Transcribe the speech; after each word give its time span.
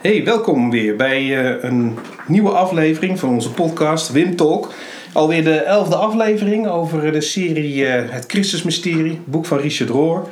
Hey, 0.00 0.24
welkom 0.24 0.70
weer 0.70 0.96
bij 0.96 1.22
uh, 1.22 1.62
een 1.62 1.98
nieuwe 2.26 2.50
aflevering 2.50 3.18
van 3.18 3.28
onze 3.28 3.52
podcast 3.52 4.12
Wim 4.12 4.36
Talk. 4.36 4.72
Alweer 5.12 5.44
de 5.44 5.56
elfde 5.56 5.96
aflevering 5.96 6.68
over 6.68 7.12
de 7.12 7.20
serie 7.20 7.74
uh, 7.74 7.92
Het 8.08 8.24
Christusmysterie, 8.26 9.20
boek 9.24 9.46
van 9.46 9.58
Richard 9.58 9.90
Rohr. 9.90 10.28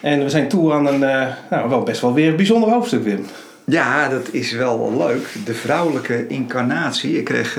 En 0.00 0.22
we 0.22 0.30
zijn 0.30 0.48
toe 0.48 0.72
aan 0.72 0.86
een 0.86 1.00
uh, 1.00 1.26
nou, 1.50 1.68
wel 1.68 1.82
best 1.82 2.00
wel 2.00 2.14
weer 2.14 2.34
bijzonder 2.34 2.70
hoofdstuk, 2.70 3.02
Wim. 3.02 3.26
Ja, 3.64 4.08
dat 4.08 4.28
is 4.32 4.52
wel 4.52 4.96
leuk. 4.96 5.26
De 5.44 5.54
vrouwelijke 5.54 6.26
incarnatie. 6.26 7.18
Ik 7.18 7.24
kreeg, 7.24 7.56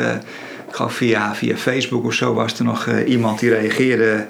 ik 0.70 0.90
via, 0.90 1.36
via 1.36 1.56
Facebook 1.56 2.06
of 2.06 2.14
zo, 2.14 2.34
was 2.34 2.60
er 2.60 2.66
nog 2.66 2.90
iemand 3.06 3.40
die 3.40 3.50
reageerde 3.50 4.26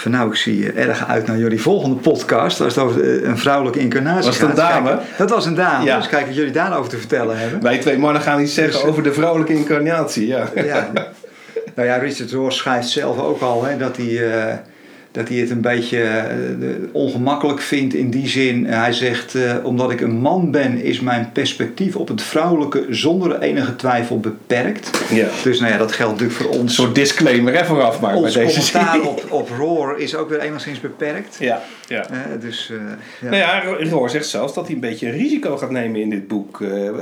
van 0.00 0.10
nou, 0.10 0.30
ik 0.30 0.36
zie 0.36 0.72
erg 0.72 1.06
uit 1.06 1.26
naar 1.26 1.38
jullie 1.38 1.60
volgende 1.60 1.96
podcast. 1.96 2.60
Als 2.60 2.74
het 2.74 2.84
over 2.84 3.02
eh, 3.02 3.28
een 3.28 3.38
vrouwelijke 3.38 3.78
incarnatie 3.78 4.24
was 4.24 4.38
het 4.38 4.48
een 4.48 4.54
dame? 4.54 4.98
dat 5.16 5.30
was 5.30 5.46
een 5.46 5.54
dame. 5.54 5.84
Ja. 5.84 5.96
Dus 5.96 6.08
kijk 6.08 6.26
wat 6.26 6.34
jullie 6.34 6.52
daarover 6.52 6.90
te 6.90 6.98
vertellen 6.98 7.38
hebben. 7.38 7.62
Wij 7.62 7.78
twee 7.78 7.98
mannen 7.98 8.22
gaan 8.22 8.40
iets 8.40 8.54
zeggen 8.54 8.80
dus, 8.80 8.90
over 8.90 9.02
de 9.02 9.12
vrouwelijke 9.12 9.54
incarnatie. 9.54 10.26
Ja. 10.26 10.48
ja. 10.54 10.90
Nou 11.74 11.88
ja, 11.88 11.96
Richard 11.96 12.32
Rohr 12.32 12.52
schrijft 12.52 12.88
zelf 12.88 13.18
ook 13.18 13.40
al 13.40 13.64
hè, 13.64 13.76
dat 13.76 13.96
hij... 13.96 14.06
Uh, 14.06 14.54
dat 15.18 15.28
hij 15.28 15.36
het 15.36 15.50
een 15.50 15.60
beetje 15.60 15.98
uh, 16.60 16.68
ongemakkelijk 16.92 17.60
vindt 17.60 17.94
in 17.94 18.10
die 18.10 18.28
zin. 18.28 18.66
Hij 18.66 18.92
zegt, 18.92 19.34
uh, 19.34 19.54
omdat 19.62 19.90
ik 19.90 20.00
een 20.00 20.16
man 20.16 20.50
ben, 20.50 20.82
is 20.82 21.00
mijn 21.00 21.30
perspectief 21.32 21.96
op 21.96 22.08
het 22.08 22.22
vrouwelijke 22.22 22.86
zonder 22.90 23.40
enige 23.40 23.76
twijfel 23.76 24.20
beperkt. 24.20 24.90
Ja. 25.10 25.28
Dus 25.42 25.60
nou 25.60 25.72
ja, 25.72 25.78
dat 25.78 25.92
geldt 25.92 26.12
natuurlijk 26.12 26.40
voor 26.40 26.50
ons. 26.50 26.62
Een 26.62 26.68
soort 26.68 26.94
disclaimer 26.94 27.54
hè, 27.54 27.64
vooraf 27.64 28.00
maar 28.00 28.14
ons 28.14 28.34
bij 28.34 28.44
deze 28.44 28.72
commentaar 28.72 29.00
op, 29.00 29.24
op 29.28 29.48
Roar 29.48 29.98
is 29.98 30.14
ook 30.14 30.28
weer 30.28 30.40
enigszins 30.40 30.80
beperkt. 30.80 31.36
Ja, 31.40 31.62
ja. 31.86 32.06
Uh, 32.10 32.40
dus, 32.40 32.72
ja. 33.20 33.28
Nou 33.28 33.36
ja, 33.36 33.62
Roar 33.90 34.10
zegt 34.10 34.26
zelfs 34.26 34.54
dat 34.54 34.66
hij 34.66 34.74
een 34.74 34.80
beetje 34.80 35.06
een 35.06 35.16
risico 35.16 35.56
gaat 35.56 35.70
nemen 35.70 36.00
in 36.00 36.10
dit 36.10 36.28
boek. 36.28 36.58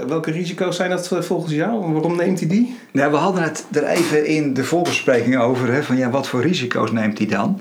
welke 0.07 0.31
risico's 0.31 0.77
zijn 0.77 0.91
dat 0.91 1.09
volgens 1.21 1.53
jou? 1.53 1.93
Waarom 1.93 2.17
neemt 2.17 2.39
hij 2.39 2.49
die? 2.49 2.77
Nou, 2.93 3.11
we 3.11 3.17
hadden 3.17 3.43
het 3.43 3.65
er 3.73 3.85
even 3.85 4.27
in 4.27 4.55
de 4.55 4.65
voorbespreking 4.65 5.39
over. 5.39 5.73
Hè, 5.73 5.83
van 5.83 5.97
ja, 5.97 6.11
wat 6.11 6.29
voor 6.29 6.43
risico's 6.43 6.93
neemt 6.93 7.19
hij 7.19 7.27
dan? 7.27 7.61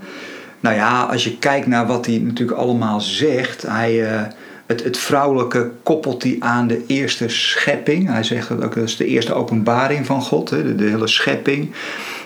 Nou 0.66 0.78
ja, 0.78 1.04
als 1.04 1.24
je 1.24 1.38
kijkt 1.38 1.68
naar 1.68 1.88
wat 1.88 2.06
hij 2.06 2.18
natuurlijk 2.18 2.58
allemaal 2.58 3.02
zegt, 3.02 3.62
hij, 3.62 4.12
uh, 4.12 4.22
het, 4.66 4.84
het 4.84 4.98
vrouwelijke 4.98 5.72
koppelt 5.84 6.24
hij 6.24 6.36
aan 6.40 6.68
de 6.68 6.84
eerste 6.88 7.30
schepping. 7.30 8.08
Hij 8.08 8.24
zegt 8.24 8.48
dat 8.48 8.64
ook 8.64 8.76
dat 8.76 8.84
is 8.84 8.98
de 8.98 9.06
eerste 9.06 9.34
openbaring 9.34 10.06
van 10.06 10.22
God, 10.22 10.50
hè, 10.50 10.76
de 10.76 10.84
hele 10.84 11.08
schepping. 11.08 11.72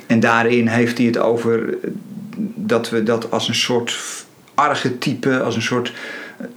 En 0.07 0.19
daarin 0.19 0.67
heeft 0.67 0.97
hij 0.97 1.07
het 1.07 1.17
over 1.17 1.77
dat 2.55 2.89
we 2.89 3.03
dat 3.03 3.31
als 3.31 3.47
een 3.47 3.55
soort 3.55 3.99
archetype, 4.53 5.41
als 5.41 5.55
een 5.55 5.61
soort 5.61 5.93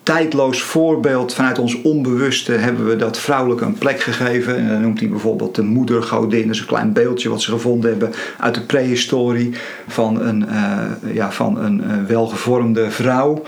tijdloos 0.02 0.62
voorbeeld 0.62 1.34
vanuit 1.34 1.58
ons 1.58 1.83
onbewuste 1.83 2.52
hebben 2.52 2.88
we 2.88 2.97
dat 2.97 3.19
vrouwelijke 3.19 3.64
een 3.64 3.78
plek 3.78 4.00
gegeven. 4.00 4.56
En 4.56 4.69
dan 4.69 4.80
noemt 4.80 5.00
hij 5.00 5.08
bijvoorbeeld 5.08 5.55
de 5.55 5.62
moedergodin. 5.62 6.47
Dat 6.47 6.55
is 6.55 6.61
een 6.61 6.66
klein 6.66 6.92
beeldje 6.92 7.28
wat 7.28 7.42
ze 7.42 7.50
gevonden 7.50 7.91
hebben 7.91 8.12
uit 8.38 8.55
de 8.55 8.60
prehistorie 8.60 9.55
van 9.88 10.20
een, 10.20 10.44
uh, 10.48 11.14
ja, 11.14 11.33
van 11.33 11.58
een 11.58 11.83
uh, 11.86 11.92
welgevormde 12.06 12.91
vrouw. 12.91 13.42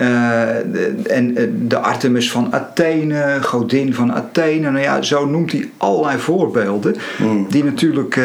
Uh, 0.00 1.16
en 1.16 1.34
de 1.68 1.78
Artemis 1.78 2.30
van 2.30 2.52
Athene, 2.52 3.38
godin 3.42 3.94
van 3.94 4.12
Athene. 4.12 4.70
Nou 4.70 4.82
ja, 4.82 5.02
zo 5.02 5.26
noemt 5.26 5.52
hij 5.52 5.68
allerlei 5.76 6.18
voorbeelden. 6.18 6.94
Hmm. 7.16 7.46
Die 7.50 7.64
natuurlijk 7.64 8.16
uh, 8.16 8.24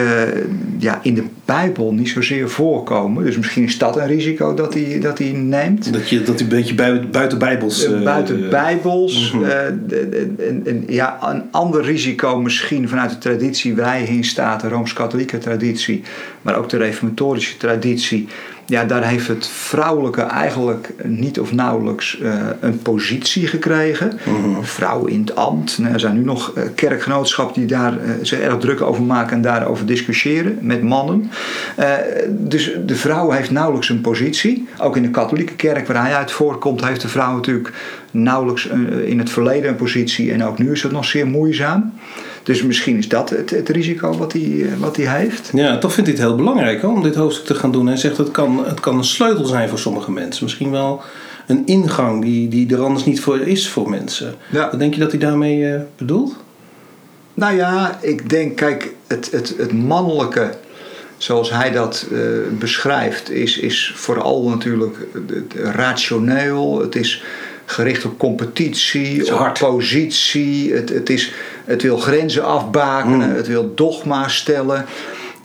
ja, 0.78 1.00
in 1.04 1.14
de 1.14 1.24
Bijbel 1.46 1.94
niet 1.94 2.10
zozeer 2.10 2.50
voorkomen. 2.50 3.24
Dus 3.26 3.38
misschien 3.38 3.64
is 3.64 3.78
dat 3.78 3.98
een 3.98 4.08
risico 4.08 4.54
dat 4.54 4.74
hij, 4.74 5.00
dat 5.00 5.18
hij 5.18 5.32
neemt. 5.32 5.94
Dat, 5.94 6.10
je, 6.10 6.24
dat 6.24 6.40
hij 6.40 6.44
een 6.44 6.56
beetje 6.56 6.76
buiten, 6.76 7.12
buiten 7.12 7.38
Bijbels... 7.38 7.88
Uh, 7.90 8.04
buiten 8.04 8.50
Bijbels. 8.50 9.32
Mm 9.32 9.44
-hmm. 9.44 10.84
ja, 10.88 11.18
een 11.22 11.44
ander 11.52 11.84
risico 11.84 12.42
misschien 12.42 12.90
vanuit 12.90 13.10
de 13.10 13.18
traditie 13.18 13.76
waar 13.76 13.98
hij 13.98 14.06
in 14.06 14.24
staat. 14.24 14.62
De 14.62 14.68
Rooms-Katholieke 14.68 15.38
traditie. 15.38 16.04
Maar 16.42 16.58
ook 16.58 16.70
de 16.70 16.78
reformatorische 16.78 17.58
traditie 17.58 18.28
ja, 18.66 18.84
daar 18.84 19.07
heeft 19.07 19.28
het 19.28 19.47
vrouwelijke 19.47 20.22
eigenlijk 20.22 20.94
niet 21.03 21.40
of 21.40 21.51
nauwelijks 21.51 22.19
uh, 22.22 22.34
een 22.59 22.81
positie 22.81 23.47
gekregen. 23.47 24.19
Mm 24.25 24.51
Vrouw 24.63 25.06
in 25.06 25.19
het 25.19 25.35
ambt. 25.35 25.78
Nou, 25.78 25.94
er 25.94 26.00
zijn 26.00 26.16
nu 26.16 26.24
nog 26.24 26.53
uh, 26.57 26.63
kerkgenootschappen 26.75 27.59
die 27.59 27.66
daar 27.66 27.94
uh, 27.94 28.12
zich 28.22 28.40
erg 28.40 28.57
druk 28.57 28.81
over 28.81 29.03
maken 29.03 29.35
en 29.35 29.41
daarover 29.41 29.85
discussiëren 29.85 30.57
met 30.62 30.84
mannen. 30.84 31.31
dus 32.29 32.72
de 32.85 32.96
vrouw 32.96 33.31
heeft 33.31 33.52
nauwelijks 33.52 33.90
een 33.90 34.02
positie. 34.02 34.68
Ook 34.78 34.96
in 34.96 35.02
de 35.02 35.09
katholieke 35.09 35.56
kerk 35.56 35.88
waar 35.88 36.02
hij 36.02 36.16
uit 36.16 36.31
voorkomt, 36.31 36.85
heeft 36.85 37.02
de 37.02 37.07
vrouw 37.07 37.34
natuurlijk 37.34 37.73
nauwelijks 38.12 38.66
in 39.06 39.19
het 39.19 39.29
verleden 39.29 39.69
een 39.69 39.75
positie 39.75 40.31
en 40.31 40.44
ook 40.44 40.57
nu 40.57 40.72
is 40.72 40.84
het 40.84 40.91
nog 40.91 41.06
zeer 41.06 41.28
moeizaam. 41.28 41.94
Dus 42.44 42.64
misschien 42.64 42.98
is 42.98 43.08
dat 43.08 43.30
het, 43.30 43.50
het 43.50 43.70
risico 43.70 44.18
wat 44.18 44.34
hij, 44.34 44.42
eh, 44.42 44.78
wat 44.80 44.96
hij 44.96 45.18
heeft. 45.18 45.50
Ja, 45.54 45.78
toch 45.78 45.94
vindt 45.94 46.09
hij 46.09 46.20
het 46.20 46.28
heel 46.28 46.38
belangrijk 46.38 46.84
om 46.84 47.04
dit 47.04 47.16
hoofdstuk 47.16 47.46
te 47.46 47.56
gaan 47.56 47.72
doen. 47.72 47.88
Hij 47.88 47.98
zegt 47.98 48.18
het 48.18 48.31
kan, 48.31 48.66
het 48.66 48.80
kan 48.80 48.98
een 48.98 49.04
sleutel 49.04 49.46
zijn 49.46 49.70
voor 49.70 49.80
sommige 49.80 50.12
mensen. 50.12 50.44
Misschien 50.44 50.72
wel 50.72 51.02
een 51.48 51.64
ingang 51.66 52.24
die, 52.24 52.48
die 52.48 52.74
er 52.74 52.82
anders 52.82 53.06
niet 53.06 53.22
voor 53.22 53.40
is 53.40 53.70
voor 53.70 53.90
mensen. 53.90 54.36
Ja. 54.50 54.70
Wat 54.70 54.80
denk 54.80 54.94
je 54.94 55.00
dat 55.00 55.12
hij 55.12 55.20
daarmee 55.20 55.59
uh, 55.59 55.82
bedoelt? 55.98 56.36
Nou 57.34 57.56
ja, 57.56 58.00
ik 58.02 58.30
denk, 58.30 58.56
kijk, 58.56 58.94
het, 59.08 59.32
het, 59.32 59.53
het 59.58 59.74
mannelijke 59.74 60.50
zoals 61.18 61.52
hij 61.52 61.72
dat 61.72 62.08
uh, 62.12 62.20
beschrijft, 62.59 63.32
is, 63.32 63.58
is 63.58 63.92
vooral 63.96 64.50
natuurlijk 64.50 64.98
rationeel. 65.53 66.82
Het 66.82 66.96
is 66.96 67.24
gericht 67.66 68.06
op 68.06 68.18
competitie, 68.18 69.40
op 69.40 69.58
positie. 69.59 70.74
Het, 70.74 70.90
het, 70.90 71.09
is, 71.09 71.34
het 71.66 71.81
wil 71.81 71.97
grenzen 71.97 72.46
afbakenen, 72.46 73.29
mm. 73.29 73.35
het 73.35 73.47
wil 73.47 73.74
dogma's 73.75 74.35
stellen. 74.35 74.85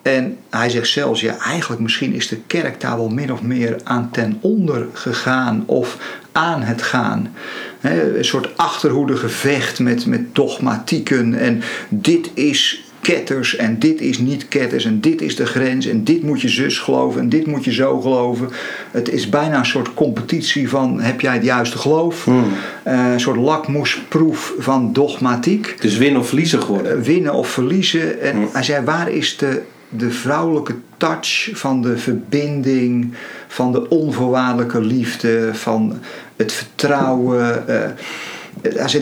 En 0.03 0.37
hij 0.51 0.71
zegt 0.71 0.89
zelfs, 0.89 1.21
ja, 1.21 1.39
eigenlijk 1.39 1.81
misschien 1.81 2.13
is 2.13 2.29
de 2.29 2.41
kerk 2.47 2.81
daar 2.81 2.97
wel 2.97 3.09
min 3.09 3.33
of 3.33 3.43
meer 3.43 3.77
aan 3.85 4.11
ten 4.11 4.39
onder 4.41 4.87
gegaan 4.93 5.63
of 5.67 5.97
aan 6.33 6.63
het 6.63 6.83
gaan. 6.83 7.35
een 7.81 8.25
soort 8.25 8.57
achterhoede 8.57 9.17
gevecht 9.17 9.79
met, 9.79 10.07
met 10.07 10.35
dogmatieken 10.35 11.35
en 11.35 11.63
dit 11.89 12.31
is 12.35 12.88
ketters 13.01 13.57
en 13.57 13.79
dit 13.79 14.01
is 14.01 14.19
niet 14.19 14.49
ketters 14.49 14.85
en 14.85 15.01
dit 15.01 15.23
is 15.23 15.37
de 15.37 15.47
grens 15.47 15.87
en 15.87 16.05
dit 16.05 16.23
moet 16.23 16.41
je 16.41 16.49
zus 16.49 16.79
geloven 16.79 17.21
en 17.21 17.29
dit 17.29 17.47
moet 17.47 17.65
je 17.65 17.73
zo 17.73 18.01
geloven. 18.01 18.51
Het 18.91 19.09
is 19.09 19.29
bijna 19.29 19.59
een 19.59 19.67
soort 19.67 19.95
competitie 19.95 20.69
van 20.69 21.01
heb 21.01 21.21
jij 21.21 21.35
het 21.35 21.45
juiste 21.45 21.79
geloof? 21.79 22.25
Hmm. 22.25 22.45
Uh, 22.87 23.13
een 23.13 23.21
soort 23.21 23.37
lakmoesproef 23.37 24.55
van 24.59 24.93
dogmatiek. 24.93 25.77
Dus 25.81 25.97
winnen 25.97 26.21
of 26.21 26.27
verliezen 26.27 26.63
geworden? 26.63 26.99
Uh, 26.99 27.05
winnen 27.05 27.35
of 27.35 27.49
verliezen. 27.49 28.21
En 28.21 28.37
hmm. 28.37 28.49
hij 28.53 28.63
zei 28.63 28.85
waar 28.85 29.11
is 29.11 29.37
de, 29.37 29.63
de 29.89 30.11
vrouwelijke 30.11 30.75
touch 30.97 31.51
van 31.53 31.83
de 31.83 31.99
verbinding, 31.99 33.15
van 33.49 33.73
de 33.73 33.89
onvoorwaardelijke 33.89 34.81
liefde, 34.81 35.51
van 35.53 35.99
het 36.37 36.53
vertrouwen? 36.53 37.65
Uh, 37.69 37.77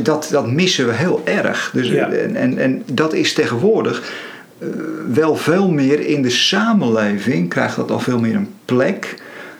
dat, 0.02 0.28
dat 0.30 0.50
missen 0.50 0.86
we 0.86 0.92
heel 0.92 1.22
erg. 1.24 1.70
Dus, 1.72 1.90
en, 1.90 2.36
en, 2.36 2.58
en 2.58 2.82
dat 2.92 3.12
is 3.12 3.32
tegenwoordig 3.32 4.12
uh, 4.58 4.68
wel 5.12 5.36
veel 5.36 5.70
meer 5.70 6.06
in 6.06 6.22
de 6.22 6.30
samenleving, 6.30 7.48
krijgt 7.48 7.76
dat 7.76 7.90
al 7.90 8.00
veel 8.00 8.18
meer 8.18 8.34
een 8.34 8.54
plek. 8.64 9.14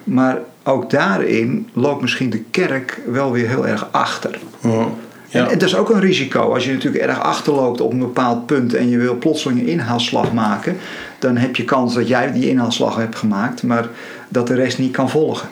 Maar 0.05 0.39
ook 0.63 0.91
daarin 0.91 1.69
loopt 1.73 2.01
misschien 2.01 2.31
de 2.31 2.43
kerk 2.51 3.01
wel 3.11 3.33
weer 3.33 3.49
heel 3.49 3.67
erg 3.67 3.89
achter. 3.91 4.39
Ja. 4.61 4.89
En, 5.31 5.49
en, 5.49 5.59
dat 5.59 5.69
is 5.69 5.77
ook 5.77 5.91
een 5.91 6.01
risico. 6.01 6.55
Als 6.55 6.65
je 6.65 6.73
natuurlijk 6.73 7.05
erg 7.05 7.21
achterloopt 7.21 7.81
op 7.81 7.93
een 7.93 7.99
bepaald 7.99 8.47
punt 8.47 8.75
en 8.75 8.89
je 8.89 8.99
wil 8.99 9.19
plotseling 9.19 9.61
een 9.61 9.67
inhaalslag 9.67 10.33
maken, 10.33 10.77
dan 11.19 11.37
heb 11.37 11.57
je 11.57 11.65
kans 11.65 11.95
dat 11.95 12.09
jij 12.09 12.33
die 12.33 12.49
inhaalslag 12.49 12.97
hebt 12.97 13.17
gemaakt, 13.17 13.63
maar 13.63 13.89
dat 14.29 14.47
de 14.47 14.55
rest 14.55 14.79
niet 14.79 14.93
kan 14.93 15.11
volgen. 15.11 15.49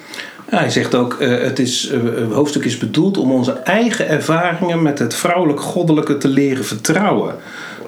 Ja, 0.54 0.60
hij 0.60 0.70
zegt 0.70 0.94
ook, 0.94 1.16
uh, 1.20 1.40
het, 1.42 1.58
is, 1.58 1.90
uh, 1.90 2.02
het 2.02 2.32
hoofdstuk 2.32 2.64
is 2.64 2.78
bedoeld 2.78 3.18
om 3.18 3.32
onze 3.32 3.52
eigen 3.52 4.08
ervaringen 4.08 4.82
met 4.82 4.98
het 4.98 5.14
vrouwelijk-goddelijke 5.14 6.18
te 6.18 6.28
leren 6.28 6.64
vertrouwen. 6.64 7.34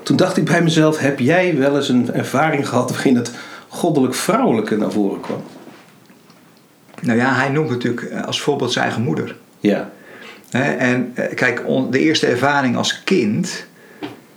Toen 0.02 0.16
dacht 0.16 0.36
ik 0.36 0.44
bij 0.44 0.62
mezelf, 0.62 0.98
heb 0.98 1.18
jij 1.18 1.56
wel 1.58 1.76
eens 1.76 1.88
een 1.88 2.12
ervaring 2.12 2.68
gehad 2.68 2.90
waarin 2.90 3.16
het 3.16 3.30
goddelijk-vrouwelijke 3.68 4.76
naar 4.76 4.90
voren 4.90 5.20
kwam? 5.20 5.42
Nou 7.02 7.18
ja, 7.18 7.34
hij 7.34 7.48
noemt 7.48 7.68
natuurlijk 7.68 8.02
eh, 8.02 8.24
als 8.24 8.40
voorbeeld 8.40 8.72
zijn 8.72 8.84
eigen 8.84 9.02
moeder. 9.02 9.36
Ja. 9.60 9.90
En 10.50 11.14
kijk, 11.34 11.62
de 11.90 11.98
eerste 11.98 12.26
ervaring 12.26 12.76
als 12.76 13.02
kind 13.04 13.66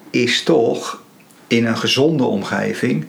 is 0.09 0.43
toch 0.43 1.01
in 1.47 1.65
een 1.65 1.77
gezonde 1.77 2.23
omgeving 2.23 3.05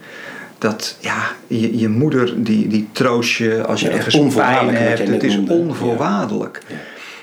dat 0.60 0.96
ja, 1.00 1.30
je, 1.46 1.78
je 1.78 1.88
moeder 1.88 2.44
die, 2.44 2.68
die 2.68 2.88
troost 2.92 3.36
je 3.36 3.66
als 3.66 3.80
je 3.80 3.88
ja, 3.88 3.96
ergens 3.96 4.34
pijn 4.34 4.74
hebt. 4.74 5.08
Het 5.08 5.22
is 5.22 5.38
onvoorwaardelijk. 5.48 6.62
Ja. 6.66 6.76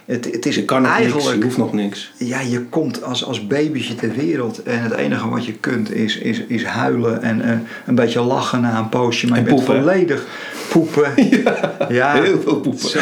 Het, 0.06 0.26
het 0.32 0.46
is 0.46 0.56
je 0.56 0.66
kan 0.66 0.86
eigenlijk, 0.86 1.26
niks, 1.26 1.38
je 1.38 1.44
hoeft 1.44 1.58
nog 1.58 1.74
niks. 1.74 2.12
Ja, 2.18 2.40
je 2.40 2.62
komt 2.62 3.04
als, 3.04 3.26
als 3.26 3.48
babytje 3.48 3.96
ter 3.96 4.12
wereld 4.12 4.64
en 4.64 4.82
het 4.82 4.94
enige 4.94 5.30
wat 5.30 5.46
je 5.46 5.54
kunt 5.54 5.94
is, 5.94 6.18
is, 6.18 6.40
is 6.40 6.64
huilen 6.64 7.22
en 7.22 7.46
uh, 7.46 7.52
een 7.86 7.96
beetje 7.96 8.22
lachen 8.22 8.62
na 8.62 8.78
een 8.78 8.90
poosje. 8.90 9.28
Maar 9.28 9.38
en 9.38 9.44
je 9.44 9.50
bent 9.50 9.64
volledig 9.64 10.26
poepen. 10.70 11.12
Ja, 11.44 11.86
ja, 11.90 12.22
heel 12.22 12.42
veel 12.42 12.60
poepen. 12.60 12.90
Zo, 12.90 13.00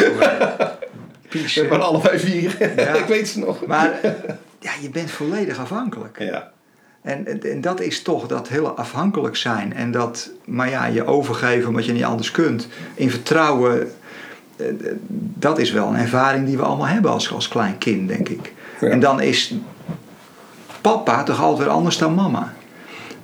Piezen. 1.28 1.68
We 1.68 1.76
allebei 1.76 2.18
vier. 2.18 2.56
Ik 3.00 3.04
weet 3.08 3.28
ze 3.28 3.38
nog. 3.38 3.66
Maar 3.66 3.98
ja, 4.60 4.70
je 4.80 4.90
bent 4.90 5.10
volledig 5.10 5.58
afhankelijk. 5.58 6.18
Ja. 6.18 6.52
En, 7.06 7.42
en, 7.42 7.60
dat 7.60 7.80
is 7.80 8.02
toch 8.02 8.26
dat 8.26 8.48
hele 8.48 8.68
afhankelijk 8.68 9.36
zijn. 9.36 9.74
En 9.74 9.90
dat, 9.90 10.30
maar 10.44 10.70
ja, 10.70 10.86
je 10.86 11.06
overgeven 11.06 11.68
omdat 11.68 11.84
je 11.84 11.92
niet 11.92 12.04
anders 12.04 12.30
kunt. 12.30 12.68
In 12.94 13.10
vertrouwen, 13.10 13.90
eh, 14.56 14.66
dat 15.38 15.58
is 15.58 15.72
wel 15.72 15.88
een 15.88 15.96
ervaring 15.96 16.46
die 16.46 16.56
we 16.56 16.62
allemaal 16.62 16.86
hebben 16.86 17.10
als, 17.10 17.32
als 17.32 17.48
klein 17.48 17.78
kind, 17.78 18.08
denk 18.08 18.28
ik. 18.28 18.52
Ja. 18.80 18.88
En 18.88 19.00
dan 19.00 19.20
is 19.20 19.54
papa 20.80 21.22
toch 21.22 21.42
altijd 21.42 21.66
weer 21.66 21.76
anders 21.76 21.98
dan 21.98 22.14
mama. 22.14 22.52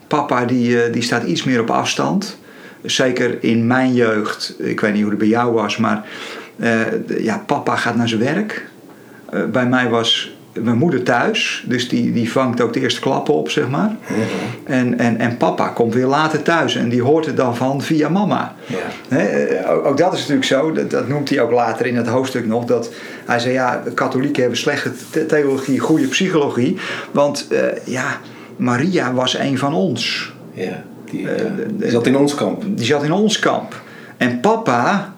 Papa 0.06 0.44
die, 0.44 0.82
eh, 0.82 0.92
die 0.92 1.02
staat 1.02 1.22
iets 1.22 1.44
meer 1.44 1.60
op 1.60 1.70
afstand. 1.70 2.38
Zeker 2.82 3.44
in 3.44 3.66
mijn 3.66 3.94
jeugd, 3.94 4.54
ik 4.58 4.80
weet 4.80 4.92
niet 4.92 5.02
hoe 5.02 5.10
het 5.10 5.18
bij 5.18 5.28
jou 5.28 5.52
was, 5.52 5.76
maar 5.76 6.04
eh, 6.58 7.08
ja, 7.18 7.38
papa 7.46 7.76
gaat 7.76 7.96
naar 7.96 8.08
zijn 8.08 8.20
werk. 8.20 8.70
Bij 9.50 9.66
mij 9.66 9.88
was 9.88 10.36
mijn 10.52 10.78
moeder 10.78 11.02
thuis, 11.02 11.64
dus 11.66 11.88
die, 11.88 12.12
die 12.12 12.32
vangt 12.32 12.60
ook 12.60 12.72
de 12.72 12.80
eerste 12.80 13.00
klappen 13.00 13.34
op, 13.34 13.50
zeg 13.50 13.68
maar. 13.68 13.96
En, 14.64 14.98
en, 14.98 15.18
en 15.18 15.36
papa 15.36 15.68
komt 15.68 15.94
weer 15.94 16.06
later 16.06 16.42
thuis 16.42 16.74
en 16.76 16.88
die 16.88 17.02
hoort 17.02 17.26
het 17.26 17.36
dan 17.36 17.56
van 17.56 17.82
via 17.82 18.08
mama. 18.08 18.54
Ja. 18.66 19.16
Eh, 19.18 19.86
ook, 19.86 19.96
dat 19.96 20.12
is 20.12 20.18
natuurlijk 20.18 20.46
zo, 20.46 20.72
dat, 20.72 20.90
dat 20.90 21.08
noemt 21.08 21.28
hij 21.28 21.40
ook 21.40 21.50
later 21.50 21.86
in 21.86 21.96
het 21.96 22.06
hoofdstuk 22.06 22.46
nog. 22.46 22.64
Dat 22.64 22.92
hij 23.26 23.38
zei: 23.38 23.52
ja, 23.52 23.82
katholieken 23.94 24.40
hebben 24.40 24.58
slechte 24.58 24.90
the- 25.10 25.26
theologie, 25.26 25.78
goede 25.78 26.06
psychologie. 26.06 26.76
Want 27.10 27.46
eh, 27.50 27.60
ja, 27.84 28.20
Maria 28.56 29.12
was 29.12 29.38
een 29.38 29.58
van 29.58 29.74
ons. 29.74 30.32
Ja. 30.52 30.82
Die, 31.10 31.28
Eh, 31.30 31.44
die 31.70 31.90
zat 31.90 32.06
in 32.06 32.16
ons 32.16 32.34
kamp. 32.34 32.62
Die 32.66 32.86
zat 32.86 33.02
in 33.02 33.12
ons 33.12 33.38
kamp. 33.38 33.80
En 34.16 34.40
papa, 34.40 35.14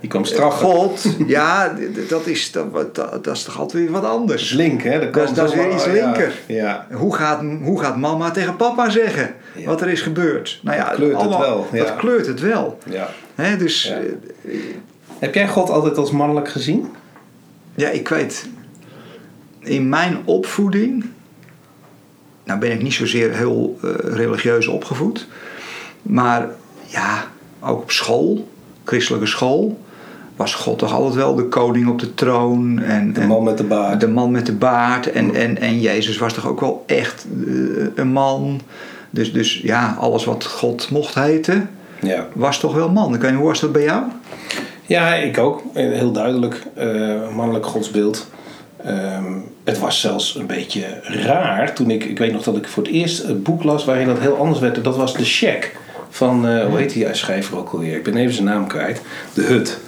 Die 0.00 0.08
kwam 0.10 0.24
straffen. 0.24 0.66
God, 0.66 1.06
ja, 1.26 1.74
dat 2.08 2.26
is, 2.26 2.52
dat, 2.52 2.94
dat, 2.94 3.24
dat 3.24 3.36
is 3.36 3.42
toch 3.42 3.58
altijd 3.58 3.82
weer 3.82 3.92
wat 3.92 4.02
Dat 4.02 4.10
is 4.12 4.16
anders. 4.18 4.50
link, 4.52 4.82
hè? 4.82 4.98
Dat, 5.00 5.14
Dat 5.14 5.28
is- 5.28 5.34
dat 5.34 5.54
weer 5.54 5.72
iets 5.72 5.84
ja. 5.84 5.92
linker. 5.92 6.32
Ja. 6.46 6.86
Hoe 6.92 7.14
gaat, 7.14 7.40
hoe 7.62 7.80
gaat 7.80 7.96
mama 7.96 8.30
tegen 8.30 8.56
papa 8.56 8.90
zeggen 8.90 9.34
Ja. 9.56 9.66
wat 9.66 9.80
er 9.80 9.88
is 9.88 10.00
gebeurd? 10.00 10.60
Nou 10.62 10.76
ja, 10.76 10.84
Dat 10.88 10.94
kleurt 10.96 11.20
het 11.20 11.36
wel, 11.38 11.66
ja. 11.72 11.84
Dat 11.84 11.96
kleurt 11.96 12.26
het 12.26 12.40
wel. 12.40 12.78
ja. 12.90 13.08
Hè, 13.34 13.56
dus 13.56 13.90
eh, 13.90 13.98
Heb 15.18 15.34
jij 15.34 15.48
God 15.48 15.70
altijd 15.70 15.96
als 15.96 16.10
mannelijk 16.10 16.48
gezien? 16.48 16.86
Ja, 17.74 17.88
ik 17.88 18.08
weet. 18.08 18.48
In 19.58 19.88
mijn 19.88 20.18
opvoeding. 20.24 21.04
Nou 22.44 22.58
ben 22.60 22.72
ik 22.72 22.82
niet 22.82 22.92
zozeer 22.94 23.34
heel 23.36 23.78
eh, 23.82 23.90
religieus 24.02 24.66
opgevoed. 24.66 25.26
Maar 26.02 26.48
ja, 26.86 27.24
ook 27.60 27.82
op 27.82 27.90
school, 27.90 28.48
christelijke 28.84 29.26
school. 29.26 29.84
Was 30.36 30.54
God 30.54 30.78
toch 30.78 30.92
altijd 30.92 31.14
wel 31.14 31.34
de 31.34 31.44
koning 31.48 31.88
op 31.88 31.98
de 31.98 32.14
troon. 32.14 32.78
En, 32.82 33.12
De 33.12 33.20
en 33.20 33.26
man 33.26 33.42
met 33.42 33.56
de 33.58 33.64
baard. 33.64 34.00
de 34.00 34.08
man 34.08 34.30
met 34.30 34.46
de 34.46 34.52
baard. 34.54 35.10
En, 35.12 35.34
en, 35.34 35.58
en 35.60 35.80
Jezus 35.80 36.18
was 36.18 36.32
toch 36.32 36.46
ook 36.46 36.60
wel 36.60 36.82
echt 36.86 37.26
eh, 37.46 37.52
een 37.94 38.08
man. 38.12 38.60
Dus, 39.10 39.32
dus 39.32 39.60
ja, 39.62 39.96
alles 40.00 40.24
wat 40.24 40.44
God 40.44 40.90
mocht 40.90 41.14
heten, 41.14 41.70
Ja. 42.00 42.26
was 42.32 42.60
toch 42.60 42.74
wel 42.74 42.88
man. 42.90 43.12
Weet 43.18 43.30
niet, 43.30 43.38
hoe 43.38 43.48
was 43.48 43.60
dat 43.60 43.72
bij 43.72 43.82
jou? 43.82 44.02
Ja, 44.86 45.14
ik 45.14 45.38
ook. 45.38 45.62
Heel 45.72 46.12
duidelijk. 46.12 46.62
eh, 46.74 47.14
mannelijk 47.36 47.66
godsbeeld. 47.66 48.30
Ehm, 48.84 49.32
het 49.64 49.78
was 49.78 50.00
zelfs 50.00 50.34
een 50.34 50.46
beetje 50.46 50.84
raar 51.02 51.74
toen 51.74 51.90
ik... 51.90 52.04
Ik 52.04 52.18
weet 52.18 52.32
nog 52.32 52.42
dat 52.42 52.56
ik 52.56 52.68
voor 52.68 52.82
het 52.82 52.92
eerst 52.92 53.24
een 53.24 53.42
boek 53.42 53.64
las 53.64 53.84
waarin 53.84 54.06
dat 54.06 54.18
heel 54.18 54.36
anders 54.36 54.60
werd. 54.60 54.84
Dat 54.84 54.96
was 54.96 55.14
De 55.14 55.24
Shack 55.24 55.72
van... 56.10 56.48
eh, 56.48 56.64
hoe 56.66 56.78
heet 56.78 56.92
die 56.92 57.06
schrijver 57.14 57.58
ook 57.58 57.70
alweer? 57.72 57.96
Ik 57.96 58.02
ben 58.02 58.16
even 58.16 58.34
zijn 58.34 58.46
naam 58.46 58.66
kwijt. 58.66 59.00
De 59.34 59.42
Hut. 59.42 59.78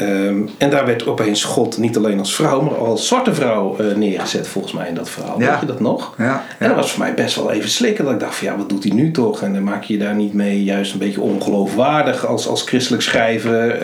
Ehm, 0.00 0.38
en 0.58 0.70
daar 0.70 0.86
werd 0.86 1.06
opeens 1.06 1.44
God 1.44 1.78
niet 1.78 1.96
alleen 1.96 2.18
als 2.18 2.34
vrouw, 2.34 2.60
maar 2.60 2.74
als 2.74 3.06
zwarte 3.06 3.34
vrouw 3.34 3.76
eh, 3.76 3.96
neergezet 3.96 4.48
volgens 4.48 4.72
mij 4.72 4.88
in 4.88 4.94
dat 4.94 5.08
verhaal. 5.08 5.40
Ja. 5.40 5.50
Weet 5.50 5.60
je 5.60 5.66
dat 5.66 5.80
nog? 5.80 6.14
Ja, 6.18 6.44
En 6.58 6.66
dat 6.68 6.76
was 6.76 6.90
voor 6.90 7.02
mij 7.02 7.14
best 7.14 7.36
wel 7.36 7.50
even 7.50 7.70
slikken. 7.70 8.04
Dat 8.04 8.12
ik 8.12 8.20
dacht 8.20 8.34
van 8.34 8.46
ja, 8.46 8.56
wat 8.56 8.68
doet 8.68 8.84
hij 8.84 8.92
nu 8.92 9.10
toch? 9.10 9.42
En 9.42 9.52
dan 9.52 9.62
maak 9.62 9.82
je 9.82 9.92
je 9.92 9.98
daar 9.98 10.14
niet 10.14 10.32
mee 10.34 10.64
juist 10.64 10.92
een 10.92 10.98
beetje 10.98 11.20
ongeloofwaardig 11.20 12.26
als, 12.26 12.48
als 12.48 12.62
christelijk 12.62 13.02
schrijver. 13.02 13.70
eh, 13.70 13.78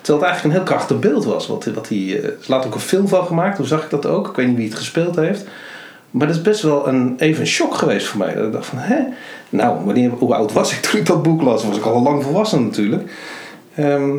terwijl 0.00 0.18
het 0.18 0.22
eigenlijk 0.22 0.44
een 0.44 0.50
heel 0.50 0.62
krachtig 0.62 0.98
beeld 0.98 1.24
was. 1.24 1.46
Wat, 1.46 1.64
wat 1.74 1.88
hij, 1.88 1.98
eh, 1.98 2.24
er 2.24 2.36
is 2.40 2.48
later 2.48 2.66
ook 2.68 2.74
een 2.74 2.80
film 2.80 3.08
van 3.08 3.26
gemaakt. 3.26 3.56
Hoe 3.58 3.66
zag 3.66 3.84
ik 3.84 3.90
dat 3.90 4.06
ook? 4.06 4.28
Ik 4.28 4.36
weet 4.36 4.46
niet 4.46 4.56
wie 4.56 4.68
het 4.68 4.78
gespeeld 4.78 5.16
heeft. 5.16 5.44
Maar 6.10 6.26
dat 6.26 6.36
is 6.36 6.42
best 6.42 6.62
wel 6.62 6.88
een, 6.88 7.14
even 7.18 7.40
een 7.40 7.46
shock 7.46 7.74
geweest 7.74 8.06
voor 8.06 8.18
mij. 8.18 8.34
Dat 8.34 8.44
ik 8.46 8.52
dacht 8.52 8.66
van 8.66 8.78
hè? 8.78 8.98
Nou, 9.48 9.84
wanneer, 9.84 10.10
hoe 10.10 10.34
oud 10.34 10.52
was 10.52 10.72
ik 10.72 10.78
toen 10.80 11.00
ik 11.00 11.06
dat 11.06 11.22
boek 11.22 11.42
las? 11.42 11.64
Was 11.64 11.76
ik 11.76 11.84
al 11.84 12.02
lang 12.02 12.22
volwassen 12.22 12.64
natuurlijk. 12.64 13.12
Ehm, 13.74 14.10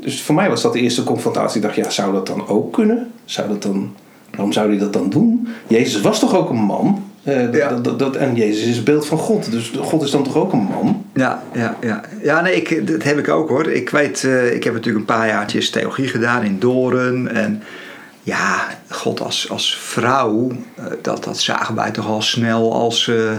dus 0.00 0.22
voor 0.22 0.34
mij 0.34 0.48
was 0.48 0.62
dat 0.62 0.72
de 0.72 0.80
eerste 0.80 1.04
confrontatie. 1.04 1.56
Ik 1.56 1.62
dacht, 1.62 1.76
ja, 1.76 1.90
zou 1.90 2.12
dat 2.12 2.26
dan 2.26 2.48
ook 2.48 2.72
kunnen? 2.72 3.10
Zou 3.24 3.48
dat 3.48 3.62
dan, 3.62 3.94
waarom 4.30 4.52
zou 4.52 4.68
hij 4.68 4.78
dat 4.78 4.92
dan 4.92 5.10
doen? 5.10 5.48
Jezus 5.66 6.00
was 6.00 6.18
toch 6.20 6.36
ook 6.36 6.50
een 6.50 6.56
man? 6.56 7.02
Eh, 7.22 7.36
dat- 7.44 7.54
Ja. 7.54 7.68
dat, 7.68 7.84
dat, 7.84 7.98
dat- 7.98 8.16
en 8.16 8.34
Jezus 8.34 8.66
is 8.66 8.76
het 8.76 8.84
beeld 8.84 9.06
van 9.06 9.18
God. 9.18 9.50
Dus 9.50 9.72
God 9.80 10.02
is 10.02 10.10
dan 10.10 10.22
toch 10.22 10.36
ook 10.36 10.52
een 10.52 10.68
man? 10.72 11.04
Ja, 11.14 11.42
ja, 11.52 11.76
ja. 11.80 12.00
ja 12.22 12.40
nee, 12.40 12.54
ik, 12.54 12.86
dat 12.86 13.02
heb 13.02 13.18
ik 13.18 13.28
ook 13.28 13.48
hoor. 13.48 13.70
Ik 13.70 13.90
weet, 13.90 14.24
eh, 14.24 14.54
ik 14.54 14.64
heb 14.64 14.72
natuurlijk 14.72 14.98
een 15.08 15.16
paar 15.16 15.26
jaartjes 15.26 15.70
theologie 15.70 16.08
gedaan 16.08 16.42
in 16.42 16.58
Doren. 16.58 17.34
En 17.34 17.62
ja, 18.22 18.66
God 18.88 19.20
als, 19.20 19.50
als 19.50 19.76
vrouw, 19.80 20.50
eh, 20.74 20.84
dat, 21.02 21.24
dat 21.24 21.38
zagen 21.38 21.74
wij 21.74 21.90
toch 21.90 22.06
al 22.06 22.22
snel 22.22 22.72
als 22.74 23.08
eh, 23.08 23.30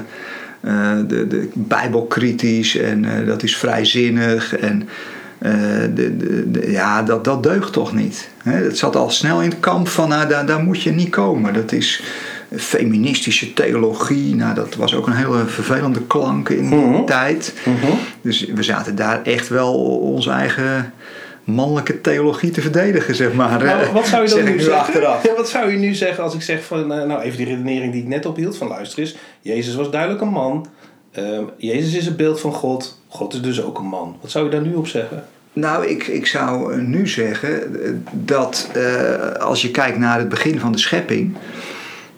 eh, 0.61 0.97
de, 1.07 1.27
de 1.27 1.49
bijbelkritisch. 1.53 2.75
En 2.77 3.05
eh, 3.05 3.27
dat 3.27 3.43
is 3.43 3.57
vrijzinnig. 3.57 4.55
En 4.57 4.89
eh, 5.39 5.51
de, 5.95 6.17
de, 6.17 6.51
de- 6.51 6.71
ja, 6.71 7.03
dat, 7.03 7.23
dat 7.23 7.43
deugt 7.43 7.73
toch 7.73 7.93
niet. 7.93 8.29
Hè? 8.43 8.51
Het 8.63 8.77
zat 8.77 8.95
al 8.95 9.09
snel 9.09 9.41
in 9.41 9.49
het 9.49 9.59
kamp 9.59 9.87
van, 9.87 10.09
nou, 10.09 10.27
daar, 10.27 10.45
daar 10.45 10.63
moet 10.63 10.81
je 10.81 10.91
niet 10.91 11.09
komen. 11.09 11.53
Dat 11.53 11.71
is 11.71 12.03
feministische 12.55 13.53
theologie. 13.53 14.35
Nou, 14.35 14.55
dat 14.55 14.75
was 14.75 14.95
ook 14.95 15.07
een 15.07 15.13
hele 15.13 15.45
vervelende 15.45 16.01
klank 16.07 16.49
in 16.49 16.69
die 16.69 16.79
Mhm. 16.79 17.05
tijd. 17.05 17.53
Dus 18.21 18.45
we 18.55 18.63
zaten 18.63 18.95
daar 18.95 19.23
echt 19.23 19.47
wel 19.47 19.73
onze 19.99 20.29
eigen 20.29 20.93
mannelijke 21.43 22.01
theologie 22.01 22.51
te 22.51 22.61
verdedigen, 22.61 23.15
zeg 23.15 23.33
maar. 23.33 23.63
Nou, 23.63 23.91
wat 23.93 24.07
zou 24.07 24.23
je 24.23 24.29
dan 24.29 24.37
Zeg 24.39 24.49
nu 24.49 24.59
zeggen? 24.59 24.79
achteraf. 24.79 25.23
Ja, 25.23 25.35
wat 25.35 25.49
zou 25.49 25.71
je 25.71 25.77
nu 25.77 25.93
zeggen 25.93 26.23
als 26.23 26.33
ik 26.33 26.41
zeg 26.41 26.63
van, 26.63 26.93
eh, 26.93 27.07
nou 27.07 27.21
even 27.21 27.37
die 27.37 27.45
redenering 27.47 27.91
die 27.91 28.01
ik 28.01 28.07
net 28.07 28.25
ophield 28.25 28.57
van 28.57 28.67
luister 28.67 28.99
eens. 28.99 29.15
Jezus 29.41 29.75
was 29.75 29.91
duidelijk 29.91 30.21
een 30.21 30.27
man. 30.29 30.67
Ehm, 31.11 31.43
Jezus 31.57 31.93
is 31.93 32.05
het 32.05 32.17
beeld 32.17 32.39
van 32.39 32.53
God. 32.53 32.98
God 33.09 33.33
is 33.33 33.41
dus 33.41 33.61
ook 33.61 33.79
een 33.79 33.85
man. 33.85 34.17
Wat 34.21 34.31
zou 34.31 34.45
je 34.45 34.51
daar 34.51 34.61
nu 34.61 34.75
op 34.75 34.87
zeggen? 34.87 35.25
Nou, 35.53 35.85
ik, 35.87 36.07
ik 36.07 36.25
zou 36.25 36.73
eh, 36.73 36.79
nu 36.79 37.07
zeggen 37.07 37.83
eh, 37.83 37.91
dat 38.11 38.69
eh, 38.73 39.31
als 39.31 39.61
je 39.61 39.71
kijkt 39.71 39.97
naar 39.97 40.19
het 40.19 40.29
begin 40.29 40.59
van 40.59 40.71
de 40.71 40.77
schepping, 40.77 41.37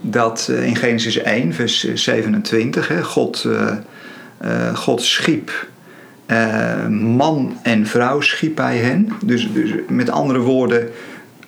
dat 0.01 0.51
in 0.63 0.75
Genesis 0.75 1.17
1, 1.17 1.53
vers 1.53 1.85
eh, 1.85 1.95
27, 1.95 2.87
hè, 2.87 3.03
God, 3.03 3.47
God 4.73 5.01
schiep 5.01 5.69
man 6.89 7.57
en 7.61 7.85
vrouw 7.85 8.21
schiep 8.21 8.57
hij 8.57 8.77
hen. 8.77 9.09
Dus, 9.25 9.53
dus 9.53 9.71
met 9.87 10.09
andere 10.09 10.39
woorden, 10.39 10.89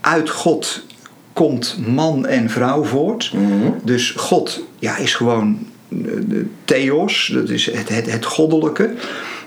uit 0.01 0.29
God 0.29 0.85
komt 1.33 1.77
man 1.87 2.25
en 2.25 2.49
vrouw 2.49 2.83
voort. 2.83 3.33
Dus 3.83 4.11
God 4.11 4.65
ja, 4.79 4.97
is 4.97 5.15
gewoon 5.15 5.67
theos, 6.65 7.31
dat 7.33 7.49
is 7.49 7.71
het, 7.71 7.89
het, 7.89 8.11
het 8.11 8.25
goddelijke. 8.25 8.93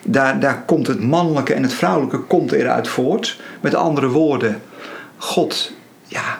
Daar, 0.04 0.40
daar 0.40 0.62
komt 0.64 0.86
het 0.86 1.00
mannelijke 1.00 1.54
en 1.54 1.62
het 1.62 1.72
vrouwelijke 1.72 2.18
komt 2.18 2.52
eruit 2.52 2.88
voort. 2.88 3.40
Met 3.60 3.74
andere 3.74 4.08
woorden, 4.08 4.62
God 5.16 5.72
ja, 6.06 6.38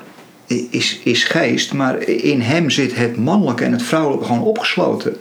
is, 0.71 1.01
is 1.05 1.25
geest, 1.25 1.73
maar 1.73 2.03
in 2.03 2.41
hem 2.41 2.71
zit 2.71 2.97
het 2.97 3.17
mannelijke 3.17 3.65
en 3.65 3.73
het 3.73 3.83
vrouwelijke 3.83 4.25
gewoon 4.25 4.43
opgesloten. 4.43 5.17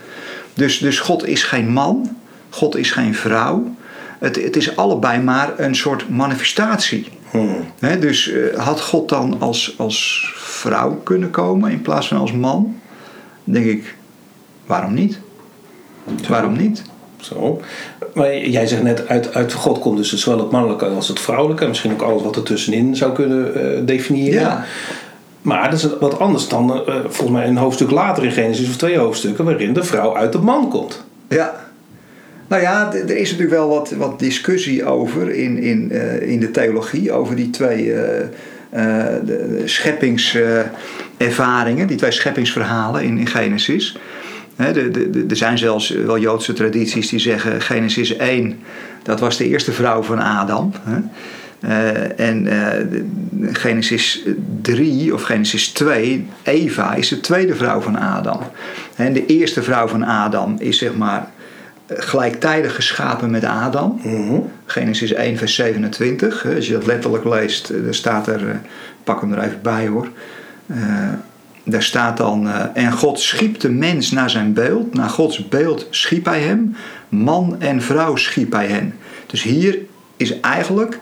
Dus, 0.54 0.78
dus 0.78 1.00
God 1.00 1.28
is 1.28 1.44
geen 1.44 1.70
man, 1.70 2.18
God 2.50 2.76
is 2.76 2.92
geen 2.92 3.16
vrouw. 3.16 3.76
Het, 4.20 4.36
het 4.36 4.56
is 4.56 4.76
allebei 4.76 5.22
maar 5.22 5.60
een 5.60 5.76
soort 5.76 6.10
manifestatie. 6.10 7.08
Hè, 7.80 8.00
dus 8.00 8.32
eh, 8.32 8.60
had 8.60 8.82
God 8.82 9.10
dan 9.10 9.36
als, 9.40 9.76
als 9.78 10.30
vrouw 10.36 10.96
kunnen 10.96 11.30
komen 11.30 11.72
in 11.72 11.82
plaats 11.82 12.08
van 12.08 12.18
als 12.18 12.32
man? 12.32 12.80
Dan 13.44 13.54
denk 13.54 13.66
ik, 13.66 13.96
waarom 14.66 14.94
niet? 14.94 15.20
Waarom 16.28 16.58
niet? 16.58 16.84
Zo. 17.26 17.62
Maar 18.14 18.38
jij 18.38 18.68
zegt 18.68 18.84
net, 18.84 19.08
uit, 19.08 19.34
uit 19.34 19.54
God 19.54 19.80
komt 19.80 19.98
dus 19.98 20.14
zowel 20.14 20.40
het 20.40 20.52
mannelijke 20.52 20.86
als 20.86 21.08
het 21.08 21.20
vrouwelijke. 21.20 21.64
En 21.64 21.70
misschien 21.70 21.92
ook 21.92 22.02
alles 22.02 22.24
wat 22.24 22.36
er 22.36 22.44
tussenin 22.44 22.96
zou 22.96 23.14
kunnen 23.14 23.56
eh, 23.56 23.80
definiëren. 23.86 24.42
Ja. 24.42 24.66
Maar 25.42 25.70
dat 25.70 25.80
is 25.80 25.88
wat 26.00 26.20
anders 26.20 26.48
dan 26.48 26.72
eh, 26.72 26.96
volgens 27.02 27.30
mij 27.30 27.48
een 27.48 27.58
hoofdstuk 27.58 27.92
later 27.92 28.24
in 28.24 28.32
Genesis 28.32 28.70
of 28.70 28.76
twee 28.76 28.98
hoofdstukken... 28.98 29.46
waarin 29.46 29.74
de 29.74 29.84
vrouw 29.84 30.16
uit 30.16 30.32
de 30.32 30.38
man 30.38 30.70
komt. 30.70 31.04
Ja. 31.30 31.56
Nou 32.48 32.62
ja, 32.62 32.94
er 32.94 33.18
is 33.18 33.32
natuurlijk 33.32 33.58
wel 33.58 33.70
wat, 33.70 33.92
wat 33.92 34.20
discussie 34.20 34.86
over 34.86 35.32
in, 35.32 35.58
in, 35.58 35.92
eh, 35.92 36.30
in 36.30 36.40
de 36.40 36.52
theologie, 36.52 37.12
over 37.12 37.36
die 37.36 37.50
twee 37.50 37.94
scheppingservaringen, 39.66 41.88
die 41.88 41.98
twee 41.98 42.12
scheppingsverhalen 42.12 43.04
in, 43.04 43.18
in 43.18 43.28
Genesis. 43.28 43.98
Er 44.56 45.36
zijn 45.36 45.58
zelfs 45.58 45.90
wel 45.90 46.20
Joodse 46.20 46.54
tradities 46.54 47.10
die 47.10 47.20
zeggen 47.20 47.62
Genesis 47.62 48.16
1, 48.16 48.60
dat 49.04 49.20
was 49.20 49.38
de 49.38 49.48
eerste 49.48 49.72
vrouw 49.72 50.02
van 50.02 50.20
Adam. 50.20 50.72
Hè? 50.84 51.00
Uh, 51.60 52.20
en 52.20 52.46
uh, 52.46 53.54
Genesis 53.54 54.26
3 54.62 55.14
of 55.14 55.22
Genesis 55.22 55.68
2, 55.68 56.28
Eva 56.44 56.94
is 56.94 57.08
de 57.08 57.20
tweede 57.20 57.56
vrouw 57.56 57.82
van 57.82 57.98
Adam. 58.00 58.40
En 58.96 59.14
de 59.14 59.26
eerste 59.26 59.64
vrouw 59.64 59.88
van 59.88 60.04
Adam 60.04 60.56
is 60.60 60.78
zeg 60.78 60.96
maar 60.96 61.30
gelijktijdig 61.88 62.76
geschapen 62.76 63.32
met 63.32 63.44
Adam. 63.44 64.00
Mm 64.04 64.52
Genesis 64.66 65.14
1, 65.14 65.38
vers 65.38 65.56
27. 65.56 66.46
Als 66.56 66.68
je 66.68 66.74
dat 66.74 66.86
letterlijk 66.86 67.26
leest, 67.26 67.84
dan 67.84 67.94
staat 67.94 68.28
er, 68.28 68.62
pak 69.04 69.22
hem 69.22 69.34
er 69.34 69.44
even 69.44 69.60
bij 69.62 69.88
hoor. 69.88 70.10
Uh, 70.68 70.78
daar 71.66 71.84
staat 71.84 72.18
dan, 72.18 72.48
uh, 72.48 72.64
en 72.74 72.92
God 72.92 73.20
schiep 73.20 73.60
de 73.60 73.70
mens 73.70 74.12
naar 74.12 74.30
zijn 74.30 74.54
beeld. 74.54 74.94
Naar 74.94 75.10
Gods 75.10 75.48
beeld 75.48 75.88
schiep 75.90 76.26
hij 76.26 76.42
hem. 76.42 76.76
Man 77.10 77.56
en 77.60 77.82
vrouw 77.82 78.16
schiep 78.16 78.52
hij 78.52 78.68
hen. 78.68 78.96
Dus 79.26 79.44
hier 79.44 79.78
is 80.18 80.40
eigenlijk 80.40 81.00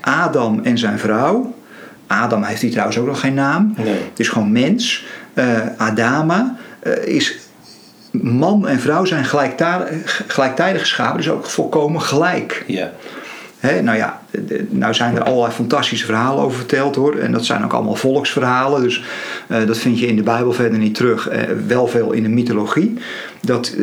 Adam 0.00 0.60
en 0.62 0.78
zijn 0.78 0.98
vrouw. 0.98 1.54
Adam 2.06 2.42
heeft 2.42 2.60
hij 2.60 2.70
trouwens 2.70 2.98
ook 2.98 3.06
nog 3.06 3.20
geen 3.20 3.34
naam. 3.34 3.74
Nee. 3.76 3.88
Het 3.88 4.20
is 4.20 4.28
gewoon 4.28 4.52
mens. 4.52 5.04
Uh, 5.34 5.44
Adama 5.76 6.56
uh, 6.82 7.06
is 7.06 7.38
man 8.10 8.68
en 8.68 8.80
vrouw 8.80 9.04
zijn 9.04 9.24
gelijktijdig, 9.24 10.22
gelijktijdig 10.26 10.80
geschapen, 10.80 11.16
dus 11.16 11.30
ook 11.30 11.46
volkomen 11.46 12.02
gelijk. 12.02 12.64
Ja. 12.66 12.92
He, 13.66 13.82
nou 13.82 13.96
ja, 13.96 14.20
nou 14.68 14.94
zijn 14.94 15.16
er 15.16 15.22
allerlei 15.22 15.52
fantastische 15.52 16.06
verhalen 16.06 16.44
over 16.44 16.56
verteld 16.56 16.94
hoor. 16.94 17.14
En 17.14 17.32
dat 17.32 17.44
zijn 17.44 17.64
ook 17.64 17.72
allemaal 17.72 17.94
volksverhalen. 17.94 18.82
Dus 18.82 19.04
uh, 19.48 19.66
dat 19.66 19.78
vind 19.78 19.98
je 19.98 20.06
in 20.06 20.16
de 20.16 20.22
Bijbel 20.22 20.52
verder 20.52 20.78
niet 20.78 20.94
terug. 20.94 21.32
Uh, 21.32 21.38
wel 21.66 21.86
veel 21.86 22.12
in 22.12 22.22
de 22.22 22.28
mythologie. 22.28 22.98
Dat, 23.40 23.74
uh, 23.76 23.78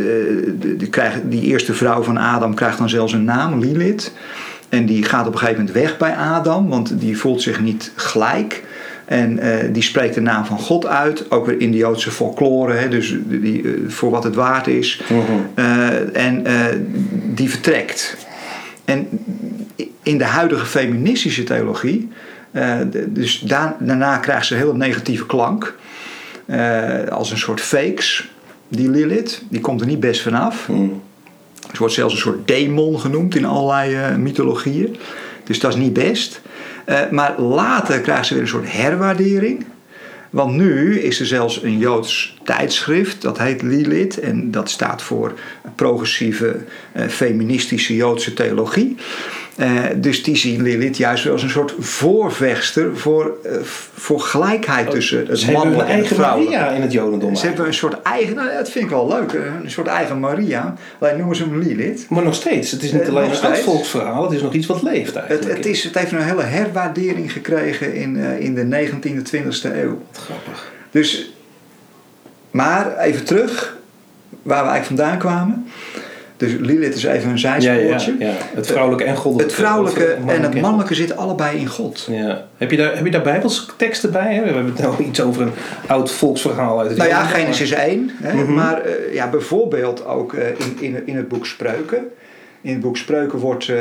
de, 0.60 0.76
de 0.78 0.88
krijg, 0.88 1.16
die 1.24 1.42
eerste 1.42 1.74
vrouw 1.74 2.04
van 2.04 2.18
Adam 2.18 2.54
krijgt 2.54 2.78
dan 2.78 2.90
zelfs 2.90 3.14
een 3.14 3.24
naam, 3.24 3.60
Lilith. 3.60 4.14
En 4.70 4.86
die 4.86 5.04
gaat 5.04 5.28
op 5.28 5.34
een 5.34 5.40
gegeven 5.40 5.60
moment 5.60 5.78
weg 5.78 5.98
bij 5.98 6.16
Adam, 6.16 6.70
want 6.70 7.00
die 7.00 7.18
voelt 7.18 7.42
zich 7.42 7.62
niet 7.62 7.92
gelijk. 7.96 8.64
En 9.06 9.40
die 9.74 9.84
spreekt 9.84 10.14
de 10.14 10.22
naam 10.22 10.46
van 10.46 10.60
God 10.60 10.86
uit, 10.86 11.32
ook 11.32 11.46
weer 11.46 11.60
in 11.60 11.72
de 11.72 11.78
Joodse 11.78 12.12
folklore, 12.12 12.74
hè, 12.74 12.90
dus 12.90 13.16
die, 13.26 13.84
voor 13.88 14.12
wat 14.12 14.24
het 14.24 14.36
waard 14.36 14.68
is. 14.68 15.02
Mm-hmm. 15.10 15.50
en 16.14 16.44
die 17.36 17.50
vertrekt. 17.50 18.18
En 18.86 19.08
in 20.04 20.18
de 20.18 20.26
huidige 20.26 20.66
feministische 20.66 21.44
theologie, 21.44 22.10
uh, 22.54 22.78
dus 23.08 23.40
daar, 23.40 23.76
daarna 23.80 24.18
krijgt 24.18 24.46
ze 24.46 24.54
een 24.54 24.60
hele 24.60 24.78
negatieve 24.78 25.26
klank. 25.26 25.76
Uh, 26.46 27.08
als 27.08 27.32
een 27.32 27.38
soort 27.38 27.62
fakes, 27.62 28.32
die 28.68 28.90
Lilith. 28.90 29.44
Die 29.50 29.62
komt 29.62 29.82
er 29.82 29.88
niet 29.88 30.00
best 30.00 30.22
vanaf. 30.22 30.68
Mm. 30.68 31.02
Ze 31.72 31.78
wordt 31.78 31.94
zelfs 31.94 32.14
een 32.14 32.20
soort 32.20 32.48
demon 32.48 33.00
genoemd 33.00 33.36
in 33.36 33.46
allerlei 33.46 33.96
uh, 33.96 34.16
mythologieën. 34.16 34.98
Dus 35.44 35.60
dat 35.60 35.74
is 35.74 35.80
niet 35.80 35.94
best. 35.94 36.42
maar 37.12 37.42
later 37.42 38.00
krijgt 38.00 38.26
ze 38.26 38.34
weer 38.34 38.44
een 38.44 38.50
soort 38.50 38.72
herwaardering. 38.72 39.66
Want 40.30 40.56
nu 40.56 41.00
is 41.00 41.20
er 41.20 41.26
zelfs 41.26 41.64
een 41.64 41.78
Joods 41.78 42.38
tijdschrift, 42.44 43.22
dat 43.22 43.38
heet 43.38 43.62
Lilith. 43.62 44.20
En 44.20 44.52
dat 44.52 44.70
staat 44.70 45.02
voor 45.02 45.34
progressieve, 45.76 46.60
feministische 47.08 47.96
Joodse 47.96 48.34
theologie. 48.34 48.96
Uh, 49.58 49.82
dus 49.96 50.24
die 50.24 50.36
zien 50.36 50.62
Lilith 50.62 50.98
juist 50.98 51.24
wel 51.24 51.34
als 51.34 51.44
een 51.44 51.50
soort 51.50 51.74
voorvechter 51.80 52.98
voor, 52.98 53.38
uh, 53.46 53.52
voor 53.94 54.20
gelijkheid 54.20 54.90
tussen 54.90 55.28
het 55.28 55.52
mannelijke 55.52 55.92
en 55.92 55.98
het 55.98 56.08
vrouwelijke. 56.08 56.58
Maria 56.58 56.76
in 56.76 56.82
het 56.82 56.92
Jodendom. 56.92 57.36
Ze 57.36 57.46
hebben 57.46 57.66
een 57.66 57.74
soort 57.74 58.02
eigen, 58.02 58.36
nou, 58.36 58.54
dat 58.54 58.70
vind 58.70 58.86
ik 58.86 58.92
wel 58.92 59.08
leuk, 59.08 59.34
een 59.34 59.72
soort 59.72 59.88
eigen 59.88 60.20
Maria. 60.20 60.76
Alleen 61.00 61.18
noemen 61.18 61.36
ze 61.36 61.44
hem 61.44 61.60
Lilith. 61.60 62.06
Maar 62.10 62.24
nog 62.24 62.36
steeds, 62.36 62.72
het 62.72 62.84
is 62.84 62.92
niet 62.92 63.10
alleen 63.10 63.32
een 63.32 63.42
oud 63.42 63.60
volksverhaal, 63.60 64.24
het 64.24 64.32
is 64.32 64.42
nog 64.42 64.54
iets 64.54 64.68
wat 64.68 64.82
leeft 64.82 65.16
eigenlijk. 65.16 65.48
Het, 65.48 65.58
het, 65.58 65.66
is, 65.66 65.84
het 65.84 65.98
heeft 65.98 66.12
een 66.12 66.22
hele 66.22 66.44
herwaardering 66.44 67.32
gekregen 67.32 67.94
in, 67.96 68.16
in 68.16 68.56
de 68.56 68.88
19e, 68.90 69.36
20e 69.36 69.76
eeuw. 69.76 70.02
Grappig. 70.12 70.72
Dus, 70.92 71.34
maar 72.52 72.98
even 72.98 73.26
terug, 73.26 73.78
waar 74.42 74.64
we 74.64 74.70
eigenlijk 74.70 75.02
vandaan 75.02 75.18
kwamen. 75.18 75.68
Dus 76.44 76.56
Lilith 76.60 76.96
is 76.96 77.04
even 77.04 77.30
een 77.30 77.40
zijspoortje. 77.40 78.16
Ja, 78.20 78.26
ja, 78.26 78.32
ja. 78.32 78.38
Het 78.56 78.68
vrouwelijke 78.68 79.04
en 79.04 79.16
goddelijke. 79.16 79.54
Het 79.54 79.62
vrouwelijke 79.62 80.18
en 80.28 80.42
het 80.42 80.62
mannelijke 80.62 80.96
zitten 80.96 81.18
allebei 81.18 81.60
in 81.60 81.68
God. 81.68 82.08
Ja. 82.12 82.46
Heb, 82.58 82.72
je 82.72 82.78
daar, 82.78 82.96
heb 82.96 83.06
je 83.06 83.12
daar 83.12 83.22
bijbelse 83.22 83.66
teksten 83.78 84.12
bij? 84.12 84.34
Hè? 84.34 84.40
We 84.40 84.46
hebben 84.46 84.66
het 84.66 84.82
nou 84.82 85.04
iets 85.04 85.22
over 85.22 85.42
een 85.42 85.52
oud 85.88 86.12
volksverhaal 86.12 86.80
uit 86.80 86.90
het 86.90 86.98
Nou 86.98 87.10
ja, 87.10 87.24
Genesis 87.24 87.72
1. 87.72 88.12
Hè? 88.22 88.34
Mm 88.34 88.46
-hmm. 88.46 88.54
Maar 88.54 88.82
uh, 88.86 89.14
ja, 89.14 89.30
bijvoorbeeld 89.30 90.06
ook 90.06 90.34
uh, 90.34 90.48
in, 90.48 90.78
in, 90.80 91.08
in 91.08 91.16
het 91.16 91.28
boek 91.28 91.46
Spreuken. 91.46 92.04
In 92.62 92.72
het 92.72 92.82
boek 92.82 92.98
Spreuken 92.98 93.40
wordt 93.40 93.68
uh, 93.68 93.78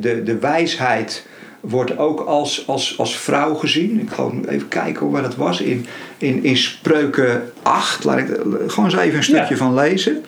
de, 0.00 0.22
de 0.22 0.38
wijsheid 0.38 1.26
wordt 1.60 1.98
ook 1.98 2.20
als, 2.20 2.66
als, 2.66 2.98
als 2.98 3.18
vrouw 3.18 3.54
gezien. 3.54 4.00
Ik 4.00 4.10
ga 4.10 4.30
even 4.48 4.68
kijken 4.68 5.10
waar 5.10 5.22
dat 5.22 5.36
was. 5.36 5.60
In, 5.60 5.86
in, 6.18 6.44
in 6.44 6.56
Spreuken 6.56 7.52
8. 7.62 8.04
Laat 8.04 8.18
ik 8.18 8.26
gewoon 8.66 8.84
eens 8.84 8.96
even 8.96 9.16
een 9.16 9.24
stukje 9.24 9.54
ja. 9.54 9.56
van 9.56 9.74
lezen. 9.74 10.24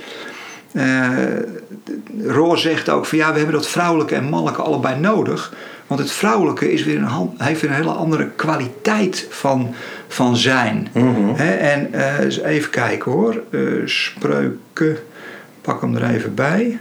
Uh, 0.73 1.09
Roor 2.27 2.59
zegt 2.59 2.89
ook 2.89 3.07
van 3.07 3.19
ja, 3.19 3.31
we 3.31 3.37
hebben 3.37 3.55
dat 3.55 3.69
vrouwelijke 3.69 4.15
en 4.15 4.25
mannelijke 4.25 4.63
allebei 4.63 5.01
nodig. 5.01 5.55
Want 5.87 6.01
het 6.01 6.13
vrouwelijke 6.13 6.73
is 6.73 6.85
weer 6.85 6.97
een, 6.97 7.31
heeft 7.37 7.61
weer 7.61 7.71
een 7.71 7.77
hele 7.77 7.91
andere 7.91 8.31
kwaliteit 8.37 9.27
van, 9.31 9.75
van 10.09 10.37
zijn. 10.37 10.89
Mm 10.93 11.15
-hmm. 11.15 11.35
He, 11.35 11.53
en 11.53 11.89
uh, 11.95 12.19
eens 12.19 12.41
even 12.41 12.71
kijken 12.71 13.13
hoor. 13.13 13.43
Uh, 13.51 13.87
spreuken, 13.87 14.97
pak 15.61 15.81
hem 15.81 15.97
er 15.97 16.05
even 16.05 16.35
bij. 16.35 16.79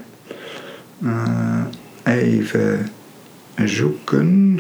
even 2.03 2.91
zoeken. 3.55 4.59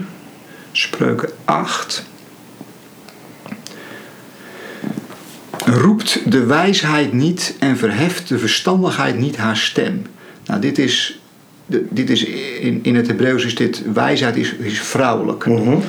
Spreuken 0.71 1.29
8. 1.45 2.09
Roept 5.71 6.31
de 6.31 6.45
wijsheid 6.45 7.13
niet 7.13 7.55
en 7.59 7.77
verheft 7.77 8.27
de 8.27 8.39
verstandigheid 8.39 9.17
niet 9.17 9.37
haar 9.37 9.57
stem. 9.57 10.05
Nou, 10.45 10.61
dit 10.61 10.77
is, 10.77 11.19
dit 11.67 12.09
is 12.09 12.23
in, 12.59 12.79
in 12.83 12.95
het 12.95 13.07
Hebreeuws 13.07 13.45
is 13.45 13.55
dit 13.55 13.83
wijsheid 13.93 14.35
is, 14.35 14.53
is 14.53 14.81
vrouwelijk. 14.81 15.45
Mm 15.45 15.55
-hmm. 15.55 15.81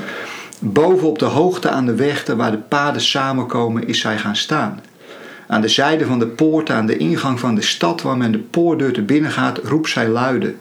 Boven 0.59 1.09
op 1.09 1.19
de 1.19 1.25
hoogte 1.25 1.69
aan 1.69 1.87
de 1.87 1.95
weg 1.95 2.27
waar 2.27 2.51
de 2.51 2.59
paden 2.59 3.01
samenkomen 3.01 3.89
is 3.89 4.01
zij 4.01 4.19
gaan 4.19 4.37
staan. 4.37 4.81
Aan 5.47 5.61
de 5.61 5.69
zijde 5.69 6.07
van 6.07 6.19
de 6.19 6.27
poort, 6.27 6.71
aan 6.71 6.87
de 6.87 6.97
ingang 6.97 7.41
van 7.41 7.55
de 7.55 7.63
stad 7.63 8.03
waar 8.03 8.17
men 8.17 8.33
de 8.33 8.39
poortdeur 8.39 8.93
te 8.93 9.03
binnen 9.03 9.31
gaat, 9.31 9.59
roept 9.59 9.89
zij 9.89 10.09
luide. 10.09 10.55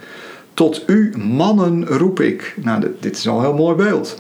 Tot 0.54 0.84
u, 0.88 1.14
mannen, 1.18 1.86
roep 1.86 2.20
ik. 2.20 2.54
Nou, 2.58 2.86
dit 3.00 3.18
is 3.18 3.28
al 3.28 3.38
een 3.38 3.44
heel 3.44 3.54
mooi 3.54 3.76
beeld. 3.76 4.18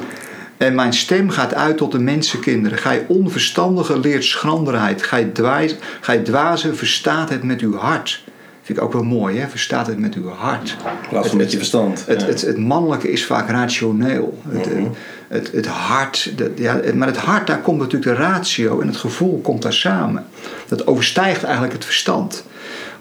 En 0.61 0.75
mijn 0.75 0.93
stem 0.93 1.29
gaat 1.29 1.53
uit 1.53 1.77
tot 1.77 1.91
de 1.91 1.99
mensenkinderen. 1.99 2.77
Gij 2.77 3.05
onverstandige 3.07 3.99
leert 3.99 4.23
schranderheid. 4.23 5.03
Gij, 5.03 5.23
dwaas, 5.23 5.75
gij 6.01 6.17
dwazen 6.17 6.77
verstaat 6.77 7.29
het 7.29 7.43
met 7.43 7.61
uw 7.61 7.75
hart. 7.75 8.23
Vind 8.61 8.77
ik 8.77 8.83
ook 8.83 8.93
wel 8.93 9.03
mooi, 9.03 9.37
hè? 9.37 9.47
Verstaat 9.47 9.87
het 9.87 9.99
met 9.99 10.13
uw 10.13 10.29
hart. 10.29 10.69
In 11.03 11.09
plaats 11.09 11.27
van 11.27 11.37
met 11.37 11.51
je 11.51 11.57
verstand. 11.57 12.03
Het, 12.07 12.21
ja. 12.21 12.27
het, 12.27 12.41
het, 12.41 12.57
mannelijke 12.57 13.11
is 13.11 13.25
vaak 13.25 13.49
rationeel. 13.49 14.37
Het, 14.49 14.73
Mhm. 14.73 14.87
het, 15.27 15.51
het 15.51 15.65
hart, 15.67 16.31
dat, 16.35 16.49
ja, 16.55 16.81
maar 16.93 17.07
het 17.07 17.17
hart, 17.17 17.47
daar 17.47 17.61
komt 17.61 17.79
natuurlijk 17.79 18.17
de 18.17 18.23
ratio 18.23 18.81
en 18.81 18.87
het 18.87 18.97
gevoel 18.97 19.39
komt 19.41 19.61
daar 19.61 19.73
samen. 19.73 20.25
Dat 20.67 20.87
overstijgt 20.87 21.43
eigenlijk 21.43 21.73
het 21.73 21.85
verstand. 21.85 22.43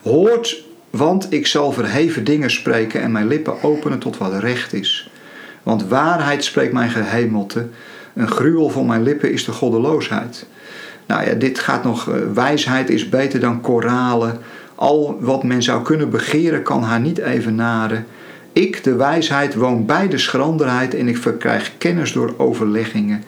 Hoort, 0.02 0.64
want 0.90 1.32
ik 1.32 1.46
zal 1.46 1.72
verheven 1.72 2.24
dingen 2.24 2.50
spreken 2.50 3.02
en 3.02 3.12
mijn 3.12 3.26
lippen 3.26 3.62
openen 3.62 3.98
tot 3.98 4.18
wat 4.18 4.38
recht 4.38 4.72
is. 4.72 5.10
Want 5.62 5.88
waarheid 5.88 6.44
spreekt 6.44 6.72
mijn 6.72 6.90
gehemelte. 6.90 7.66
Een 8.14 8.30
gruwel 8.30 8.70
van 8.70 8.86
mijn 8.86 9.02
lippen 9.02 9.32
is 9.32 9.44
de 9.44 9.52
goddeloosheid. 9.52 10.46
Nou 11.06 11.24
ja, 11.24 11.34
dit 11.34 11.58
gaat 11.58 11.84
nog. 11.84 12.08
Uh, 12.08 12.14
wijsheid 12.34 12.90
is 12.90 13.08
beter 13.08 13.40
dan 13.40 13.60
koralen. 13.60 14.38
Al 14.74 15.18
wat 15.20 15.42
men 15.42 15.62
zou 15.62 15.82
kunnen 15.82 16.10
begeren, 16.10 16.62
kan 16.62 16.82
haar 16.82 17.00
niet 17.00 17.18
evenaren. 17.18 18.06
Ik, 18.52 18.84
de 18.84 18.94
wijsheid, 18.94 19.54
woon 19.54 19.86
bij 19.86 20.08
de 20.08 20.18
schranderheid 20.18 20.94
en 20.94 21.08
ik 21.08 21.16
verkrijg 21.18 21.72
kennis 21.78 22.12
door 22.12 22.34
overleggingen. 22.36 23.24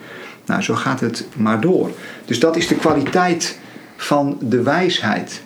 Nou, 0.46 0.62
zo 0.62 0.74
gaat 0.74 1.00
het 1.00 1.26
maar 1.36 1.60
door. 1.60 1.90
Dus 2.24 2.40
dat 2.40 2.56
is 2.56 2.66
de 2.66 2.74
kwaliteit 2.74 3.58
van 3.96 4.36
de 4.40 4.62
wijsheid. 4.62 5.42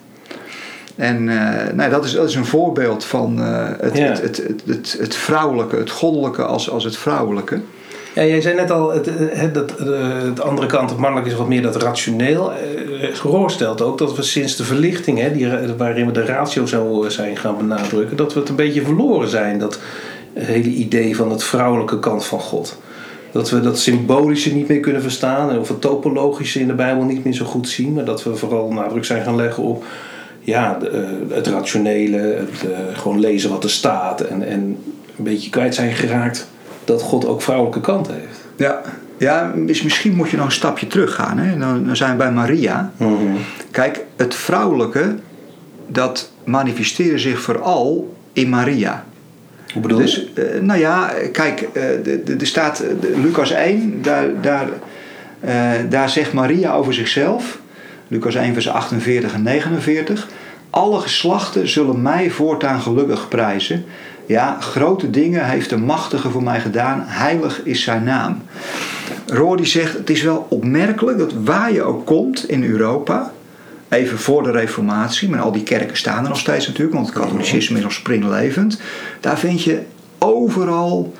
En 0.96 1.28
uh, 1.28 1.50
nou, 1.74 1.90
dat, 1.90 2.04
is, 2.04 2.12
dat 2.12 2.28
is 2.28 2.34
een 2.34 2.44
voorbeeld 2.46 3.04
van 3.04 3.38
uh, 3.38 3.68
het, 3.80 3.96
Ja. 3.96 4.04
het, 4.04 4.22
het, 4.22 4.36
het, 4.36 4.62
het, 4.66 4.96
het 4.98 5.14
vrouwelijke, 5.14 5.76
het 5.76 5.90
goddelijke 5.90 6.44
als, 6.44 6.70
als 6.70 6.84
het 6.84 6.96
vrouwelijke. 6.96 7.60
Ja, 8.14 8.24
jij 8.24 8.40
zei 8.40 8.54
net 8.54 8.70
al, 8.70 8.92
het, 8.92 9.10
het, 9.18 9.54
dat, 9.54 9.70
eh, 9.70 9.86
de 10.34 10.42
andere 10.42 10.66
kant, 10.66 10.90
het 10.90 10.98
mannelijk 10.98 11.26
is 11.28 11.34
wat 11.34 11.48
meer 11.48 11.62
dat 11.62 11.82
rationeel. 11.82 12.52
Eh, 12.52 13.14
Roor 13.14 13.50
stelt 13.50 13.82
ook 13.82 13.98
dat 13.98 14.16
we 14.16 14.22
sinds 14.22 14.56
de 14.56 14.64
verlichting, 14.64 15.18
hè, 15.18 15.32
die, 15.32 15.48
waarin 15.76 16.06
we 16.06 16.12
de 16.12 16.24
ratio 16.24 16.66
zo 16.66 17.04
zijn 17.08 17.36
gaan 17.36 17.56
benadrukken, 17.56 18.16
dat 18.16 18.34
we 18.34 18.40
het 18.40 18.48
een 18.48 18.56
beetje 18.56 18.82
verloren 18.82 19.28
zijn. 19.28 19.58
Dat 19.58 19.78
hele 20.34 20.68
idee 20.68 21.16
van 21.16 21.30
het 21.30 21.44
vrouwelijke 21.44 21.98
kant 21.98 22.24
van 22.24 22.40
God. 22.40 22.78
Dat 23.32 23.50
we 23.50 23.60
dat 23.60 23.78
symbolische 23.78 24.54
niet 24.54 24.68
meer 24.68 24.80
kunnen 24.80 25.02
verstaan, 25.02 25.58
of 25.58 25.68
het 25.68 25.80
topologische 25.80 26.60
in 26.60 26.66
de 26.66 26.74
Bijbel 26.74 27.04
niet 27.04 27.24
meer 27.24 27.34
zo 27.34 27.44
goed 27.44 27.68
zien, 27.68 27.92
maar 27.92 28.04
dat 28.04 28.22
we 28.22 28.36
vooral 28.36 28.72
nadruk 28.72 29.04
zijn 29.04 29.22
gaan 29.22 29.36
leggen 29.36 29.62
op 29.62 29.84
ja, 30.46 30.78
de, 30.78 31.18
uh, 31.28 31.36
het 31.36 31.46
rationele, 31.46 32.16
het 32.16 32.70
uh, 32.70 32.98
gewoon 32.98 33.20
lezen 33.20 33.50
wat 33.50 33.64
er 33.64 33.70
staat 33.70 34.20
en, 34.20 34.42
en 34.42 34.60
een 35.18 35.24
beetje 35.24 35.50
kwijt 35.50 35.74
zijn 35.74 35.92
geraakt 35.92 36.46
dat 36.84 37.02
God 37.02 37.26
ook 37.26 37.42
vrouwelijke 37.42 37.80
kanten 37.80 38.14
heeft. 38.14 38.44
Ja, 38.56 38.80
ja 39.18 39.52
dus 39.56 39.82
misschien 39.82 40.14
moet 40.14 40.30
je 40.30 40.36
nog 40.36 40.46
een 40.46 40.52
stapje 40.52 40.86
terug 40.86 41.14
gaan. 41.14 41.38
Hè? 41.38 41.58
Dan, 41.58 41.86
dan 41.86 41.96
zijn 41.96 42.10
we 42.10 42.16
bij 42.16 42.32
Maria. 42.32 42.92
Kijk, 43.70 44.04
het 44.16 44.34
vrouwelijke, 44.34 45.14
dat 45.86 46.32
manifesteerde 46.44 47.18
zich 47.18 47.40
vooral 47.40 48.14
in 48.32 48.48
Maria. 48.48 49.04
Hoe 49.72 49.82
bedoel 49.82 49.98
je? 49.98 50.04
Dus, 50.04 50.32
eh, 50.34 50.60
nou 50.60 50.80
ja, 50.80 51.12
kijk, 51.32 51.68
eh, 51.72 52.40
er 52.40 52.46
staat 52.46 52.80
eh, 52.80 53.22
Lucas 53.22 53.50
1, 53.50 54.02
daar, 54.02 54.40
daar, 54.40 54.68
eh, 55.40 55.72
daar 55.88 56.10
zegt 56.10 56.32
Maria 56.32 56.72
over 56.72 56.94
zichzelf. 56.94 57.58
Lucas 58.08 58.34
1, 58.34 58.52
vers 58.52 58.68
48 58.68 59.34
en 59.34 59.42
49. 59.42 60.28
Alle 60.76 61.00
geslachten 61.00 61.68
zullen 61.68 62.02
mij 62.02 62.30
voortaan 62.30 62.80
gelukkig 62.80 63.28
prijzen. 63.28 63.84
Ja, 64.26 64.56
grote 64.60 65.10
dingen 65.10 65.48
heeft 65.48 65.70
de 65.70 65.76
machtige 65.76 66.30
voor 66.30 66.42
mij 66.42 66.60
gedaan. 66.60 67.04
Heilig 67.06 67.60
is 67.64 67.82
zijn 67.82 68.04
naam. 68.04 68.42
Roor 69.26 69.66
zegt, 69.66 69.92
het 69.92 70.10
is 70.10 70.22
wel 70.22 70.46
opmerkelijk 70.48 71.18
dat 71.18 71.32
waar 71.44 71.72
je 71.72 71.82
ook 71.82 72.06
komt 72.06 72.48
in 72.48 72.64
Europa... 72.64 73.32
Even 73.88 74.18
voor 74.18 74.42
de 74.42 74.50
reformatie, 74.50 75.28
maar 75.28 75.40
al 75.40 75.52
die 75.52 75.62
kerken 75.62 75.96
staan 75.96 76.22
er 76.22 76.28
nog 76.28 76.38
steeds 76.38 76.66
natuurlijk, 76.66 76.96
want 76.96 77.06
het 77.06 77.18
katholicisme 77.18 77.76
is 77.76 77.82
nog 77.82 77.92
springlevend. 77.92 78.80
Daar 79.20 79.38
vind 79.38 79.62
je 79.62 79.82
overal 80.18 81.14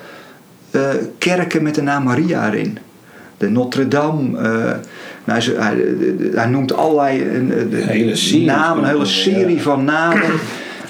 eh, 0.70 0.80
kerken 1.18 1.62
met 1.62 1.74
de 1.74 1.82
naam 1.82 2.02
Maria 2.02 2.46
erin. 2.46 2.78
De 3.38 3.50
Notre 3.50 3.88
Dame. 3.88 4.38
eh, 4.38 4.72
nou, 5.24 5.40
hij, 5.56 5.76
hij 6.34 6.46
noemt 6.46 6.76
allerlei 6.76 7.20
eh, 7.22 7.30
de- 7.70 7.76
hele 7.76 8.16
serie. 8.16 8.44
namen, 8.46 8.82
een 8.84 8.90
hele 8.90 9.04
serie 9.04 9.62
van 9.62 9.84
namen. 9.84 10.22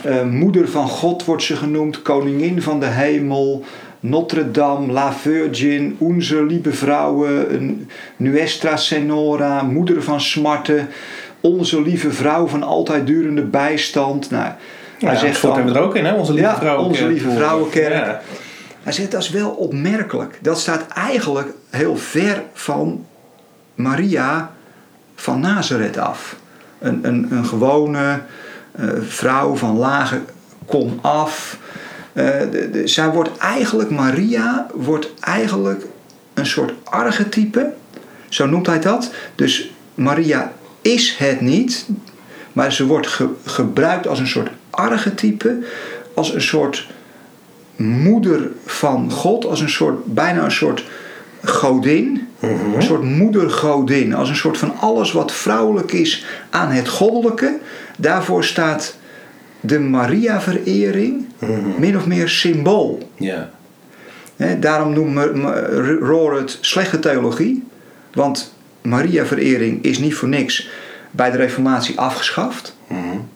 Eh, 0.03 0.23
moeder 0.23 0.69
van 0.69 0.88
God 0.88 1.25
wordt 1.25 1.43
ze 1.43 1.57
genoemd, 1.57 2.03
koningin 2.03 2.62
van 2.62 2.81
de 2.81 2.87
hemel. 2.87 3.65
Notre 4.00 4.50
Dame, 4.50 4.93
La 4.93 5.12
Virgin, 5.12 5.97
Onze 5.99 6.45
Lieve 6.45 6.73
Vrouwen, 6.73 7.88
Nuestra 8.17 8.76
Senora, 8.76 9.62
Moeder 9.62 10.03
van 10.03 10.21
Smarten, 10.21 10.88
Onze 11.41 11.83
Lieve 11.83 12.11
Vrouw 12.12 12.47
van 12.47 12.62
altijd 12.62 13.07
durende 13.07 13.43
bijstand. 13.43 14.31
Nou, 14.31 14.45
Ja, 14.99 15.09
hij 15.09 15.17
zegt 15.17 15.43
dan- 15.43 15.55
hebben 15.55 15.73
we 15.73 15.79
er 15.79 15.85
ook 15.85 15.95
in, 15.97 16.05
hè? 16.05 16.12
Onze 16.15 16.33
lieve 16.33 16.49
Ja, 16.49 16.57
vrouwenkerk. 16.57 17.05
Onze 17.05 17.12
Lieve 17.12 17.31
Vrouwenkerk. 17.37 17.93
Ja. 18.07 18.21
Hij 18.87 18.95
zegt 18.95 19.11
dat 19.11 19.23
is 19.23 19.31
wel 19.31 19.50
opmerkelijk. 19.50 20.38
Dat 20.43 20.59
staat 20.61 20.87
eigenlijk 20.88 21.49
heel 21.71 21.97
ver 21.97 22.43
van 22.52 23.07
Maria 23.75 24.52
van 25.14 25.40
Nazareth 25.40 25.99
af. 25.99 26.37
Een, 26.78 26.99
een, 27.02 27.26
een 27.31 27.47
gewone 27.47 28.21
eh, 28.73 28.88
vrouw 29.09 29.57
van 29.57 29.76
lage 29.76 30.21
kom 30.66 30.99
af. 31.02 31.59
Eh, 32.12 32.25
de, 32.50 32.83
zij 32.85 33.11
wordt 33.11 33.37
eigenlijk, 33.38 33.90
Maria 33.90 34.66
wordt 34.75 35.11
eigenlijk 35.21 35.85
een 36.35 36.47
soort 36.47 36.73
archetype. 36.85 37.73
Zo 38.28 38.47
noemt 38.47 38.66
hij 38.66 38.81
dat. 38.81 39.11
Dus 39.35 39.73
Maria 39.95 40.52
is 40.81 41.16
het 41.19 41.40
niet. 41.40 41.87
Maar 42.52 42.73
ze 42.73 42.87
wordt 42.87 43.07
ge- 43.07 43.35
gebruikt 43.45 44.07
als 44.07 44.19
een 44.19 44.26
soort 44.28 44.50
archetype. 44.71 45.59
Als 46.14 46.35
een 46.35 46.43
soort 46.43 46.87
moeder 47.76 48.50
van 48.64 49.11
God, 49.11 49.47
als 49.47 49.61
een 49.61 49.71
soort, 49.71 50.04
bijna 50.04 50.45
een 50.45 50.50
soort 50.50 50.85
godin. 51.45 52.28
Een 52.75 52.83
soort 52.83 53.02
moedergodin, 53.02 54.14
als 54.14 54.28
een 54.28 54.37
soort 54.37 54.59
van 54.59 54.76
alles 54.80 55.12
wat 55.12 55.33
vrouwelijk 55.33 55.92
is 55.92 56.26
aan 56.50 56.68
het 56.68 56.88
goddelijke. 56.88 57.59
Daarvoor 57.99 58.45
staat 58.45 58.97
de 59.61 59.78
Maria-verering 59.78 61.26
min 61.78 61.97
of 61.97 62.06
meer 62.06 62.28
symbool. 62.28 63.11
Ja. 63.16 63.50
Daarom 64.61 64.92
noemt 64.92 65.18
Rohr 66.00 66.35
het 66.35 66.59
slechte 66.61 66.99
theologie. 66.99 67.64
Want 68.12 68.54
Maria-verering 68.83 69.83
is 69.85 69.99
niet 69.99 70.14
voor 70.14 70.28
niks 70.28 70.68
bij 71.11 71.30
de 71.30 71.37
Reformatie 71.37 71.99
afgeschaft. 71.99 72.75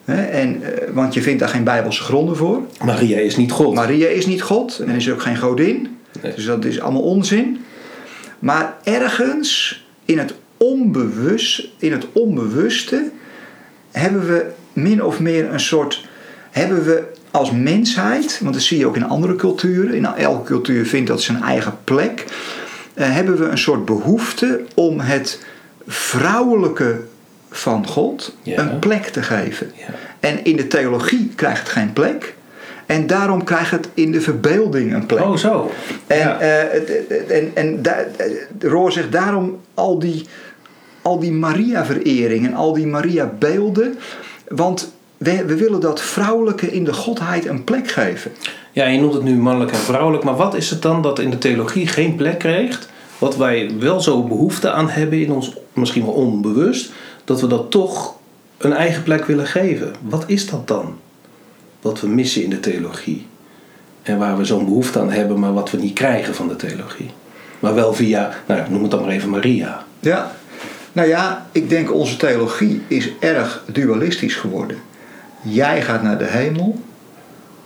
En, 0.05 0.63
eh, 0.63 0.93
want 0.93 1.13
je 1.13 1.21
vindt 1.21 1.39
daar 1.39 1.49
geen 1.49 1.63
bijbelse 1.63 2.03
gronden 2.03 2.35
voor. 2.35 2.61
Maria 2.83 3.17
is 3.17 3.37
niet 3.37 3.51
God. 3.51 3.73
Maria 3.73 4.07
is 4.07 4.25
niet 4.25 4.41
God 4.41 4.79
en 4.79 4.95
is 4.95 5.09
ook 5.09 5.21
geen 5.21 5.37
godin. 5.37 5.97
Nee. 6.21 6.33
Dus 6.35 6.45
dat 6.45 6.65
is 6.65 6.79
allemaal 6.79 7.01
onzin. 7.01 7.63
Maar 8.39 8.77
ergens 8.83 9.83
in 10.05 10.17
het, 10.17 10.33
onbewust, 10.57 11.67
in 11.77 11.91
het 11.91 12.05
onbewuste 12.11 13.11
hebben 13.91 14.27
we 14.27 14.45
min 14.73 15.03
of 15.03 15.19
meer 15.19 15.53
een 15.53 15.59
soort. 15.59 16.05
Hebben 16.51 16.85
we 16.85 17.03
als 17.31 17.51
mensheid, 17.51 18.39
want 18.41 18.53
dat 18.53 18.63
zie 18.63 18.77
je 18.77 18.85
ook 18.85 18.95
in 18.95 19.07
andere 19.07 19.35
culturen, 19.35 19.93
in 19.93 20.05
elke 20.05 20.43
cultuur 20.43 20.85
vindt 20.85 21.07
dat 21.07 21.21
zijn 21.21 21.43
eigen 21.43 21.77
plek, 21.83 22.25
eh, 22.93 23.13
hebben 23.13 23.37
we 23.37 23.45
een 23.45 23.57
soort 23.57 23.85
behoefte 23.85 24.61
om 24.75 24.99
het 24.99 25.43
vrouwelijke 25.87 27.01
van 27.51 27.87
God 27.87 28.35
Ja. 28.43 28.57
een 28.59 28.79
plek 28.79 29.03
te 29.05 29.23
geven. 29.23 29.71
Ja. 29.75 29.85
En 30.19 30.43
in 30.43 30.55
de 30.55 30.67
theologie 30.67 31.31
krijgt 31.35 31.59
het 31.59 31.69
geen 31.69 31.93
plek. 31.93 32.35
En 32.85 33.07
daarom 33.07 33.43
krijgt 33.43 33.71
het 33.71 33.89
in 33.93 34.11
de 34.11 34.21
verbeelding 34.21 34.93
een 34.93 35.05
plek. 35.05 35.23
Oh, 35.23 35.35
zo. 35.37 35.71
En, 36.07 36.17
Ja. 36.17 36.39
eh, 36.39 37.37
en, 37.37 37.51
en 37.53 37.81
daar- 37.81 38.07
eh, 38.17 38.25
Roor 38.59 38.91
zegt 38.91 39.11
daarom 39.11 39.59
al 39.73 39.99
die, 39.99 40.25
al 41.01 41.19
die 41.19 41.31
Maria-verering 41.31 42.45
en 42.45 42.53
al 42.53 42.73
die 42.73 42.87
Maria-beelden. 42.87 43.97
Want 44.47 44.93
we, 45.17 45.45
we 45.45 45.55
willen 45.55 45.79
dat 45.79 46.01
vrouwelijke 46.01 46.71
in 46.71 46.83
de 46.83 46.93
godheid 46.93 47.45
een 47.45 47.63
plek 47.63 47.87
geven. 47.91 48.31
Ja, 48.71 48.85
je 48.85 48.99
noemt 48.99 49.13
het 49.13 49.23
nu 49.23 49.35
mannelijk 49.35 49.71
en 49.71 49.77
vrouwelijk, 49.77 50.23
maar 50.23 50.35
wat 50.35 50.55
is 50.55 50.69
het 50.69 50.81
dan 50.81 51.01
dat 51.01 51.19
in 51.19 51.29
de 51.29 51.37
theologie 51.37 51.87
geen 51.87 52.15
plek 52.15 52.39
krijgt? 52.39 52.89
Wat 53.17 53.37
wij 53.37 53.71
wel 53.79 53.99
zo 54.01 54.23
behoefte 54.23 54.71
aan 54.71 54.89
hebben 54.89 55.21
in 55.21 55.31
ons, 55.31 55.53
misschien 55.73 56.05
wel 56.05 56.13
onbewust, 56.13 56.91
dat 57.23 57.41
we 57.41 57.47
dat 57.47 57.71
toch 57.71 58.15
een 58.57 58.73
eigen 58.73 59.03
plek 59.03 59.25
willen 59.25 59.47
geven. 59.47 59.93
Wat 60.01 60.23
is 60.27 60.49
dat 60.49 60.67
dan? 60.67 60.97
Wat 61.81 62.01
we 62.01 62.07
missen 62.07 62.43
in 62.43 62.49
de 62.49 62.59
theologie. 62.59 63.27
En 64.01 64.17
waar 64.17 64.37
we 64.37 64.45
zo'n 64.45 64.65
behoefte 64.65 64.99
aan 64.99 65.11
hebben, 65.11 65.39
maar 65.39 65.53
wat 65.53 65.71
we 65.71 65.77
niet 65.77 65.93
krijgen 65.93 66.35
van 66.35 66.47
de 66.47 66.55
theologie. 66.55 67.09
Maar 67.59 67.73
wel 67.75 67.93
via, 67.93 68.33
nou 68.45 68.69
noem 68.69 68.81
het 68.81 68.91
dan 68.91 69.01
maar 69.01 69.09
even 69.09 69.29
Maria. 69.29 69.85
Ja, 69.99 70.31
nou 70.91 71.07
ja, 71.07 71.45
ik 71.51 71.69
denk 71.69 71.93
onze 71.93 72.17
theologie 72.17 72.81
is 72.87 73.11
erg 73.19 73.63
dualistisch 73.71 74.35
geworden. 74.35 74.77
Jij 75.41 75.81
gaat 75.81 76.03
naar 76.03 76.17
de 76.17 76.25
hemel, 76.25 76.81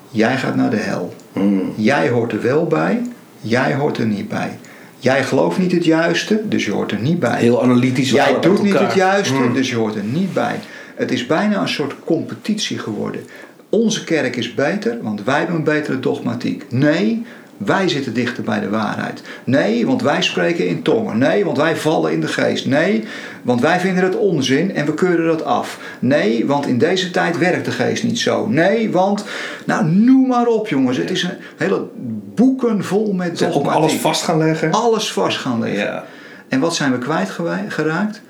jij 0.10 0.38
gaat 0.38 0.56
naar 0.56 0.70
de 0.70 0.78
hel. 0.78 1.16
Hmm. 1.34 1.74
Jij 1.76 2.10
hoort 2.10 2.32
er 2.32 2.42
wel 2.42 2.66
bij, 2.68 3.02
jij 3.42 3.74
hoort 3.74 3.98
er 3.98 4.06
niet 4.06 4.30
bij. 4.30 4.60
Jij 5.06 5.24
gelooft 5.24 5.58
niet 5.58 5.72
het 5.72 5.86
juiste, 5.86 6.42
dus 6.46 6.66
je 6.66 6.72
hoort 6.72 6.92
er 6.92 7.00
niet 7.00 7.20
bij. 7.20 7.40
Heel 7.40 7.64
analytisch. 7.64 8.12
Jij 8.12 8.40
doet 8.40 8.64
niet 8.64 8.80
het 8.80 8.94
juiste, 8.94 9.36
Hmm. 9.36 9.54
dus 9.54 9.70
je 9.70 9.76
hoort 9.76 9.96
er 9.96 10.04
niet 10.04 10.34
bij. 10.34 10.60
Het 10.96 11.12
is 11.12 11.26
bijna 11.26 11.62
een 11.62 11.68
soort 11.68 11.96
competitie 12.06 12.80
geworden. 12.80 13.22
Onze 13.70 14.04
kerk 14.04 14.36
is 14.36 14.54
beter, 14.54 14.98
want 15.02 15.24
wij 15.24 15.38
hebben 15.38 15.56
een 15.56 15.64
betere 15.64 16.00
dogmatiek. 16.00 16.66
Nee, 16.70 17.26
wij 17.58 17.88
zitten 17.90 18.14
dichter 18.14 18.44
bij 18.44 18.60
de 18.60 18.70
waarheid. 18.70 19.22
Nee, 19.44 19.86
want 19.86 20.02
wij 20.02 20.22
spreken 20.22 20.68
in 20.68 20.82
tongen. 20.82 21.18
Nee, 21.18 21.46
want 21.46 21.58
wij 21.58 21.76
vallen 21.76 22.12
in 22.12 22.22
de 22.22 22.28
geest. 22.28 22.66
Nee, 22.66 23.04
want 23.42 23.62
wij 23.62 23.80
vinden 23.80 24.04
het 24.04 24.18
onzin 24.18 24.76
en 24.76 24.86
we 24.86 24.94
keuren 24.94 25.26
dat 25.28 25.44
af. 25.44 25.80
Nee, 26.00 26.46
want 26.46 26.68
in 26.68 26.78
deze 26.78 27.12
tijd 27.12 27.38
werkt 27.38 27.66
de 27.66 27.72
geest 27.72 28.04
niet 28.04 28.20
zo. 28.20 28.48
Nee, 28.48 28.92
want... 28.92 29.26
Nou, 29.66 29.86
noem 29.86 30.28
maar 30.28 30.48
op 30.48 30.68
jongens. 30.68 30.98
Het 30.98 31.12
is 31.12 31.24
een 31.24 31.38
hele 31.58 31.88
boeken 32.36 32.84
vol 32.84 33.14
met 33.14 33.38
Ze 33.38 33.54
ook 33.54 33.66
alles 33.68 33.94
vast 33.94 34.24
gaan 34.24 34.38
leggen. 34.38 34.72
Alles 34.72 35.12
vast 35.12 35.38
gaan 35.38 35.60
leggen. 35.60 35.80
Ja. 35.86 36.06
En 36.48 36.60
wat 36.60 36.76
zijn 36.76 36.92
we 36.92 36.98
kwijtgeraakt? 36.98 38.22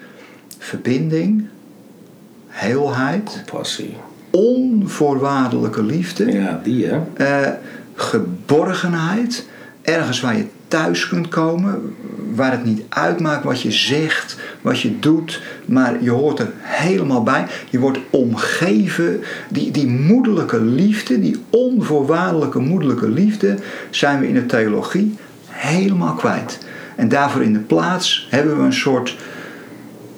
Verbinding, 0.59 1.45
heelheid, 2.47 3.43
Passie. 3.51 3.95
onvoorwaardelijke 4.31 5.83
liefde, 5.83 6.31
Ja, 6.31 6.59
die 6.63 6.85
hè. 6.88 6.99
eh, 7.13 7.51
geborgenheid, 7.95 9.45
ergens 9.81 10.21
waar 10.21 10.38
je 10.38 10.45
thuis 10.67 11.08
kunt 11.08 11.27
komen, 11.27 11.95
waar 12.34 12.51
het 12.51 12.65
niet 12.65 12.81
uitmaakt 12.89 13.43
wat 13.43 13.62
je 13.62 13.71
zegt, 13.71 14.38
wat 14.62 14.79
je 14.79 14.99
doet, 14.99 15.41
maar 15.65 16.03
je 16.03 16.10
hoort 16.10 16.39
er 16.39 16.51
helemaal 16.60 17.23
bij. 17.23 17.45
Je 17.69 17.79
wordt 17.79 17.99
omgeven, 18.10 19.21
die, 19.49 19.71
die 19.71 19.88
moederlijke 19.88 20.62
liefde, 20.62 21.19
die 21.19 21.43
onvoorwaardelijke 21.49 22.60
moederlijke 22.60 23.10
liefde, 23.10 23.58
zijn 23.89 24.19
we 24.19 24.27
in 24.27 24.34
de 24.34 24.45
theologie 24.45 25.15
helemaal 25.47 26.13
kwijt. 26.13 26.60
En 26.95 27.10
daarvoor 27.10 27.43
in 27.43 27.53
de 27.53 27.60
plaats 27.60 28.27
hebben 28.29 28.58
we 28.58 28.63
een 28.63 28.73
soort 28.73 29.17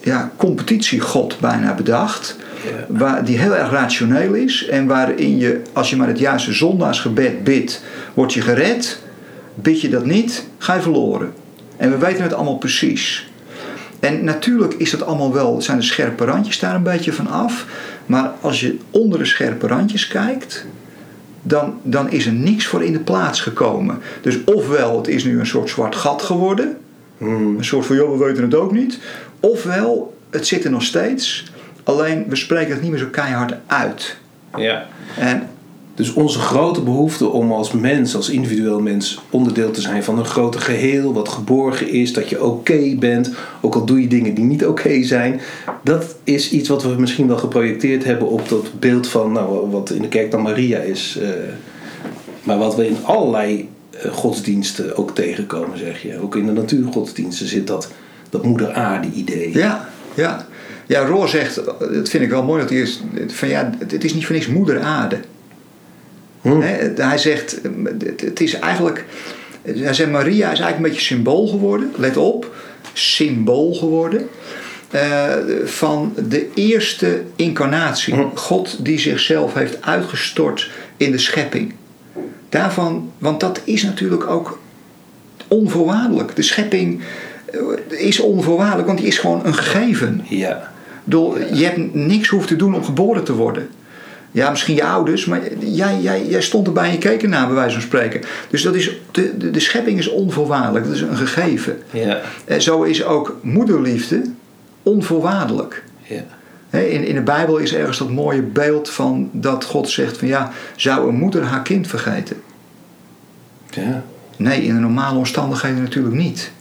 ja, 0.02 0.32
competitiegod 0.38 1.40
bijna 1.40 1.74
bedacht. 1.74 2.36
Waar, 2.88 3.26
die 3.26 3.38
heel 3.38 3.56
erg 3.56 3.72
rationeel 3.72 4.34
is. 4.34 4.66
En 4.66 4.88
waarin 4.88 5.38
je, 5.38 5.62
als 5.74 5.90
je 5.90 5.96
maar 5.96 6.08
het 6.08 6.20
juiste 6.20 6.54
zondagsgebed 6.54 7.44
bidt, 7.44 7.84
word 8.14 8.34
je 8.34 8.42
gered. 8.42 9.00
Bid 9.56 9.82
je 9.82 9.90
dat 9.90 10.06
niet, 10.06 10.48
ga 10.58 10.74
je 10.74 10.82
verloren. 10.82 11.34
En 11.78 11.92
we 11.92 11.98
weten 11.98 12.24
het 12.24 12.34
allemaal 12.34 12.58
precies. 12.58 13.32
En 14.00 14.24
natuurlijk 14.24 14.74
is 14.74 14.92
dat 14.92 15.06
allemaal 15.06 15.34
wel, 15.34 15.62
zijn 15.62 15.78
de 15.78 15.84
scherpe 15.84 16.26
randjes 16.26 16.60
daar 16.60 16.76
een 16.76 16.84
beetje 16.84 17.14
van 17.14 17.28
af. 17.28 17.66
Maar 18.06 18.32
als 18.42 18.60
je 18.60 18.78
onder 18.92 19.20
de 19.20 19.26
scherpe 19.26 19.68
randjes 19.68 20.08
kijkt, 20.08 20.66
dan, 21.42 21.80
dan 21.84 22.12
is 22.12 22.26
er 22.26 22.34
niks 22.34 22.66
voor 22.66 22.84
in 22.84 22.94
de 22.94 23.00
plaats 23.00 23.42
gekomen. 23.42 24.00
Dus 24.22 24.44
ofwel 24.44 24.98
het 24.98 25.08
is 25.08 25.24
nu 25.24 25.40
een 25.40 25.48
soort 25.48 25.70
zwart 25.70 25.96
gat 25.96 26.22
geworden, 26.22 26.78
Hmm. 27.18 27.58
een 27.58 27.66
soort 27.66 27.86
van 27.86 27.96
joh, 27.96 28.12
we 28.12 28.26
weten 28.26 28.44
het 28.44 28.56
ook 28.56 28.72
niet. 28.72 29.00
Ofwel 29.40 30.18
het 30.30 30.48
zit 30.48 30.64
er 30.64 30.72
nog 30.72 30.84
steeds, 30.84 31.52
alleen 31.88 32.26
we 32.28 32.36
spreken 32.36 32.74
het 32.74 32.82
niet 32.82 32.92
meer 32.92 33.00
zo 33.00 33.08
keihard 33.12 33.54
uit. 33.68 34.18
Ja. 34.58 34.86
En 35.18 35.50
Dus 35.96 36.14
onze 36.14 36.40
grote 36.40 36.82
behoefte 36.82 37.28
om 37.28 37.52
als 37.52 37.72
mens, 37.72 38.16
als 38.16 38.30
individueel 38.30 38.82
mens, 38.82 39.20
onderdeel 39.30 39.72
te 39.72 39.82
zijn 39.82 40.04
van 40.04 40.20
een 40.20 40.26
groter 40.26 40.62
geheel, 40.62 41.14
wat 41.14 41.30
geborgen 41.30 41.90
is, 41.90 42.14
dat 42.14 42.30
je 42.30 42.44
oké 42.44 42.96
bent, 43.00 43.32
ook 43.62 43.76
al 43.76 43.86
doe 43.86 44.02
je 44.02 44.08
dingen 44.08 44.34
die 44.34 44.46
niet 44.46 44.66
oké 44.66 45.04
zijn, 45.04 45.42
dat 45.84 46.16
is 46.24 46.52
iets 46.52 46.70
wat 46.70 46.84
we 46.84 46.96
misschien 46.98 47.28
wel 47.28 47.38
geprojecteerd 47.38 48.04
hebben 48.04 48.28
op 48.30 48.50
dat 48.50 48.80
beeld 48.80 49.08
van, 49.08 49.32
nou, 49.32 49.70
wat 49.70 49.90
in 49.90 50.02
de 50.02 50.08
kerk 50.08 50.32
dan 50.32 50.42
Maria 50.42 50.80
is. 50.80 51.18
eh, 51.22 51.30
maar 52.44 52.58
wat 52.58 52.76
we 52.76 52.88
in 52.88 52.98
allerlei 53.04 53.70
eh, 53.92 54.12
godsdiensten 54.12 54.98
ook 54.98 55.16
tegenkomen, 55.16 55.78
zeg 55.78 56.02
je. 56.02 56.22
Ook 56.22 56.36
in 56.36 56.46
de 56.46 56.52
natuurgodsdiensten 56.52 57.48
zit 57.48 57.68
dat, 57.68 57.92
dat 58.30 58.44
moeder 58.44 58.74
aarde 58.74 59.08
idee. 59.14 59.54
Ja, 59.54 59.90
ja. 60.14 60.46
Ja, 60.88 61.06
Roor 61.06 61.28
zegt, 61.30 61.56
dat 61.80 62.10
vind 62.10 62.24
ik 62.24 62.30
wel 62.30 62.44
mooi, 62.44 62.62
dat 62.62 62.70
hij 62.70 62.80
is, 62.80 63.02
van 63.28 63.48
ja, 63.48 63.70
het 63.88 64.04
is 64.04 64.14
niet 64.14 64.26
voor 64.26 64.36
niks 64.36 64.48
moeder 64.48 64.80
aarde. 64.82 65.18
Hm. 66.42 66.60
Hij 66.96 67.18
zegt, 67.18 67.60
het- 68.08 68.22
het 68.22 68.42
is 68.42 68.54
eigenlijk, 68.60 69.06
hij 69.62 69.94
zegt 69.94 70.12
Maria 70.12 70.52
is 70.52 70.60
eigenlijk 70.60 70.76
een 70.78 70.82
beetje 70.84 71.02
symbool 71.16 71.48
geworden, 71.48 71.92
let 71.96 72.18
op, 72.18 72.56
symbool 72.94 73.74
geworden. 73.74 74.28
eh, 74.92 75.34
van 75.66 76.14
de 76.28 76.48
eerste 76.54 77.22
incarnatie. 77.36 78.14
Hm. 78.14 78.36
God 78.36 78.86
die 78.86 79.00
zichzelf 79.00 79.54
heeft 79.54 79.82
uitgestort 79.82 80.72
in 80.98 81.12
de 81.12 81.18
schepping. 81.18 81.74
Daarvan, 82.50 83.12
want 83.18 83.40
dat 83.40 83.62
is 83.64 83.84
natuurlijk 83.84 84.28
ook 84.30 84.60
onvoorwaardelijk. 85.48 86.36
De 86.36 86.42
schepping 86.42 87.02
eh, 87.46 87.60
is 88.08 88.20
onvoorwaardelijk, 88.20 88.88
want 88.88 89.00
die 89.00 89.08
is 89.08 89.18
gewoon 89.18 89.46
een 89.46 89.54
gegeven. 89.56 90.26
Ja. 90.30 90.72
Je 91.54 91.64
hebt 91.64 91.94
niks 91.94 92.28
hoeft 92.28 92.48
te 92.48 92.56
doen 92.56 92.76
om 92.76 92.84
geboren 92.84 93.24
te 93.24 93.34
worden. 93.34 93.70
Ja, 94.32 94.50
misschien 94.50 94.76
je 94.76 94.84
ouders, 94.84 95.26
maar 95.26 95.42
jij, 95.60 96.00
jij, 96.02 96.26
jij 96.28 96.42
stond 96.42 96.68
erbij 96.68 96.86
en 96.86 96.92
je 96.92 96.98
keek 96.98 97.24
ernaar, 97.24 97.46
bij 97.46 97.56
wijze 97.56 97.74
van 97.74 97.82
spreken. 97.82 98.22
Dus 98.50 98.62
dat 98.62 98.76
is, 98.76 98.92
de, 99.12 99.38
de, 99.38 99.52
de 99.52 99.60
schepping 99.60 99.98
is 99.98 100.08
onvoorwaardelijk, 100.08 100.86
dat 100.86 100.96
is 100.96 101.02
een 101.02 101.18
gegeven. 101.18 101.78
Ja. 101.92 102.22
En 102.46 102.62
zo 102.62 102.84
is 102.84 103.04
ook 103.04 103.38
moederliefde 103.42 104.22
onvoorwaardelijk. 104.84 105.84
Ja. 106.04 106.24
In, 106.80 107.06
in 107.06 107.16
de 107.16 107.22
Bijbel 107.22 107.58
is 107.58 107.74
ergens 107.74 107.98
dat 107.98 108.10
mooie 108.10 108.42
beeld 108.42 108.90
van 108.90 109.30
dat 109.34 109.64
God 109.64 109.90
zegt 109.90 110.18
van 110.18 110.28
ja, 110.28 110.52
zou 110.76 111.10
een 111.10 111.16
moeder 111.16 111.44
haar 111.44 111.62
kind 111.62 111.88
vergeten? 111.88 112.38
Ja. 113.70 114.04
Nee, 114.38 114.62
in 114.62 114.74
de 114.74 114.80
normale 114.80 115.18
omstandigheden 115.18 115.82
natuurlijk 115.82 116.16
niet. 116.16 116.52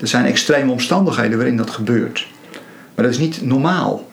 Er 0.00 0.08
zijn 0.08 0.24
extreme 0.24 0.72
omstandigheden 0.72 1.36
waarin 1.36 1.56
dat 1.56 1.70
gebeurt. 1.70 2.26
Maar 2.94 3.04
dat 3.04 3.14
is 3.14 3.20
niet 3.20 3.42
normaal. 3.42 4.10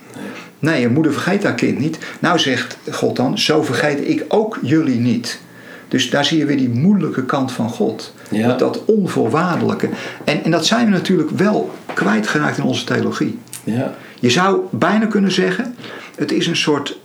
Nee, 0.60 0.86
een 0.86 0.94
moeder 0.94 1.13
vergeet 1.13 1.44
haar 1.44 1.56
kind 1.56 1.80
niet. 1.80 1.98
Nou 2.20 2.39
zegt 2.39 2.78
God 2.92 3.15
dan, 3.15 3.38
zo 3.38 3.63
vergeet 3.63 4.08
ik 4.08 4.26
ook 4.28 4.60
jullie 4.62 5.00
niet. 5.00 5.39
Dus 5.88 6.10
daar 6.10 6.26
zie 6.26 6.38
je 6.38 6.46
weer 6.46 6.58
die 6.58 6.70
moeilijke 6.70 7.26
kant 7.26 7.52
van 7.52 7.70
God. 7.70 8.13
Ja. 8.30 8.48
Dat, 8.48 8.60
dat 8.60 8.86
onvoorwaardelijke. 8.86 9.89
En, 10.24 10.44
en 10.44 10.52
dat 10.52 10.65
zijn 10.65 10.86
we 10.86 10.92
natuurlijk 10.92 11.30
wel 11.30 11.74
kwijtgeraakt 11.94 12.58
in 12.58 12.63
onze 12.63 12.84
theologie. 12.84 13.38
Ja. 13.63 13.94
Je 14.20 14.30
zou 14.30 14.62
bijna 14.72 15.06
kunnen 15.06 15.32
zeggen, 15.32 15.76
het 16.15 16.32
is 16.32 16.48
een 16.48 16.56
soort 16.56 17.00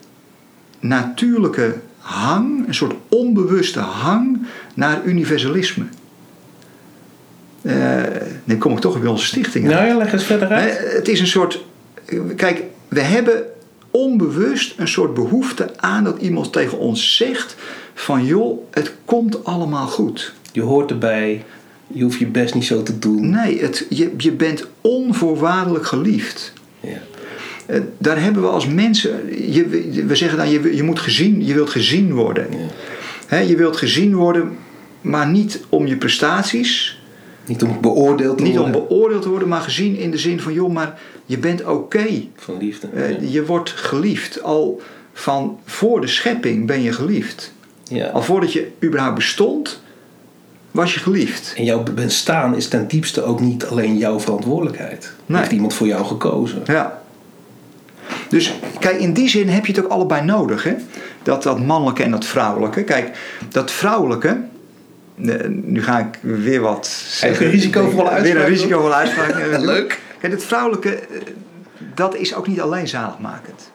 natuurlijke 0.80 1.74
hang, 1.98 2.66
een 2.66 2.74
soort 2.74 2.94
onbewuste 3.08 3.80
hang 3.80 4.46
naar 4.74 5.04
universalisme. 5.04 5.84
Eh 7.64 8.02
dan 8.44 8.58
kom 8.58 8.72
ik 8.72 8.78
toch 8.78 8.92
weer 8.92 9.02
bij 9.02 9.10
onze 9.10 9.26
stichting 9.26 9.64
uit. 9.66 9.74
Nou 9.74 9.86
ja, 9.86 9.96
leg 9.96 10.12
eens 10.12 10.24
verder 10.24 10.48
uit. 10.48 10.78
Het 10.78 11.08
is 11.08 11.20
een 11.20 11.26
soort. 11.26 11.64
Kijk, 12.36 12.62
we 12.88 13.00
hebben 13.00 13.42
onbewust 13.90 14.78
een 14.78 14.88
soort 14.88 15.14
behoefte 15.14 15.70
aan 15.76 16.04
dat 16.04 16.20
iemand 16.20 16.52
tegen 16.52 16.78
ons 16.78 17.16
zegt: 17.16 17.56
van 17.94 18.24
joh, 18.24 18.58
het 18.70 18.92
komt 19.04 19.44
allemaal 19.44 19.86
goed. 19.86 20.34
Je 20.52 20.62
hoort 20.62 20.90
erbij. 20.90 21.44
Je 21.86 22.02
hoeft 22.02 22.18
je 22.18 22.26
best 22.26 22.54
niet 22.54 22.64
zo 22.64 22.82
te 22.82 22.98
doen. 22.98 23.30
Nee, 23.30 23.60
het, 23.60 23.86
je, 23.88 24.12
je 24.16 24.32
bent 24.32 24.66
onvoorwaardelijk 24.80 25.86
geliefd. 25.86 26.52
Ja. 26.80 26.88
Eh, 27.66 27.80
Daar 27.98 28.22
hebben 28.22 28.42
we 28.42 28.48
als 28.48 28.66
mensen, 28.66 29.12
je, 29.52 29.68
we 30.06 30.16
zeggen 30.16 30.38
dan, 30.38 30.50
je, 30.50 30.76
je 30.76 30.82
moet 30.82 31.00
gezien, 31.00 31.44
je 31.46 31.54
wilt 31.54 31.70
gezien 31.70 32.14
worden. 32.14 32.46
Ja. 32.50 32.58
Hè, 33.26 33.38
je 33.38 33.56
wilt 33.56 33.76
gezien 33.76 34.14
worden, 34.14 34.56
maar 35.00 35.26
niet 35.28 35.60
om 35.68 35.86
je 35.86 35.96
prestaties, 35.96 36.98
Niet 37.46 37.62
om 37.62 37.80
beoordeeld 37.80 38.38
te 38.38 38.42
niet 38.42 38.58
om 38.58 38.72
worden. 38.72 38.88
beoordeeld 38.88 39.22
te 39.22 39.28
worden, 39.28 39.48
maar 39.48 39.60
gezien 39.60 39.96
in 39.96 40.10
de 40.10 40.18
zin 40.18 40.40
van, 40.40 40.52
joh, 40.52 40.72
maar 40.72 40.98
je 41.26 41.38
bent 41.38 41.64
oké. 41.64 42.06
Van 42.36 42.56
liefde. 42.58 42.88
Eh, 42.94 43.10
ja. 43.10 43.16
Je 43.20 43.44
wordt 43.44 43.70
geliefd. 43.70 44.42
Al 44.42 44.80
van 45.12 45.58
voor 45.64 46.00
de 46.00 46.06
schepping 46.06 46.66
ben 46.66 46.82
je 46.82 46.92
geliefd. 46.92 47.52
Ja. 47.88 48.06
Al 48.06 48.22
voordat 48.22 48.52
je 48.52 48.70
überhaupt 48.82 49.14
bestond, 49.14 49.82
was 50.70 50.94
je 50.94 51.00
geliefd. 51.00 51.54
En 51.56 51.64
jouw 51.64 51.82
bestaan 51.82 52.56
is 52.56 52.68
ten 52.68 52.88
diepste 52.88 53.22
ook 53.22 53.40
niet 53.40 53.66
alleen 53.66 53.96
jouw 53.96 54.20
verantwoordelijkheid. 54.20 55.12
Nee. 55.26 55.38
Heeft 55.38 55.52
iemand 55.52 55.74
voor 55.74 55.86
jou 55.86 56.04
gekozen. 56.04 56.62
Ja. 56.66 57.02
Dus 58.28 58.54
kijk, 58.78 58.96
in 58.96 59.12
die 59.12 59.28
zin 59.28 59.48
heb 59.48 59.66
je 59.66 59.72
het 59.72 59.84
ook 59.84 59.90
allebei 59.90 60.24
nodig. 60.24 60.64
Hè? 60.64 60.74
Dat, 61.22 61.42
dat 61.42 61.60
mannelijke 61.60 62.02
en 62.02 62.10
dat 62.10 62.24
vrouwelijke. 62.24 62.82
Kijk, 62.82 63.18
dat 63.48 63.70
vrouwelijke. 63.70 64.40
Nu 65.14 65.82
ga 65.82 65.98
ik 65.98 66.18
weer 66.20 66.60
wat. 66.60 66.86
zeggen. 66.86 67.46
een 67.46 67.52
risicovolle 67.52 68.02
Weer 68.02 68.10
uitspraak 68.12 68.42
een 68.42 68.48
risicovolle 68.48 68.94
uitspraak. 68.94 69.58
Leuk. 69.60 70.00
Kijk, 70.18 70.32
het 70.32 70.44
vrouwelijke, 70.44 70.94
eh, 70.94 71.20
dat 71.94 72.14
is 72.14 72.34
ook 72.34 72.46
niet 72.46 72.60
alleen 72.60 72.88
zaligmakend. 72.88 73.72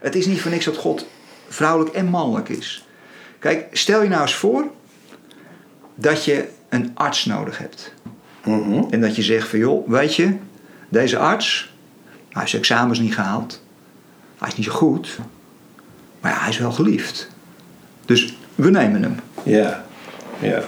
Het 0.00 0.14
is 0.14 0.26
niet 0.26 0.40
voor 0.40 0.50
niks 0.50 0.64
dat 0.64 0.76
God 0.76 1.06
vrouwelijk 1.48 1.94
en 1.94 2.06
mannelijk 2.06 2.48
is. 2.48 2.86
Kijk, 3.38 3.66
stel 3.72 4.02
je 4.02 4.08
nou 4.08 4.22
eens 4.22 4.34
voor 4.34 4.64
dat 5.94 6.24
je 6.24 6.48
een 6.68 6.90
arts 6.94 7.24
nodig 7.24 7.58
hebt. 7.58 7.94
Mhm. 8.44 8.82
En 8.90 9.00
dat 9.00 9.16
je 9.16 9.22
zegt 9.22 9.48
van 9.48 9.58
joh, 9.58 9.88
weet 9.88 10.14
je, 10.14 10.34
deze 10.88 11.18
arts, 11.18 11.74
hij 12.08 12.40
heeft 12.40 12.50
zijn 12.50 12.62
examens 12.62 12.98
niet 12.98 13.14
gehaald. 13.14 13.62
Hij 14.38 14.48
is 14.48 14.56
niet 14.56 14.66
zo 14.66 14.72
goed. 14.72 15.18
Maar 16.20 16.32
ja, 16.32 16.38
hij 16.38 16.48
is 16.48 16.58
wel 16.58 16.72
geliefd. 16.72 17.28
Dus 18.04 18.36
we 18.54 18.70
nemen 18.70 19.02
hem. 19.02 19.16
Ja. 19.42 19.84
Ja. 20.38 20.62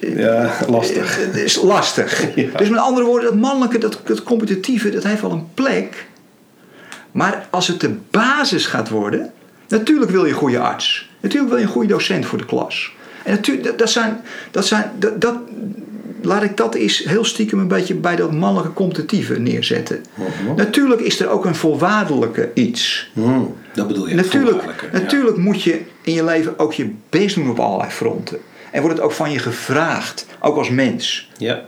Ja, 0.00 0.52
lastig. 0.68 1.16
Het 1.16 1.36
is 1.36 1.56
lastig. 1.62 2.24
Ja. 2.34 2.58
Dus 2.58 2.68
met 2.68 2.78
andere 2.78 3.06
woorden, 3.06 3.30
dat 3.30 3.38
mannelijke, 3.40 3.78
dat, 3.78 4.00
dat 4.04 4.22
competitieve, 4.22 4.90
dat 4.90 5.02
heeft 5.04 5.20
wel 5.20 5.30
een 5.30 5.48
plek. 5.54 6.06
Maar 7.12 7.46
als 7.50 7.68
het 7.68 7.80
de 7.80 7.94
basis 8.10 8.66
gaat 8.66 8.88
worden, 8.88 9.32
natuurlijk 9.68 10.10
wil 10.10 10.24
je 10.24 10.30
een 10.32 10.38
goede 10.38 10.58
arts. 10.58 11.10
Natuurlijk 11.20 11.50
wil 11.50 11.60
je 11.60 11.66
een 11.66 11.72
goede 11.72 11.88
docent 11.88 12.26
voor 12.26 12.38
de 12.38 12.44
klas. 12.46 12.92
En 13.24 13.32
natuurlijk, 13.32 13.66
dat- 13.66 13.78
dat 13.78 13.90
zijn, 13.90 14.20
dat 14.50 14.66
zijn, 14.66 14.90
dat, 14.98 15.20
dat, 15.20 15.34
laat 16.22 16.42
ik 16.42 16.56
dat 16.56 16.74
eens 16.74 16.98
heel 16.98 17.24
stiekem 17.24 17.58
een 17.58 17.68
beetje 17.68 17.94
bij 17.94 18.16
dat 18.16 18.32
mannelijke 18.32 18.72
competitieve 18.74 19.38
neerzetten. 19.40 20.04
Natuurlijk 20.56 21.00
is 21.00 21.20
er 21.20 21.28
ook 21.28 21.44
een 21.44 21.54
voorwaardelijke 21.54 22.50
iets. 22.54 23.10
Mhm. 23.14 23.40
Dat 23.74 23.86
bedoel 23.86 24.08
je. 24.08 24.14
Natuurlijk, 24.14 24.62
ja. 24.62 24.98
natuurlijk 24.98 25.36
moet 25.36 25.62
je 25.62 25.80
in 26.02 26.12
je 26.14 26.24
leven 26.24 26.58
ook 26.58 26.72
je 26.72 26.90
best 27.08 27.34
doen 27.34 27.50
op 27.50 27.58
allerlei 27.60 27.90
fronten. 27.90 28.38
En 28.72 28.80
wordt 28.80 28.96
het 28.96 29.04
ook 29.04 29.12
van 29.12 29.30
je 29.32 29.38
gevraagd, 29.38 30.26
ook 30.40 30.56
als 30.56 30.70
mens. 30.70 31.30
Ja. 31.36 31.62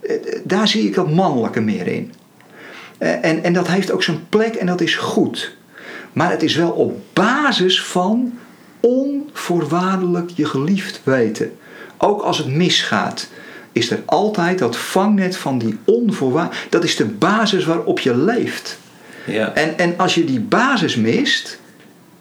Eh, 0.00 0.16
Daar 0.44 0.68
zie 0.68 0.86
ik 0.86 0.94
dat 0.94 1.14
mannelijke 1.14 1.60
meer 1.60 1.86
in. 1.86 2.12
Eh, 2.98 3.24
En, 3.24 3.42
en 3.44 3.52
dat 3.52 3.68
heeft 3.68 3.90
ook 3.92 4.02
zijn 4.02 4.28
plek 4.28 4.54
en 4.54 4.66
dat 4.66 4.80
is 4.80 4.94
goed. 4.94 5.56
Maar 6.12 6.30
het 6.30 6.42
is 6.42 6.54
wel 6.56 6.70
op 6.70 7.00
basis 7.12 7.82
van 7.82 8.38
onvoorwaardelijk 8.80 10.30
je 10.34 10.44
geliefd 10.44 11.00
weten. 11.04 11.56
Ook 11.98 12.22
als 12.22 12.38
het 12.38 12.46
misgaat, 12.46 13.28
is 13.72 13.90
er 13.90 14.02
altijd 14.06 14.58
dat 14.58 14.76
vangnet 14.76 15.36
van 15.36 15.58
die 15.58 15.78
onvoorwaardelijk. 15.84 16.66
Dat 16.70 16.84
is 16.84 16.96
de 16.96 17.04
basis 17.06 17.64
waarop 17.64 17.98
je 17.98 18.16
leeft. 18.16 18.78
Ja. 19.26 19.54
En, 19.54 19.78
en 19.78 19.94
als 19.96 20.14
je 20.14 20.24
die 20.24 20.40
basis 20.40 20.96
mist, 20.96 21.58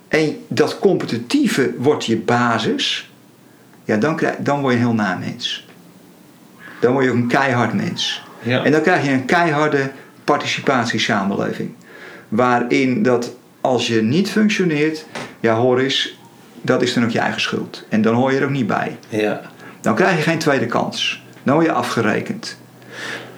en 0.07 0.37
dat 0.47 0.79
competitieve 0.79 1.73
wordt 1.77 2.05
je 2.05 2.17
basis, 2.17 3.08
ja, 3.89 3.97
dan, 3.97 4.15
krijg, 4.15 4.35
dan 4.39 4.61
word 4.61 4.73
je 4.73 4.79
een 4.79 4.85
heel 4.85 4.95
na 4.95 5.15
mens. 5.15 5.67
Dan 6.79 6.91
word 6.91 7.05
je 7.05 7.11
ook 7.11 7.17
een 7.17 7.27
keihard 7.27 7.73
mens. 7.73 8.23
Ja. 8.41 8.63
En 8.63 8.71
dan 8.71 8.81
krijg 8.81 9.05
je 9.05 9.11
een 9.11 9.25
keiharde 9.25 9.91
participatiesamenleving. 10.23 11.73
Waarin 12.27 13.03
dat 13.03 13.35
als 13.61 13.87
je 13.87 14.01
niet 14.01 14.29
functioneert, 14.29 15.05
ja 15.39 15.55
hoor 15.55 15.79
eens, 15.79 16.19
dat 16.61 16.81
is 16.81 16.93
dan 16.93 17.03
ook 17.03 17.09
je 17.09 17.19
eigen 17.19 17.41
schuld. 17.41 17.85
En 17.89 18.01
dan 18.01 18.15
hoor 18.15 18.31
je 18.31 18.37
er 18.37 18.43
ook 18.43 18.49
niet 18.49 18.67
bij. 18.67 18.97
ja. 19.09 19.41
Dan 19.81 19.95
krijg 19.95 20.15
je 20.15 20.21
geen 20.21 20.37
tweede 20.37 20.65
kans. 20.65 21.23
Dan 21.43 21.53
word 21.53 21.65
je 21.65 21.71
afgerekend. 21.71 22.57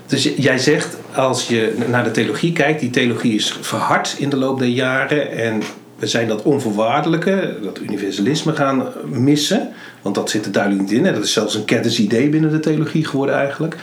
Dus 0.05 0.23
jij 0.23 0.57
zegt, 0.57 0.97
als 1.15 1.47
je 1.47 1.75
naar 1.87 2.03
de 2.03 2.11
theologie 2.11 2.53
kijkt, 2.53 2.79
die 2.79 2.89
theologie 2.89 3.35
is 3.35 3.57
verhard 3.61 4.15
in 4.17 4.29
de 4.29 4.37
loop 4.37 4.59
der 4.59 4.67
jaren. 4.67 5.31
En 5.31 5.61
we 5.99 6.07
zijn 6.07 6.27
dat 6.27 6.41
onvoorwaardelijke, 6.41 7.57
dat 7.63 7.79
universalisme 7.79 8.53
gaan 8.53 8.87
missen. 9.05 9.73
Want 10.01 10.15
dat 10.15 10.29
zit 10.29 10.45
er 10.45 10.51
duidelijk 10.51 10.81
niet 10.81 10.91
in. 10.91 11.13
Dat 11.13 11.23
is 11.23 11.33
zelfs 11.33 11.55
een 11.55 11.65
kennisidee 11.65 12.29
binnen 12.29 12.51
de 12.51 12.59
theologie 12.59 13.05
geworden 13.05 13.35
eigenlijk. 13.35 13.75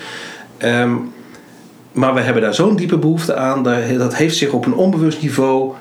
Ehm, 0.57 0.94
maar 1.92 2.14
we 2.14 2.20
hebben 2.20 2.42
daar 2.42 2.54
zo'n 2.54 2.76
diepe 2.76 2.98
behoefte 2.98 3.35
aan. 3.35 3.62
Dat 3.98 4.16
heeft 4.16 4.37
zich 4.37 4.52
op 4.52 4.66
een 4.66 4.74
onbewust 4.74 5.22
niveau 5.22 5.74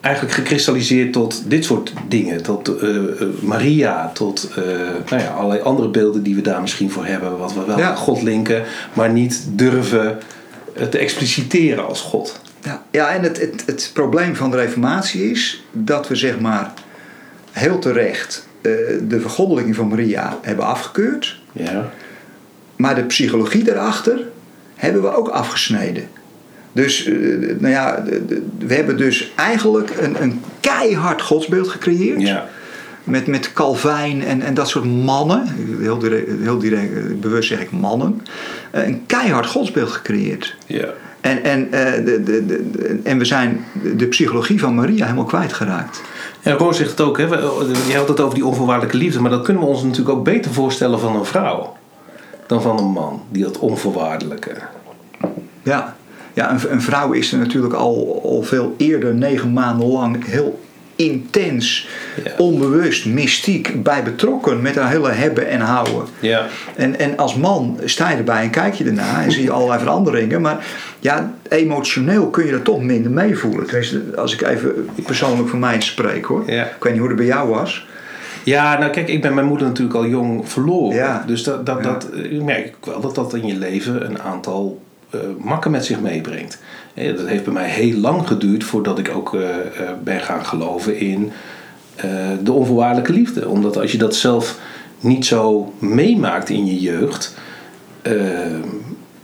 eigenlijk 0.00 0.34
gekristalliseerd 0.34 1.12
tot 1.12 1.50
dit 1.50 1.64
soort 1.64 1.92
dingen. 2.08 2.42
Tot 2.42 2.82
uh, 2.82 3.00
Maria, 3.40 4.10
tot 4.14 4.50
uh, 4.58 4.64
nou 5.08 5.22
ja, 5.22 5.28
allerlei 5.28 5.60
andere 5.60 5.88
beelden 5.88 6.22
die 6.22 6.34
we 6.34 6.40
daar 6.40 6.60
misschien 6.60 6.90
voor 6.90 7.06
hebben. 7.06 7.38
Wat 7.38 7.54
we 7.54 7.64
wel 7.64 7.78
ja. 7.78 7.94
God 7.94 8.22
linken, 8.22 8.64
maar 8.92 9.10
niet 9.10 9.46
durven 9.50 10.18
te 10.90 10.98
expliciteren 10.98 11.86
als 11.86 12.00
God. 12.00 12.40
Ja, 12.62 12.82
ja 12.90 13.08
en 13.08 13.22
het, 13.22 13.40
het, 13.40 13.62
het 13.66 13.90
probleem 13.92 14.36
van 14.36 14.50
de 14.50 14.56
reformatie 14.56 15.30
is 15.30 15.64
dat 15.72 16.08
we 16.08 16.16
zeg 16.16 16.40
maar 16.40 16.72
heel 17.50 17.78
terecht 17.78 18.47
de 19.08 19.20
vergoddelijking 19.20 19.76
van 19.76 19.88
Maria 19.88 20.38
hebben 20.42 20.64
afgekeurd. 20.64 21.40
Ja. 21.52 21.90
Maar 22.76 22.94
de 22.94 23.04
psychologie 23.04 23.64
daarachter 23.64 24.20
hebben 24.74 25.02
we 25.02 25.16
ook 25.16 25.28
afgesneden. 25.28 26.08
Dus 26.72 27.04
eh, 27.04 27.14
nou 27.58 27.68
ja, 27.68 28.04
we 28.58 28.74
hebben 28.74 28.96
dus 28.96 29.32
eigenlijk 29.36 29.90
een, 30.00 30.22
een 30.22 30.40
keihard 30.60 31.22
godsbeeld 31.22 31.68
gecreëerd. 31.68 32.20
Ja. 32.20 32.48
Met, 33.04 33.26
met 33.26 33.52
Calvijn 33.52 34.24
en, 34.24 34.42
en 34.42 34.54
dat 34.54 34.68
soort 34.68 34.84
mannen, 34.84 35.48
heel 35.80 35.98
direct, 35.98 36.30
heel 36.42 36.58
direct 36.58 37.20
bewust 37.20 37.48
zeg 37.48 37.60
ik 37.60 37.70
mannen, 37.70 38.22
eh, 38.70 38.86
een 38.86 39.02
keihard 39.06 39.46
godsbeeld 39.46 39.90
gecreëerd. 39.90 40.56
Ja. 40.66 40.88
En, 41.20 41.42
en, 41.42 41.70
de, 42.04 42.22
de, 42.22 42.46
de, 42.46 43.00
en 43.02 43.18
we 43.18 43.24
zijn 43.24 43.64
de 43.96 44.06
psychologie 44.06 44.60
van 44.60 44.74
Maria 44.74 45.04
helemaal 45.04 45.24
kwijtgeraakt. 45.24 46.02
En 46.48 46.56
Roos 46.56 46.76
zegt 46.76 46.90
het 46.90 47.00
ook, 47.00 47.18
hè? 47.18 47.24
je 47.24 47.96
had 47.96 48.08
het 48.08 48.20
over 48.20 48.34
die 48.34 48.46
onvoorwaardelijke 48.46 48.96
liefde, 48.96 49.20
maar 49.20 49.30
dat 49.30 49.42
kunnen 49.42 49.62
we 49.62 49.68
ons 49.68 49.82
natuurlijk 49.82 50.18
ook 50.18 50.24
beter 50.24 50.52
voorstellen 50.52 51.00
van 51.00 51.16
een 51.16 51.24
vrouw 51.24 51.76
dan 52.46 52.62
van 52.62 52.78
een 52.78 52.90
man, 52.90 53.22
die 53.28 53.42
dat 53.42 53.58
onvoorwaardelijke. 53.58 54.52
Ja, 55.62 55.96
ja 56.32 56.50
een, 56.50 56.72
een 56.72 56.82
vrouw 56.82 57.12
is 57.12 57.32
er 57.32 57.38
natuurlijk 57.38 57.74
al, 57.74 58.20
al 58.24 58.42
veel 58.42 58.74
eerder, 58.76 59.14
negen 59.14 59.52
maanden 59.52 59.86
lang, 59.88 60.24
heel 60.24 60.60
intens, 60.98 61.88
ja. 62.24 62.32
onbewust, 62.38 63.06
mystiek 63.06 63.82
bij 63.82 64.02
betrokken 64.02 64.62
met 64.62 64.76
haar 64.76 64.90
hele 64.90 65.10
hebben 65.10 65.48
en 65.48 65.60
houden. 65.60 66.04
Ja. 66.20 66.46
En, 66.76 66.98
en 66.98 67.16
als 67.16 67.34
man 67.34 67.78
sta 67.84 68.10
je 68.10 68.16
erbij 68.16 68.42
en 68.42 68.50
kijk 68.50 68.74
je 68.74 68.84
ernaar 68.84 69.24
en 69.24 69.32
zie 69.32 69.42
je 69.42 69.50
allerlei 69.50 69.80
veranderingen, 69.80 70.40
maar 70.40 70.66
ja, 70.98 71.32
emotioneel 71.48 72.30
kun 72.30 72.46
je 72.46 72.52
er 72.52 72.62
toch 72.62 72.82
minder 72.82 73.10
meevoelen. 73.10 73.66
Als 74.16 74.32
ik 74.32 74.42
even 74.42 74.88
persoonlijk 75.04 75.48
voor 75.48 75.58
mij 75.58 75.80
spreek 75.80 76.24
hoor. 76.24 76.50
Ja. 76.50 76.64
Ik 76.64 76.82
weet 76.82 76.92
niet 76.92 77.00
hoe 77.00 77.10
het 77.10 77.18
bij 77.18 77.26
jou 77.26 77.48
was. 77.48 77.86
Ja, 78.42 78.78
nou 78.78 78.92
kijk, 78.92 79.08
ik 79.08 79.22
ben 79.22 79.34
mijn 79.34 79.46
moeder 79.46 79.66
natuurlijk 79.66 79.96
al 79.96 80.06
jong 80.06 80.48
verloren. 80.48 80.96
Ja. 80.96 81.24
Dus 81.26 81.42
dat, 81.42 81.66
dat, 81.66 81.82
dat, 81.82 82.08
ik 82.30 82.42
merk 82.42 82.74
wel 82.84 83.00
dat 83.00 83.14
dat 83.14 83.34
in 83.34 83.46
je 83.46 83.56
leven 83.56 84.04
een 84.04 84.22
aantal 84.22 84.80
uh, 85.14 85.20
makken 85.38 85.70
met 85.70 85.84
zich 85.84 86.00
meebrengt. 86.00 86.58
Dat 86.94 87.26
heeft 87.26 87.44
bij 87.44 87.52
mij 87.52 87.68
heel 87.68 87.96
lang 87.98 88.26
geduurd 88.26 88.64
voordat 88.64 88.98
ik 88.98 89.10
ook 89.14 89.34
uh, 89.34 89.40
uh, 89.40 89.48
ben 90.04 90.20
gaan 90.20 90.44
geloven 90.44 90.98
in 90.98 91.32
de 92.42 92.52
onvoorwaardelijke 92.52 93.12
liefde. 93.12 93.48
Omdat 93.48 93.78
als 93.78 93.92
je 93.92 93.98
dat 93.98 94.14
zelf 94.14 94.58
niet 95.00 95.26
zo 95.26 95.72
meemaakt 95.78 96.48
in 96.48 96.66
je 96.66 96.80
jeugd, 96.80 97.34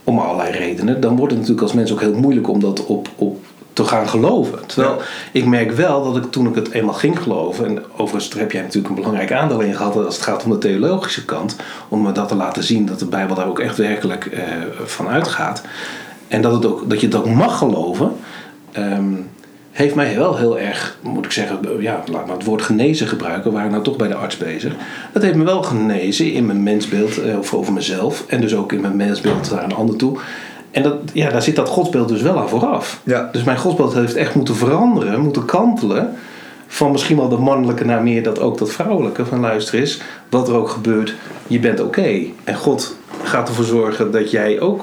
om 0.04 0.18
allerlei 0.18 0.50
redenen, 0.50 1.00
dan 1.00 1.16
wordt 1.16 1.32
het 1.32 1.40
natuurlijk 1.40 1.66
als 1.66 1.76
mens 1.76 1.92
ook 1.92 2.00
heel 2.00 2.14
moeilijk 2.14 2.48
om 2.48 2.60
dat 2.60 2.86
op, 2.86 3.08
op 3.16 3.44
te 3.74 3.84
gaan 3.84 4.08
geloven. 4.08 4.66
Terwijl 4.66 4.96
ja. 4.96 5.02
ik 5.32 5.46
merk 5.46 5.72
wel 5.72 6.04
dat 6.04 6.24
ik 6.24 6.30
toen 6.30 6.46
ik 6.46 6.54
het 6.54 6.70
eenmaal 6.70 6.94
ging 6.94 7.18
geloven, 7.18 7.66
en 7.66 7.82
overigens 7.96 8.30
daar 8.30 8.40
heb 8.40 8.52
jij 8.52 8.62
natuurlijk 8.62 8.88
een 8.88 9.00
belangrijk 9.00 9.32
aandeel 9.32 9.60
in 9.60 9.74
gehad 9.74 9.96
als 9.96 10.14
het 10.14 10.24
gaat 10.24 10.44
om 10.44 10.50
de 10.50 10.58
theologische 10.58 11.24
kant, 11.24 11.56
om 11.88 12.02
me 12.02 12.12
dat 12.12 12.28
te 12.28 12.34
laten 12.34 12.64
zien 12.64 12.86
dat 12.86 12.98
de 12.98 13.06
Bijbel 13.06 13.34
daar 13.34 13.48
ook 13.48 13.58
echt 13.58 13.76
werkelijk 13.76 14.24
uh, 14.24 14.40
van 14.84 15.08
uitgaat. 15.08 15.62
En 16.28 16.42
dat, 16.42 16.52
het 16.52 16.66
ook, 16.66 16.90
dat 16.90 17.00
je 17.00 17.06
het 17.06 17.16
ook 17.16 17.28
mag 17.28 17.58
geloven, 17.58 18.12
um, 18.78 19.30
heeft 19.70 19.94
mij 19.94 20.16
wel 20.16 20.36
heel 20.36 20.58
erg, 20.58 20.98
moet 21.00 21.24
ik 21.24 21.32
zeggen, 21.32 21.58
ja, 21.80 22.02
laat 22.10 22.26
maar 22.26 22.36
het 22.36 22.44
woord 22.44 22.62
genezen 22.62 23.06
gebruiken, 23.06 23.52
waar 23.52 23.64
ik 23.64 23.70
nou 23.70 23.82
toch 23.82 23.96
bij 23.96 24.08
de 24.08 24.14
arts 24.14 24.36
bezig. 24.36 24.74
Dat 25.12 25.22
heeft 25.22 25.34
me 25.34 25.44
wel 25.44 25.62
genezen 25.62 26.32
in 26.32 26.46
mijn 26.46 26.62
mensbeeld, 26.62 27.24
uh, 27.24 27.38
of 27.38 27.54
over 27.54 27.72
mezelf, 27.72 28.24
en 28.28 28.40
dus 28.40 28.54
ook 28.54 28.72
in 28.72 28.80
mijn 28.80 28.96
mensbeeld 28.96 29.50
naar 29.50 29.64
een 29.64 29.74
ander 29.74 29.96
toe. 29.96 30.18
En 30.74 30.82
dat, 30.82 30.94
ja, 31.12 31.30
daar 31.30 31.42
zit 31.42 31.56
dat 31.56 31.68
godsbeeld 31.68 32.08
dus 32.08 32.22
wel 32.22 32.38
aan 32.38 32.48
vooraf. 32.48 33.00
Ja. 33.04 33.28
Dus 33.32 33.42
mijn 33.42 33.58
godsbeeld 33.58 33.94
heeft 33.94 34.14
echt 34.14 34.34
moeten 34.34 34.56
veranderen, 34.56 35.20
moeten 35.20 35.44
kantelen. 35.44 36.14
Van 36.66 36.92
misschien 36.92 37.16
wel 37.16 37.28
de 37.28 37.36
mannelijke 37.36 37.84
naar 37.84 38.02
meer 38.02 38.22
dat 38.22 38.40
ook 38.40 38.58
dat 38.58 38.70
vrouwelijke. 38.70 39.26
Van 39.26 39.40
luister 39.40 39.78
eens, 39.78 40.00
wat 40.28 40.48
er 40.48 40.54
ook 40.54 40.68
gebeurt, 40.68 41.14
je 41.46 41.58
bent 41.58 41.80
oké. 41.80 42.00
Okay. 42.00 42.32
En 42.44 42.54
God 42.54 42.96
gaat 43.22 43.48
ervoor 43.48 43.64
zorgen 43.64 44.10
dat 44.10 44.30
jij, 44.30 44.60
ook, 44.60 44.82